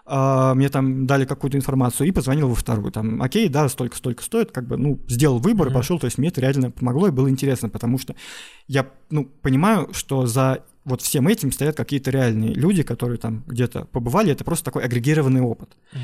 а, 0.09 0.55
мне 0.55 0.69
там 0.69 1.05
дали 1.05 1.25
какую-то 1.25 1.57
информацию 1.57 2.07
и 2.07 2.11
позвонил 2.11 2.47
во 2.47 2.55
вторую, 2.55 2.91
там, 2.91 3.21
окей, 3.21 3.49
да, 3.49 3.67
столько-столько 3.67 4.23
стоит, 4.23 4.51
как 4.51 4.65
бы, 4.65 4.77
ну, 4.77 4.99
сделал 5.07 5.39
выбор 5.39 5.67
mm-hmm. 5.67 5.71
и 5.71 5.73
пошел, 5.73 5.99
то 5.99 6.05
есть 6.05 6.17
мне 6.17 6.29
это 6.29 6.39
реально 6.39 6.71
помогло 6.71 7.09
и 7.09 7.11
было 7.11 7.29
интересно, 7.29 7.67
потому 7.67 7.99
что 7.99 8.15
я, 8.67 8.87
ну, 9.09 9.25
понимаю, 9.25 9.89
что 9.93 10.25
за 10.25 10.63
вот 10.85 11.01
всем 11.01 11.27
этим 11.27 11.51
стоят 11.51 11.75
какие-то 11.75 12.09
реальные 12.11 12.53
люди, 12.53 12.81
которые 12.81 13.17
там 13.17 13.43
где-то 13.45 13.85
побывали, 13.85 14.31
это 14.31 14.45
просто 14.45 14.63
такой 14.63 14.85
агрегированный 14.85 15.41
опыт. 15.41 15.75
Mm-hmm. 15.91 15.99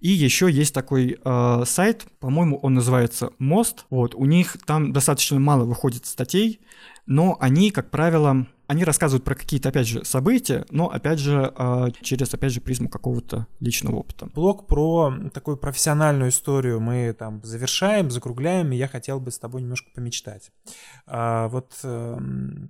И 0.00 0.08
еще 0.10 0.50
есть 0.50 0.74
такой 0.74 1.16
э, 1.24 1.62
сайт, 1.64 2.04
по-моему, 2.20 2.58
он 2.58 2.74
называется 2.74 3.30
Мост. 3.38 3.86
Вот, 3.88 4.14
у 4.14 4.26
них 4.26 4.58
там 4.66 4.92
достаточно 4.92 5.40
мало 5.40 5.64
выходит 5.64 6.04
статей, 6.04 6.60
но 7.06 7.38
они, 7.40 7.70
как 7.70 7.90
правило, 7.90 8.46
они 8.66 8.84
рассказывают 8.84 9.24
про 9.24 9.34
какие-то, 9.34 9.68
опять 9.68 9.86
же, 9.86 10.04
события, 10.04 10.66
но, 10.70 10.90
опять 10.90 11.18
же, 11.18 11.52
э, 11.56 11.88
через, 12.00 12.32
опять 12.34 12.52
же, 12.52 12.60
призму 12.60 12.88
какого-то 12.88 13.46
личного 13.60 13.96
опыта. 13.96 14.26
Блог 14.26 14.66
про 14.66 15.14
такую 15.32 15.56
профессиональную 15.56 16.30
историю 16.30 16.80
мы 16.80 17.12
там 17.12 17.40
завершаем, 17.44 18.10
закругляем, 18.10 18.72
и 18.72 18.76
я 18.76 18.88
хотел 18.88 19.20
бы 19.20 19.30
с 19.30 19.38
тобой 19.38 19.62
немножко 19.62 19.90
помечтать. 19.94 20.50
А, 21.06 21.48
вот, 21.48 21.72
э, 21.82 22.18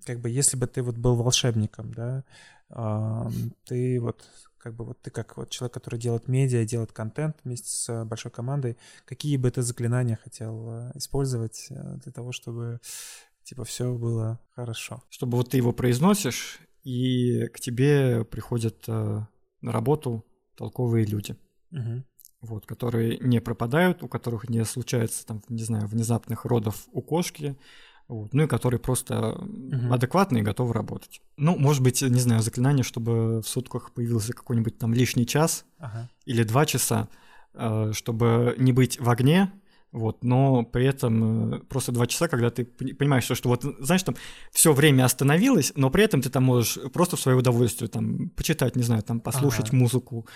как 0.04 0.20
бы, 0.20 0.28
если 0.28 0.56
бы 0.56 0.66
ты 0.66 0.82
вот 0.82 0.96
был 0.96 1.16
волшебником, 1.16 1.92
да, 1.94 2.24
э, 2.70 3.30
ты 3.64 4.00
вот 4.00 4.24
как 4.66 4.74
бы 4.74 4.84
вот 4.84 5.00
ты 5.00 5.12
как 5.12 5.36
вот 5.36 5.48
человек, 5.50 5.74
который 5.74 6.00
делает 6.00 6.26
медиа, 6.26 6.64
делает 6.64 6.90
контент 6.90 7.36
вместе 7.44 7.68
с 7.68 8.04
большой 8.04 8.32
командой, 8.32 8.76
какие 9.04 9.36
бы 9.36 9.48
ты 9.48 9.62
заклинания 9.62 10.18
хотел 10.20 10.70
э, 10.70 10.92
использовать 10.96 11.68
э, 11.70 11.98
для 12.02 12.10
того, 12.10 12.32
чтобы 12.32 12.80
типа 13.46 13.64
все 13.64 13.92
было 13.92 14.40
хорошо. 14.54 15.02
Чтобы 15.08 15.38
вот 15.38 15.50
ты 15.50 15.56
его 15.56 15.72
произносишь, 15.72 16.58
и 16.82 17.46
к 17.48 17.60
тебе 17.60 18.24
приходят 18.24 18.84
э, 18.88 19.20
на 19.60 19.72
работу 19.72 20.24
толковые 20.56 21.06
люди. 21.06 21.36
Угу. 21.70 22.04
Вот, 22.42 22.66
которые 22.66 23.18
не 23.18 23.40
пропадают, 23.40 24.02
у 24.02 24.08
которых 24.08 24.48
не 24.48 24.64
случается 24.64 25.24
там, 25.26 25.42
не 25.48 25.62
знаю, 25.62 25.86
внезапных 25.86 26.44
родов 26.44 26.86
у 26.92 27.02
кошки, 27.02 27.56
вот, 28.08 28.32
ну 28.34 28.44
и 28.44 28.46
которые 28.46 28.78
просто 28.78 29.32
угу. 29.32 29.92
адекватны 29.92 30.38
и 30.38 30.42
готовы 30.42 30.74
работать. 30.74 31.22
Ну, 31.36 31.56
может 31.56 31.82
быть, 31.82 32.02
не 32.02 32.20
знаю, 32.20 32.42
заклинание, 32.42 32.84
чтобы 32.84 33.42
в 33.42 33.48
сутках 33.48 33.92
появился 33.92 34.32
какой-нибудь 34.32 34.78
там 34.78 34.92
лишний 34.92 35.26
час 35.26 35.64
ага. 35.78 36.10
или 36.24 36.42
два 36.42 36.66
часа, 36.66 37.08
э, 37.54 37.92
чтобы 37.94 38.54
не 38.58 38.72
быть 38.72 39.00
в 39.00 39.08
огне, 39.08 39.52
вот, 39.92 40.24
но 40.24 40.64
при 40.64 40.86
этом 40.86 41.54
э, 41.54 41.58
просто 41.60 41.92
два 41.92 42.06
часа, 42.06 42.28
когда 42.28 42.50
ты 42.50 42.64
понимаешь, 42.64 43.24
что, 43.24 43.34
что 43.34 43.48
вот, 43.48 43.62
знаешь, 43.62 44.02
там 44.02 44.16
все 44.52 44.72
время 44.72 45.04
остановилось, 45.04 45.72
но 45.76 45.90
при 45.90 46.04
этом 46.04 46.20
ты 46.20 46.30
там 46.30 46.44
можешь 46.44 46.78
просто 46.92 47.16
в 47.16 47.20
свое 47.20 47.38
удовольствие 47.38 47.88
там 47.88 48.30
почитать, 48.30 48.76
не 48.76 48.82
знаю, 48.82 49.02
там 49.02 49.20
послушать 49.20 49.68
ага. 49.68 49.76
музыку, 49.76 50.26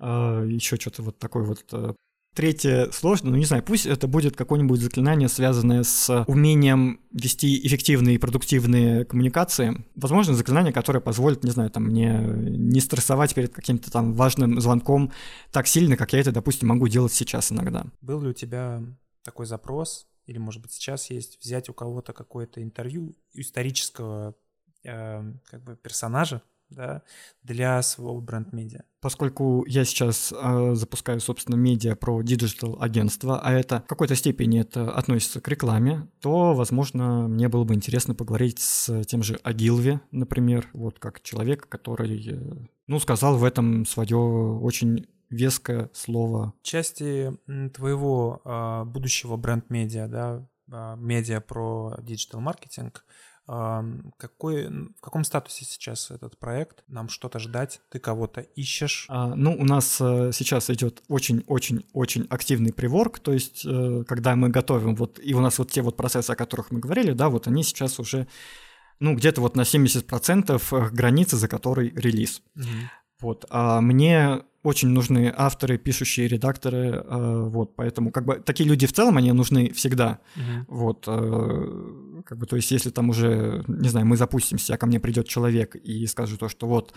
э, 0.00 0.46
еще 0.48 0.76
что-то 0.76 1.02
вот 1.02 1.18
такое 1.18 1.44
вот 1.44 1.64
э, 1.72 1.94
Третье 2.36 2.90
сложно, 2.92 3.30
ну 3.30 3.36
не 3.36 3.46
знаю, 3.46 3.62
пусть 3.62 3.86
это 3.86 4.06
будет 4.06 4.36
какое-нибудь 4.36 4.78
заклинание, 4.78 5.26
связанное 5.26 5.84
с 5.84 6.24
умением 6.26 7.00
вести 7.10 7.66
эффективные 7.66 8.16
и 8.16 8.18
продуктивные 8.18 9.06
коммуникации. 9.06 9.86
Возможно, 9.94 10.34
заклинание, 10.34 10.70
которое 10.70 11.00
позволит, 11.00 11.44
не 11.44 11.50
знаю, 11.50 11.70
там, 11.70 11.84
мне 11.84 12.20
не 12.20 12.80
стрессовать 12.80 13.34
перед 13.34 13.54
каким-то 13.54 13.90
там 13.90 14.12
важным 14.12 14.60
звонком 14.60 15.12
так 15.50 15.66
сильно, 15.66 15.96
как 15.96 16.12
я 16.12 16.20
это, 16.20 16.30
допустим, 16.30 16.68
могу 16.68 16.88
делать 16.88 17.14
сейчас 17.14 17.50
иногда. 17.52 17.86
Был 18.02 18.20
ли 18.20 18.28
у 18.28 18.34
тебя 18.34 18.82
такой 19.22 19.46
запрос, 19.46 20.06
или, 20.26 20.36
может 20.36 20.60
быть, 20.60 20.72
сейчас 20.72 21.08
есть, 21.08 21.38
взять 21.42 21.70
у 21.70 21.72
кого-то 21.72 22.12
какое-то 22.12 22.62
интервью 22.62 23.16
исторического 23.32 24.34
э, 24.84 25.32
как 25.46 25.64
бы 25.64 25.76
персонажа, 25.76 26.42
да, 26.70 27.02
для 27.42 27.82
своего 27.82 28.20
бренд-медиа. 28.20 28.82
Поскольку 29.00 29.64
я 29.66 29.84
сейчас 29.84 30.32
э, 30.32 30.74
запускаю, 30.74 31.20
собственно, 31.20 31.56
медиа 31.56 31.94
про 31.94 32.22
digital 32.22 32.76
агентство, 32.80 33.40
а 33.40 33.52
это 33.52 33.82
в 33.82 33.88
какой-то 33.88 34.16
степени 34.16 34.60
это 34.60 34.90
относится 34.90 35.40
к 35.40 35.48
рекламе, 35.48 36.08
то, 36.20 36.54
возможно, 36.54 37.28
мне 37.28 37.48
было 37.48 37.64
бы 37.64 37.74
интересно 37.74 38.14
поговорить 38.14 38.58
с 38.58 39.04
тем 39.04 39.22
же 39.22 39.38
Огилви, 39.42 40.00
например, 40.10 40.68
вот 40.72 40.98
как 40.98 41.22
человек, 41.22 41.68
который, 41.68 42.28
э, 42.28 42.66
ну, 42.86 42.98
сказал 42.98 43.36
в 43.36 43.44
этом 43.44 43.86
свое 43.86 44.18
очень 44.18 45.06
веское 45.30 45.90
слово. 45.92 46.54
Части 46.62 47.36
твоего 47.74 48.40
э, 48.44 48.84
будущего 48.84 49.36
бренд-медиа, 49.36 50.08
да, 50.08 50.48
э, 50.70 50.96
медиа 50.98 51.40
про 51.40 51.96
digital-маркетинг– 52.00 53.04
какой, 53.46 54.68
в 54.68 55.00
каком 55.00 55.22
статусе 55.24 55.64
сейчас 55.64 56.10
этот 56.10 56.36
проект? 56.36 56.82
Нам 56.88 57.08
что-то 57.08 57.38
ждать? 57.38 57.80
Ты 57.90 58.00
кого-то 58.00 58.40
ищешь? 58.40 59.06
А, 59.08 59.34
ну, 59.36 59.56
у 59.56 59.64
нас 59.64 59.98
э, 60.00 60.32
сейчас 60.32 60.68
идет 60.70 61.02
очень-очень-очень 61.08 62.26
активный 62.28 62.72
приворк, 62.72 63.20
то 63.20 63.32
есть 63.32 63.64
э, 63.64 64.02
когда 64.08 64.34
мы 64.34 64.48
готовим, 64.48 64.96
вот, 64.96 65.20
и 65.22 65.32
у 65.34 65.40
нас 65.40 65.58
вот 65.58 65.70
те 65.70 65.82
вот 65.82 65.96
процессы, 65.96 66.32
о 66.32 66.36
которых 66.36 66.72
мы 66.72 66.80
говорили, 66.80 67.12
да, 67.12 67.28
вот 67.28 67.46
они 67.46 67.62
сейчас 67.62 68.00
уже, 68.00 68.26
ну, 68.98 69.14
где-то 69.14 69.40
вот 69.40 69.54
на 69.54 69.62
70% 69.62 70.62
э, 70.72 70.90
границы, 70.90 71.36
за 71.36 71.46
которой 71.46 71.90
релиз. 71.90 72.42
Угу. 72.56 72.64
Вот, 73.20 73.46
а 73.50 73.80
мне 73.80 74.42
очень 74.62 74.88
нужны 74.88 75.32
авторы, 75.34 75.78
пишущие 75.78 76.26
редакторы, 76.26 77.04
э, 77.04 77.48
вот, 77.48 77.76
поэтому 77.76 78.10
как 78.10 78.24
бы 78.24 78.34
такие 78.44 78.68
люди 78.68 78.86
в 78.86 78.92
целом, 78.92 79.16
они 79.16 79.30
нужны 79.30 79.70
всегда, 79.72 80.18
uh-huh. 80.34 80.64
вот, 80.66 81.04
э, 81.06 82.22
как 82.24 82.38
бы, 82.38 82.46
то 82.46 82.56
есть 82.56 82.72
если 82.72 82.90
там 82.90 83.10
уже, 83.10 83.64
не 83.68 83.88
знаю, 83.88 84.06
мы 84.06 84.16
запустимся, 84.16 84.74
а 84.74 84.76
ко 84.76 84.86
мне 84.86 84.98
придет 84.98 85.28
человек 85.28 85.76
и 85.76 86.04
скажет 86.06 86.40
то, 86.40 86.48
что 86.48 86.66
вот 86.66 86.94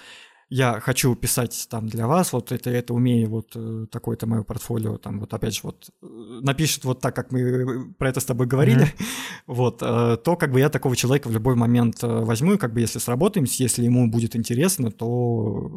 я 0.49 0.79
хочу 0.79 1.15
писать 1.15 1.67
там 1.69 1.87
для 1.87 2.07
вас, 2.07 2.33
вот 2.33 2.51
это, 2.51 2.71
это 2.71 2.93
умею, 2.93 3.29
вот 3.29 3.51
э, 3.55 3.85
такое-то 3.91 4.25
мое 4.25 4.43
портфолио, 4.43 4.97
там 4.97 5.19
вот 5.19 5.33
опять 5.33 5.53
же 5.53 5.61
вот 5.63 5.91
э, 6.01 6.05
напишет 6.41 6.85
вот 6.85 7.01
так, 7.01 7.15
как 7.15 7.31
мы 7.31 7.93
про 7.93 8.09
это 8.09 8.19
с 8.19 8.25
тобой 8.25 8.47
говорили, 8.47 8.85
mm-hmm. 8.85 9.05
вот, 9.47 9.83
э, 9.83 10.17
то 10.17 10.35
как 10.35 10.51
бы 10.51 10.59
я 10.59 10.69
такого 10.69 10.95
человека 10.95 11.27
в 11.27 11.31
любой 11.31 11.55
момент 11.55 12.01
возьму, 12.01 12.53
и 12.53 12.57
как 12.57 12.73
бы 12.73 12.81
если 12.81 12.97
сработаемся, 12.97 13.61
если 13.61 13.85
ему 13.85 14.09
будет 14.09 14.35
интересно, 14.35 14.91
то, 14.91 15.71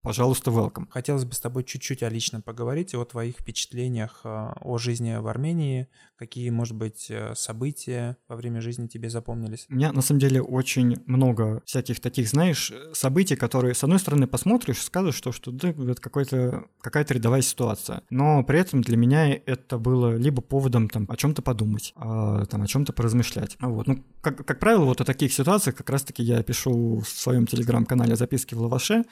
пожалуйста, 0.00 0.50
welcome. 0.50 0.86
Хотелось 0.88 1.24
бы 1.24 1.34
с 1.34 1.40
тобой 1.40 1.64
чуть-чуть 1.64 2.02
о 2.02 2.08
личном 2.08 2.40
поговорить, 2.40 2.94
о 2.94 3.04
твоих 3.04 3.36
впечатлениях 3.36 4.22
о 4.24 4.78
жизни 4.78 5.16
в 5.16 5.26
Армении, 5.26 5.88
какие, 6.16 6.48
может 6.48 6.74
быть, 6.74 7.12
события 7.34 8.16
во 8.28 8.36
время 8.36 8.62
жизни 8.62 8.86
тебе 8.86 9.10
запомнились? 9.10 9.66
У 9.68 9.74
меня, 9.74 9.92
на 9.92 10.00
самом 10.00 10.20
деле, 10.20 10.40
очень 10.40 10.96
много 11.06 11.62
всяких 11.66 12.00
таких, 12.00 12.28
знаешь, 12.28 12.72
событий, 12.94 13.36
которые, 13.36 13.74
с 13.74 13.84
одной 13.84 13.98
стороны, 13.98 14.05
посмотришь, 14.26 14.82
скажешь, 14.82 15.14
что, 15.14 15.32
что 15.32 15.50
да, 15.50 15.70
это 15.70 16.00
какой-то, 16.00 16.64
какая-то 16.80 17.14
рядовая 17.14 17.42
ситуация. 17.42 18.02
Но 18.10 18.42
при 18.44 18.58
этом 18.58 18.82
для 18.82 18.96
меня 18.96 19.32
это 19.34 19.78
было 19.78 20.16
либо 20.16 20.42
поводом 20.42 20.88
там, 20.88 21.06
о 21.08 21.16
чем-то 21.16 21.42
подумать, 21.42 21.92
а, 21.96 22.44
там, 22.46 22.62
о 22.62 22.66
чем-то 22.66 22.92
поразмышлять. 22.92 23.56
Вот. 23.60 23.86
Ну, 23.86 24.04
как, 24.20 24.44
как 24.44 24.58
правило, 24.58 24.84
вот 24.84 25.00
о 25.00 25.04
таких 25.04 25.32
ситуациях 25.32 25.76
как 25.76 25.90
раз-таки 25.90 26.22
я 26.22 26.42
пишу 26.42 27.00
в 27.00 27.08
своем 27.08 27.46
телеграм-канале 27.46 28.16
«Записки 28.16 28.54
в 28.54 28.60
лаваше». 28.60 29.04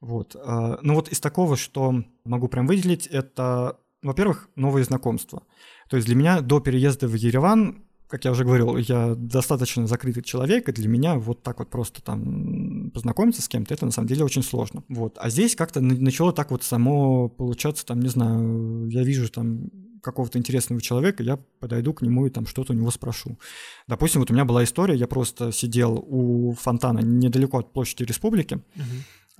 Вот. 0.00 0.36
А, 0.36 0.78
ну 0.82 0.94
вот 0.94 1.08
из 1.08 1.20
такого, 1.20 1.56
что 1.56 2.02
могу 2.24 2.48
прям 2.48 2.66
выделить, 2.66 3.06
это, 3.06 3.78
во-первых, 4.02 4.48
новые 4.56 4.84
знакомства. 4.84 5.42
То 5.88 5.96
есть 5.96 6.06
для 6.06 6.16
меня 6.16 6.40
до 6.40 6.60
переезда 6.60 7.08
в 7.08 7.14
Ереван 7.14 7.84
как 8.08 8.24
я 8.24 8.30
уже 8.32 8.44
говорил, 8.44 8.76
я 8.78 9.14
достаточно 9.14 9.86
закрытый 9.86 10.22
человек, 10.22 10.68
и 10.68 10.72
для 10.72 10.88
меня 10.88 11.16
вот 11.18 11.42
так 11.42 11.58
вот 11.58 11.68
просто 11.68 12.02
там 12.02 12.90
познакомиться 12.90 13.42
с 13.42 13.48
кем-то, 13.48 13.74
это 13.74 13.84
на 13.84 13.92
самом 13.92 14.08
деле 14.08 14.24
очень 14.24 14.42
сложно. 14.42 14.82
Вот. 14.88 15.18
А 15.18 15.28
здесь 15.28 15.54
как-то 15.54 15.80
начало 15.80 16.32
так 16.32 16.50
вот 16.50 16.62
само 16.62 17.28
получаться, 17.28 17.84
там, 17.84 18.00
не 18.00 18.08
знаю, 18.08 18.88
я 18.88 19.04
вижу 19.04 19.28
там 19.30 19.70
какого-то 20.02 20.38
интересного 20.38 20.80
человека, 20.80 21.22
я 21.22 21.38
подойду 21.60 21.92
к 21.92 22.02
нему 22.02 22.26
и 22.26 22.30
там 22.30 22.46
что-то 22.46 22.72
у 22.72 22.76
него 22.76 22.90
спрошу. 22.90 23.38
Допустим, 23.86 24.20
вот 24.20 24.30
у 24.30 24.34
меня 24.34 24.46
была 24.46 24.64
история, 24.64 24.96
я 24.96 25.06
просто 25.06 25.52
сидел 25.52 26.02
у 26.06 26.54
фонтана 26.54 27.00
недалеко 27.00 27.58
от 27.58 27.72
площади 27.72 28.04
Республики, 28.04 28.54
uh 28.54 28.82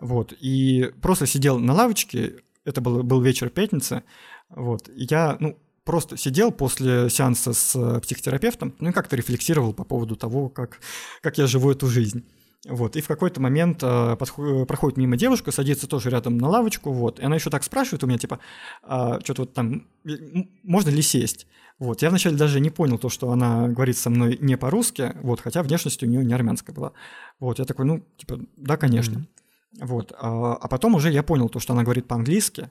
вот, 0.01 0.33
и 0.41 0.93
просто 1.03 1.27
сидел 1.27 1.59
на 1.59 1.75
лавочке, 1.75 2.37
это 2.65 2.81
был, 2.81 3.03
был 3.03 3.21
вечер 3.21 3.51
пятницы, 3.51 4.05
вот, 4.49 4.89
и 4.89 5.09
я, 5.11 5.37
ну, 5.41 5.59
просто 5.89 6.19
сидел 6.19 6.53
после 6.53 7.09
сеанса 7.09 7.55
с 7.55 7.75
э, 7.75 8.01
психотерапевтом, 8.01 8.75
ну 8.79 8.91
и 8.91 8.93
как-то 8.93 9.17
рефлексировал 9.17 9.73
по 9.73 9.85
поводу 9.85 10.17
того, 10.17 10.51
как, 10.51 10.81
как 11.23 11.39
я 11.39 11.47
живу 11.47 11.71
эту 11.71 11.87
жизнь. 11.87 12.27
Вот, 12.69 12.95
и 12.95 13.01
в 13.01 13.09
какой-то 13.09 13.41
момент 13.41 13.79
э, 13.83 14.17
подходит, 14.17 14.69
проходит 14.69 14.99
мимо 14.99 15.17
девушка, 15.17 15.51
садится 15.51 15.87
тоже 15.87 16.11
рядом 16.11 16.37
на 16.37 16.47
лавочку, 16.51 16.93
вот, 16.93 17.21
и 17.21 17.25
она 17.25 17.37
еще 17.37 17.49
так 17.49 17.65
спрашивает 17.65 18.05
у 18.05 18.07
меня, 18.07 18.19
типа, 18.19 18.39
а, 18.83 19.19
что-то 19.21 19.43
вот 19.43 19.55
там, 19.55 19.87
можно 20.63 20.91
ли 20.91 21.01
сесть? 21.01 21.47
Вот, 21.79 22.03
я 22.03 22.11
вначале 22.11 22.37
даже 22.37 22.61
не 22.61 22.69
понял 22.69 22.99
то, 22.99 23.09
что 23.09 23.31
она 23.31 23.69
говорит 23.69 23.97
со 23.97 24.11
мной 24.11 24.37
не 24.43 24.59
по-русски, 24.59 25.15
вот, 25.23 25.41
хотя 25.41 25.63
внешность 25.63 26.03
у 26.03 26.07
нее 26.07 26.23
не 26.23 26.35
армянская 26.35 26.77
была. 26.77 26.93
Вот, 27.41 27.61
я 27.61 27.65
такой, 27.65 27.87
ну, 27.87 28.05
типа, 28.19 28.41
да, 28.59 28.77
конечно. 28.77 29.21
Mm-hmm. 29.21 29.87
Вот, 29.87 30.13
а, 30.21 30.53
а 30.53 30.69
потом 30.69 30.97
уже 30.97 31.11
я 31.11 31.23
понял 31.23 31.49
то, 31.49 31.61
что 31.61 31.73
она 31.73 31.83
говорит 31.83 32.07
по-английски, 32.07 32.71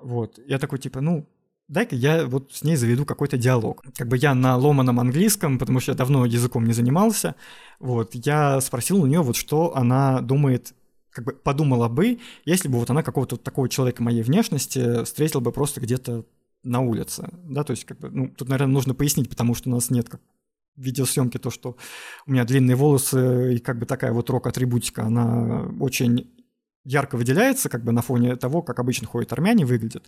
вот, 0.00 0.38
я 0.46 0.60
такой, 0.60 0.78
типа, 0.78 1.00
ну, 1.00 1.26
дай-ка 1.68 1.96
я 1.96 2.26
вот 2.26 2.52
с 2.52 2.62
ней 2.62 2.76
заведу 2.76 3.04
какой-то 3.04 3.36
диалог. 3.38 3.82
Как 3.96 4.08
бы 4.08 4.16
я 4.16 4.34
на 4.34 4.56
ломаном 4.56 5.00
английском, 5.00 5.58
потому 5.58 5.80
что 5.80 5.92
я 5.92 5.96
давно 5.96 6.26
языком 6.26 6.64
не 6.66 6.72
занимался, 6.72 7.34
вот, 7.80 8.14
я 8.14 8.60
спросил 8.60 9.02
у 9.02 9.06
нее 9.06 9.22
вот 9.22 9.36
что 9.36 9.76
она 9.76 10.20
думает 10.20 10.74
как 11.10 11.24
бы 11.26 11.32
подумала 11.32 11.88
бы, 11.88 12.18
если 12.44 12.68
бы 12.68 12.78
вот 12.78 12.90
она 12.90 13.02
какого-то 13.02 13.36
такого 13.36 13.68
человека 13.68 14.02
моей 14.02 14.22
внешности 14.22 15.04
встретила 15.04 15.40
бы 15.40 15.52
просто 15.52 15.80
где-то 15.80 16.24
на 16.62 16.80
улице, 16.80 17.28
да, 17.44 17.64
то 17.64 17.72
есть 17.72 17.84
как 17.84 17.98
бы, 17.98 18.10
ну, 18.10 18.28
тут, 18.28 18.48
наверное, 18.48 18.72
нужно 18.72 18.94
пояснить, 18.94 19.28
потому 19.28 19.54
что 19.54 19.68
у 19.68 19.72
нас 19.72 19.90
нет 19.90 20.08
как 20.08 20.20
видеосъемки, 20.76 21.38
то, 21.38 21.50
что 21.50 21.76
у 22.26 22.32
меня 22.32 22.44
длинные 22.44 22.76
волосы 22.76 23.56
и 23.56 23.58
как 23.58 23.78
бы 23.78 23.86
такая 23.86 24.12
вот 24.12 24.30
рок-атрибутика, 24.30 25.04
она 25.04 25.68
очень 25.80 26.30
ярко 26.84 27.16
выделяется 27.16 27.68
как 27.68 27.84
бы 27.84 27.92
на 27.92 28.02
фоне 28.02 28.36
того, 28.36 28.62
как 28.62 28.78
обычно 28.78 29.06
ходят 29.06 29.32
армяне, 29.32 29.64
выглядят. 29.64 30.06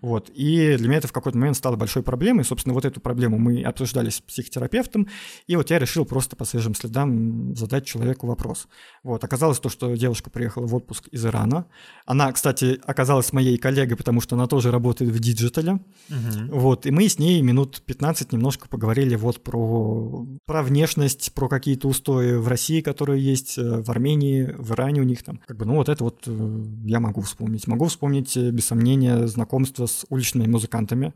Вот. 0.00 0.30
И 0.30 0.76
для 0.76 0.88
меня 0.88 0.98
это 0.98 1.08
в 1.08 1.12
какой-то 1.12 1.36
момент 1.38 1.56
стало 1.56 1.76
большой 1.76 2.02
проблемой. 2.02 2.44
Собственно, 2.44 2.74
вот 2.74 2.84
эту 2.84 3.00
проблему 3.00 3.38
мы 3.38 3.62
обсуждали 3.62 4.10
с 4.10 4.20
психотерапевтом, 4.20 5.08
и 5.46 5.56
вот 5.56 5.70
я 5.70 5.78
решил 5.78 6.04
просто 6.04 6.36
по 6.36 6.44
свежим 6.44 6.74
следам 6.74 7.54
задать 7.56 7.84
человеку 7.84 8.26
вопрос. 8.26 8.68
Вот. 9.02 9.22
Оказалось 9.22 9.58
то, 9.58 9.68
что 9.68 9.94
девушка 9.94 10.30
приехала 10.30 10.66
в 10.66 10.74
отпуск 10.74 11.08
из 11.08 11.24
Ирана. 11.26 11.66
Она, 12.06 12.32
кстати, 12.32 12.80
оказалась 12.84 13.32
моей 13.32 13.58
коллегой, 13.58 13.96
потому 13.96 14.20
что 14.20 14.36
она 14.36 14.46
тоже 14.46 14.70
работает 14.70 15.10
в 15.10 15.18
digital 15.18 15.66
е. 15.66 15.80
Угу. 16.08 16.58
Вот. 16.58 16.86
И 16.86 16.90
мы 16.90 17.08
с 17.08 17.18
ней 17.18 17.42
минут 17.42 17.82
15 17.84 18.32
немножко 18.32 18.68
поговорили 18.68 19.14
вот 19.16 19.42
про, 19.42 20.26
про 20.46 20.62
внешность, 20.62 21.32
про 21.34 21.48
какие-то 21.48 21.88
устои 21.88 22.36
в 22.36 22.48
России, 22.48 22.80
которые 22.80 23.22
есть, 23.22 23.58
э, 23.58 23.82
в 23.82 23.90
Армении, 23.90 24.54
в 24.56 24.72
Иране 24.72 25.02
у 25.02 25.04
них 25.04 25.22
там. 25.22 25.40
Как 25.46 25.56
бы, 25.56 25.64
ну, 25.64 25.76
вот 25.76 25.88
это 25.88 26.04
вот 26.04 26.13
вот 26.14 26.24
э, 26.26 26.64
я 26.84 27.00
могу 27.00 27.20
вспомнить. 27.20 27.66
Могу 27.66 27.86
вспомнить, 27.86 28.36
э, 28.36 28.50
без 28.50 28.66
сомнения, 28.66 29.26
знакомство 29.26 29.86
с 29.86 30.06
уличными 30.08 30.46
музыкантами. 30.46 31.14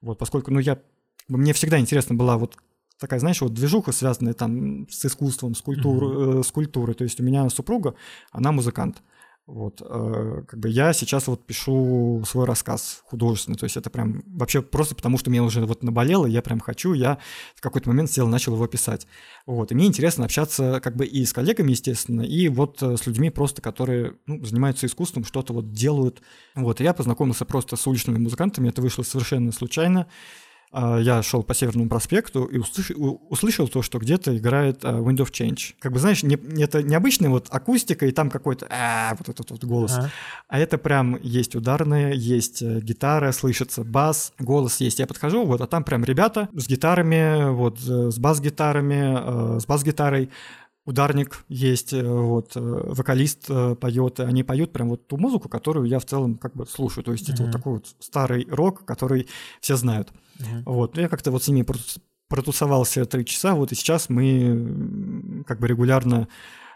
Вот, 0.00 0.18
поскольку, 0.18 0.50
ну, 0.52 0.60
я, 0.60 0.78
мне 1.28 1.52
всегда 1.52 1.78
интересно 1.78 2.14
была 2.14 2.38
вот 2.38 2.56
такая, 2.98 3.20
знаешь, 3.20 3.40
вот 3.40 3.54
движуха, 3.54 3.92
связанная 3.92 4.34
там 4.34 4.88
с 4.88 5.04
искусством, 5.04 5.54
с, 5.54 5.62
культур, 5.62 6.04
mm-hmm. 6.04 6.40
э, 6.40 6.42
с 6.42 6.50
культурой. 6.50 6.94
То 6.94 7.04
есть 7.04 7.20
у 7.20 7.22
меня 7.22 7.48
супруга, 7.48 7.94
она 8.30 8.52
музыкант. 8.52 9.02
Вот, 9.50 9.82
э, 9.84 10.42
как 10.46 10.60
бы 10.60 10.68
я 10.68 10.92
сейчас 10.92 11.26
вот 11.26 11.44
пишу 11.44 12.22
свой 12.24 12.46
рассказ 12.46 13.02
художественный, 13.04 13.58
то 13.58 13.64
есть 13.64 13.76
это 13.76 13.90
прям 13.90 14.22
вообще 14.28 14.62
просто 14.62 14.94
потому, 14.94 15.18
что 15.18 15.28
меня 15.28 15.42
уже 15.42 15.66
вот 15.66 15.82
наболело, 15.82 16.24
я 16.26 16.40
прям 16.40 16.60
хочу, 16.60 16.92
я 16.92 17.18
в 17.56 17.60
какой-то 17.60 17.88
момент 17.88 18.12
сел, 18.12 18.28
начал 18.28 18.54
его 18.54 18.68
писать. 18.68 19.08
Вот, 19.46 19.72
и 19.72 19.74
мне 19.74 19.86
интересно 19.86 20.24
общаться 20.24 20.78
как 20.80 20.94
бы 20.94 21.04
и 21.04 21.24
с 21.24 21.32
коллегами, 21.32 21.72
естественно, 21.72 22.22
и 22.22 22.48
вот 22.48 22.80
э, 22.80 22.96
с 22.96 23.04
людьми 23.08 23.30
просто, 23.30 23.60
которые 23.60 24.14
ну, 24.26 24.44
занимаются 24.44 24.86
искусством, 24.86 25.24
что-то 25.24 25.52
вот 25.52 25.72
делают. 25.72 26.22
Вот, 26.54 26.80
и 26.80 26.84
я 26.84 26.94
познакомился 26.94 27.44
просто 27.44 27.74
с 27.74 27.84
уличными 27.88 28.18
музыкантами, 28.18 28.68
это 28.68 28.80
вышло 28.80 29.02
совершенно 29.02 29.50
случайно. 29.50 30.06
А, 30.72 30.98
я 30.98 31.20
шел 31.22 31.42
по 31.42 31.52
Северному 31.52 31.88
проспекту 31.88 32.44
и 32.44 32.58
услышал, 32.58 33.20
услышал 33.28 33.66
то, 33.66 33.82
что 33.82 33.98
где-то 33.98 34.36
играет 34.36 34.84
uh, 34.84 35.02
Wind 35.02 35.16
of 35.16 35.32
Change. 35.32 35.74
Как 35.80 35.92
бы, 35.92 35.98
знаешь, 35.98 36.22
не, 36.22 36.36
это 36.62 36.82
необычная 36.82 37.28
вот 37.28 37.48
акустика, 37.50 38.06
и 38.06 38.12
там 38.12 38.30
какой-то 38.30 38.68
а, 38.70 39.16
вот 39.18 39.28
этот 39.28 39.50
вот 39.50 39.64
голос. 39.64 39.98
А, 39.98 40.10
а 40.48 40.58
это 40.60 40.78
прям 40.78 41.18
есть 41.22 41.56
ударные, 41.56 42.16
есть 42.16 42.62
э, 42.62 42.80
гитара, 42.80 43.32
слышится 43.32 43.82
бас, 43.82 44.32
голос 44.38 44.80
есть. 44.80 45.00
Я 45.00 45.08
подхожу, 45.08 45.44
вот, 45.44 45.60
а 45.60 45.66
там 45.66 45.82
прям 45.82 46.04
ребята 46.04 46.48
с 46.54 46.68
гитарами, 46.68 47.50
вот, 47.50 47.78
э, 47.88 48.10
с 48.12 48.18
бас-гитарами, 48.18 49.56
э, 49.56 49.60
с 49.60 49.66
бас-гитарой, 49.66 50.30
ударник 50.86 51.44
есть, 51.48 51.92
вот, 51.92 52.52
вокалист 52.54 53.48
поет, 53.80 54.20
они 54.20 54.42
поют 54.42 54.72
прям 54.72 54.88
вот 54.88 55.06
ту 55.06 55.16
музыку, 55.16 55.48
которую 55.48 55.86
я 55.86 55.98
в 55.98 56.04
целом 56.04 56.36
как 56.36 56.56
бы 56.56 56.66
слушаю. 56.66 57.04
То 57.04 57.12
есть 57.12 57.28
mm-hmm. 57.28 57.34
это 57.34 57.42
вот 57.44 57.52
такой 57.52 57.72
вот 57.74 57.86
старый 57.98 58.46
рок, 58.50 58.84
который 58.84 59.28
все 59.60 59.76
знают. 59.76 60.10
Uh-huh. 60.38 60.62
Вот, 60.64 60.96
я 60.96 61.08
как-то 61.08 61.30
вот 61.30 61.44
с 61.44 61.48
ними 61.48 61.66
протусовался 62.28 63.04
три 63.04 63.24
часа, 63.24 63.54
вот 63.54 63.72
и 63.72 63.74
сейчас 63.74 64.08
мы 64.08 65.44
как 65.46 65.58
бы 65.58 65.68
регулярно 65.68 66.28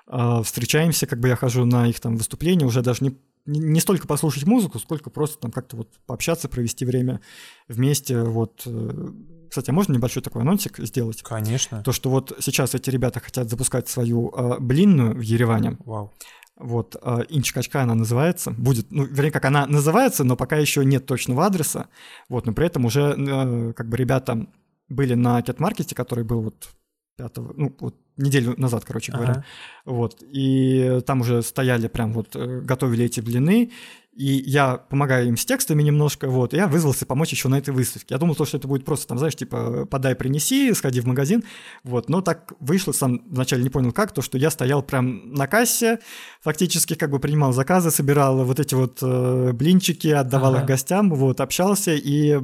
э, 0.07 0.43
встречаемся, 0.45 1.07
как 1.07 1.21
бы 1.21 1.29
я 1.29 1.37
хожу 1.37 1.65
на 1.65 1.87
их 1.87 2.01
там 2.01 2.17
выступления, 2.17 2.67
уже 2.67 2.83
даже 2.83 3.05
не, 3.05 3.17
не 3.47 3.81
столько 3.81 4.07
послушать 4.07 4.47
музыку, 4.47 4.79
сколько 4.79 5.11
просто 5.11 5.39
там 5.39 5.53
как-то 5.53 5.77
вот 5.77 5.89
пообщаться, 6.07 6.49
провести 6.49 6.85
время 6.85 7.21
вместе, 7.69 8.23
вот. 8.23 8.63
Э. 8.67 9.09
Кстати, 9.49 9.71
а 9.71 9.73
можно 9.73 9.93
небольшой 9.93 10.23
такой 10.23 10.43
анонсик 10.43 10.79
сделать? 10.79 11.23
Конечно. 11.23 11.83
То, 11.83 11.93
что 11.93 12.11
вот 12.11 12.37
сейчас 12.41 12.75
эти 12.75 12.91
ребята 12.91 13.21
хотят 13.21 13.49
запускать 13.49 13.89
свою 13.89 14.31
э, 14.31 14.59
блинную 14.59 15.15
в 15.15 15.21
Ереване. 15.21 15.77
Вау. 15.85 16.13
Вот, 16.57 16.97
э, 17.01 17.25
Инчикачка 17.29 17.83
она 17.83 17.95
называется. 17.95 18.53
Будет, 18.53 18.91
ну, 18.91 19.05
вернее, 19.05 19.31
как 19.31 19.45
она 19.45 19.67
называется, 19.67 20.25
но 20.25 20.37
пока 20.37 20.57
еще 20.57 20.85
нет 20.85 21.07
точного 21.07 21.47
адреса. 21.47 21.89
Вот, 22.29 22.47
но 22.47 22.53
при 22.53 22.67
этом 22.67 22.85
уже, 22.85 23.15
э, 23.17 23.73
как 23.75 23.89
бы, 23.89 23.97
ребята 23.97 24.47
были 24.89 25.15
на 25.15 25.43
кетмаркете, 25.43 25.95
который 25.95 26.25
был 26.25 26.43
вот 26.43 26.69
5, 27.17 27.37
ну, 27.57 27.77
вот 27.81 27.97
неделю 28.17 28.55
назад, 28.57 28.85
короче 28.85 29.13
говоря. 29.13 29.33
Ага. 29.33 29.45
Вот, 29.85 30.23
и 30.23 31.01
там 31.07 31.21
уже 31.21 31.43
стояли 31.43 31.89
прям 31.89 32.13
вот, 32.13 32.35
э, 32.37 32.61
готовили 32.61 33.05
эти 33.05 33.21
блины, 33.21 33.71
и 34.17 34.45
я 34.47 34.77
помогаю 34.77 35.27
им 35.27 35.37
с 35.37 35.45
текстами 35.45 35.83
немножко, 35.83 36.29
вот, 36.29 36.55
и 36.55 36.57
я 36.57 36.69
вызвался 36.69 37.05
помочь 37.05 37.33
еще 37.33 37.49
на 37.49 37.59
этой 37.59 37.75
выставке. 37.75 38.15
Я 38.15 38.19
думал, 38.19 38.35
что 38.35 38.57
это 38.57 38.69
будет 38.69 38.85
просто, 38.85 39.09
там, 39.09 39.19
знаешь, 39.19 39.35
типа, 39.35 39.87
подай, 39.87 40.15
принеси, 40.15 40.73
сходи 40.73 41.01
в 41.01 41.07
магазин, 41.07 41.43
вот, 41.83 42.09
но 42.09 42.21
так 42.21 42.53
вышло, 42.61 42.93
сам 42.93 43.23
вначале 43.29 43.65
не 43.65 43.71
понял 43.71 43.93
как, 43.93 44.13
то, 44.13 44.23
что 44.23 44.39
я 44.39 44.51
стоял 44.51 44.83
прям 44.83 45.33
на 45.33 45.49
кассе, 45.49 45.99
фактически 46.41 46.95
как 46.95 47.11
бы 47.11 47.19
принимал 47.19 47.53
заказы, 47.53 47.91
собирал 47.91 48.45
вот 48.45 48.61
эти 48.61 48.75
вот 48.75 49.01
э, 49.03 49.53
блинчики, 49.53 50.09
отдавал 50.09 50.53
ага. 50.53 50.63
их 50.63 50.69
гостям, 50.69 51.11
вот, 51.13 51.41
общался, 51.41 51.95
и 51.95 52.39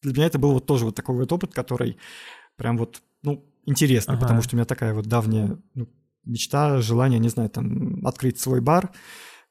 для 0.00 0.12
меня 0.12 0.26
это 0.26 0.38
был 0.38 0.52
вот 0.52 0.64
тоже 0.64 0.86
вот 0.86 0.94
такой 0.94 1.16
вот 1.16 1.30
опыт, 1.30 1.52
который 1.52 1.98
прям 2.56 2.78
вот, 2.78 3.02
ну, 3.22 3.44
интересный, 3.66 4.14
ага. 4.14 4.22
потому 4.22 4.42
что 4.42 4.54
у 4.54 4.56
меня 4.56 4.64
такая 4.64 4.94
вот 4.94 5.06
давняя 5.06 5.58
ну, 5.74 5.88
мечта, 6.24 6.80
желание, 6.80 7.20
не 7.20 7.28
знаю, 7.28 7.50
там, 7.50 8.06
открыть 8.06 8.40
свой 8.40 8.60
бар, 8.60 8.90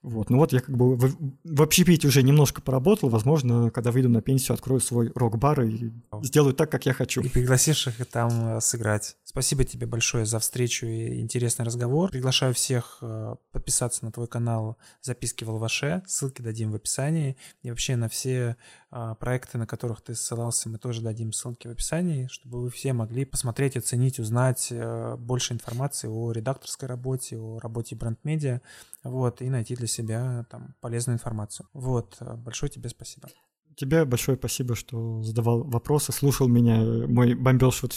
вот, 0.06 0.30
ну 0.30 0.38
вот 0.38 0.54
я 0.54 0.60
как 0.60 0.78
бы 0.78 0.96
в, 0.96 1.16
в 1.44 1.62
общепите 1.64 2.08
уже 2.08 2.22
немножко 2.22 2.62
поработал, 2.62 3.10
возможно, 3.10 3.72
когда 3.72 3.92
выйду 3.92 4.08
на 4.08 4.22
пенсию, 4.22 4.54
открою 4.54 4.80
свой 4.80 5.12
рок-бар 5.16 5.64
и 5.64 5.92
сделаю 6.22 6.54
так, 6.54 6.70
как 6.70 6.86
я 6.86 6.94
хочу. 6.94 7.22
И 7.22 7.28
пригласишь 7.28 7.88
их 7.88 8.06
там 8.06 8.58
э, 8.58 8.62
сыграть. 8.62 9.18
Спасибо 9.36 9.66
тебе 9.66 9.86
большое 9.86 10.26
за 10.26 10.40
встречу 10.40 10.86
и 10.86 11.20
интересный 11.20 11.66
разговор. 11.66 12.10
Приглашаю 12.10 12.54
всех 12.54 13.00
э, 13.02 13.36
подписаться 13.52 14.06
на 14.06 14.14
твой 14.14 14.28
канал 14.28 14.78
«Записки 15.02 15.44
в 15.44 15.50
Алваше». 15.50 16.04
Ссылки 16.08 16.42
дадим 16.42 16.72
в 16.72 16.76
описании. 16.76 17.36
И 17.62 17.70
вообще 17.70 17.98
на 17.98 18.08
все 18.08 18.56
э, 18.92 19.16
проекты, 19.20 19.58
на 19.58 19.68
которых 19.68 20.00
ты 20.00 20.16
ссылался, 20.16 20.70
мы 20.70 20.78
тоже 20.78 21.02
дадим 21.02 21.34
ссылки 21.34 21.68
в 21.68 21.72
описании, 21.72 22.28
чтобы 22.32 22.62
вы 22.62 22.70
все 22.70 22.94
могли 22.94 23.26
посмотреть, 23.26 23.76
оценить, 23.76 24.20
узнать 24.20 24.72
больше 25.18 25.54
информации 25.54 26.08
о 26.08 26.32
редакторской 26.32 26.88
работе, 26.88 27.38
о 27.38 27.60
работе 27.60 27.94
бренд-медиа 27.98 28.62
вот, 29.04 29.42
и 29.42 29.50
найти 29.50 29.76
для 29.76 29.88
себя 29.88 30.46
там 30.50 30.76
полезную 30.80 31.16
информацию. 31.16 31.68
Вот, 31.74 32.16
э, 32.22 32.36
большое 32.36 32.72
тебе 32.72 32.88
спасибо. 32.88 33.28
Тебе 33.76 34.06
большое 34.06 34.38
спасибо, 34.38 34.76
что 34.76 35.22
задавал 35.24 35.66
вопросы, 35.66 36.14
слушал 36.14 36.48
меня, 36.48 36.78
мой 36.78 37.34
бомбеж 37.34 37.82
вот 37.82 37.94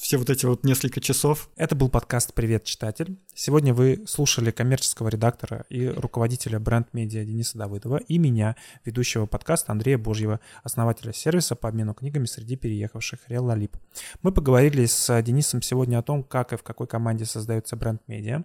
все 0.00 0.16
вот 0.16 0.30
эти 0.30 0.46
вот 0.46 0.64
несколько 0.64 0.98
часов. 0.98 1.50
Это 1.56 1.76
был 1.76 1.90
подкаст 1.90 2.32
«Привет, 2.32 2.64
читатель». 2.64 3.18
Сегодня 3.34 3.74
вы 3.74 4.02
слушали 4.06 4.50
коммерческого 4.50 5.08
редактора 5.08 5.66
и 5.68 5.86
руководителя 5.88 6.58
бренд-медиа 6.58 7.22
Дениса 7.26 7.58
Давыдова 7.58 7.98
и 7.98 8.16
меня, 8.16 8.56
ведущего 8.86 9.26
подкаста 9.26 9.72
Андрея 9.72 9.98
Божьего, 9.98 10.40
основателя 10.62 11.12
сервиса 11.12 11.54
по 11.54 11.68
обмену 11.68 11.92
книгами 11.92 12.24
среди 12.24 12.56
переехавших 12.56 13.20
Реал 13.28 13.54
Мы 14.22 14.32
поговорили 14.32 14.86
с 14.86 15.22
Денисом 15.22 15.60
сегодня 15.60 15.98
о 15.98 16.02
том, 16.02 16.24
как 16.24 16.54
и 16.54 16.56
в 16.56 16.62
какой 16.62 16.86
команде 16.86 17.26
создается 17.26 17.76
бренд-медиа, 17.76 18.44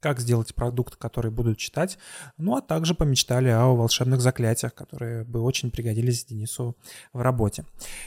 как 0.00 0.20
сделать 0.20 0.54
продукт, 0.54 0.96
который 0.96 1.30
будут 1.30 1.58
читать, 1.58 1.98
ну 2.36 2.56
а 2.56 2.60
также 2.60 2.94
помечтали 2.94 3.48
о 3.48 3.74
волшебных 3.74 4.20
заклятиях, 4.20 4.74
которые 4.74 5.24
бы 5.24 5.40
очень 5.40 5.70
пригодились 5.70 6.24
Денису 6.24 6.76
в 7.12 7.20
работе. 7.20 7.64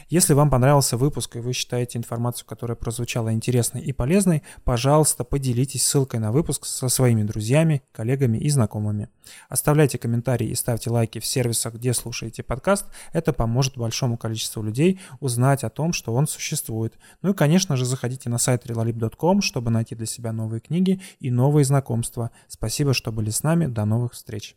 Если 0.10 0.34
вам 0.34 0.50
понравился 0.50 0.98
выпуск 0.98 1.36
и 1.36 1.40
вы 1.40 1.54
считаете 1.54 1.98
информацию, 1.98 2.48
которая 2.48 2.76
прозвучала 2.76 3.34
интересной 3.34 3.82
и 3.82 3.92
полезной, 3.92 4.44
пожалуйста, 4.64 5.24
поделитесь 5.24 5.86
ссылкой 5.86 6.20
на 6.20 6.32
выпуск 6.32 6.66
со 6.66 6.90
своими 6.90 7.24
друзьями, 7.24 7.84
коллегами 7.92 8.38
и 8.38 8.50
знакомыми. 8.50 9.10
Оставляйте 9.50 9.98
комментарии 9.98 10.48
и 10.48 10.56
ставьте 10.56 10.90
лайки 10.90 11.20
в 11.20 11.26
сервисах, 11.26 11.76
где 11.76 11.94
слушаете 11.94 12.44
подкаст. 12.44 12.86
Это 13.14 13.34
поможет 13.34 13.78
большому 13.78 14.18
количеству 14.18 14.64
людей 14.64 15.00
узнать 15.20 15.64
о 15.64 15.70
том, 15.70 15.94
что 15.94 16.14
он 16.14 16.28
существует. 16.28 16.98
Ну 17.22 17.32
и, 17.32 17.34
конечно 17.34 17.76
же, 17.76 17.86
заходите 17.86 18.30
на 18.30 18.38
сайт 18.38 18.66
relalib.com, 18.66 19.42
чтобы 19.42 19.70
найти 19.70 19.96
для 19.96 20.06
себя 20.06 20.32
новые 20.32 20.62
книги 20.62 21.02
и 21.20 21.30
новые 21.30 21.66
знакомства 21.66 21.89
знакомства. 21.90 22.32
Спасибо, 22.48 22.94
что 22.94 23.12
были 23.12 23.30
с 23.32 23.44
нами. 23.44 23.66
До 23.66 23.86
новых 23.86 24.14
встреч. 24.14 24.56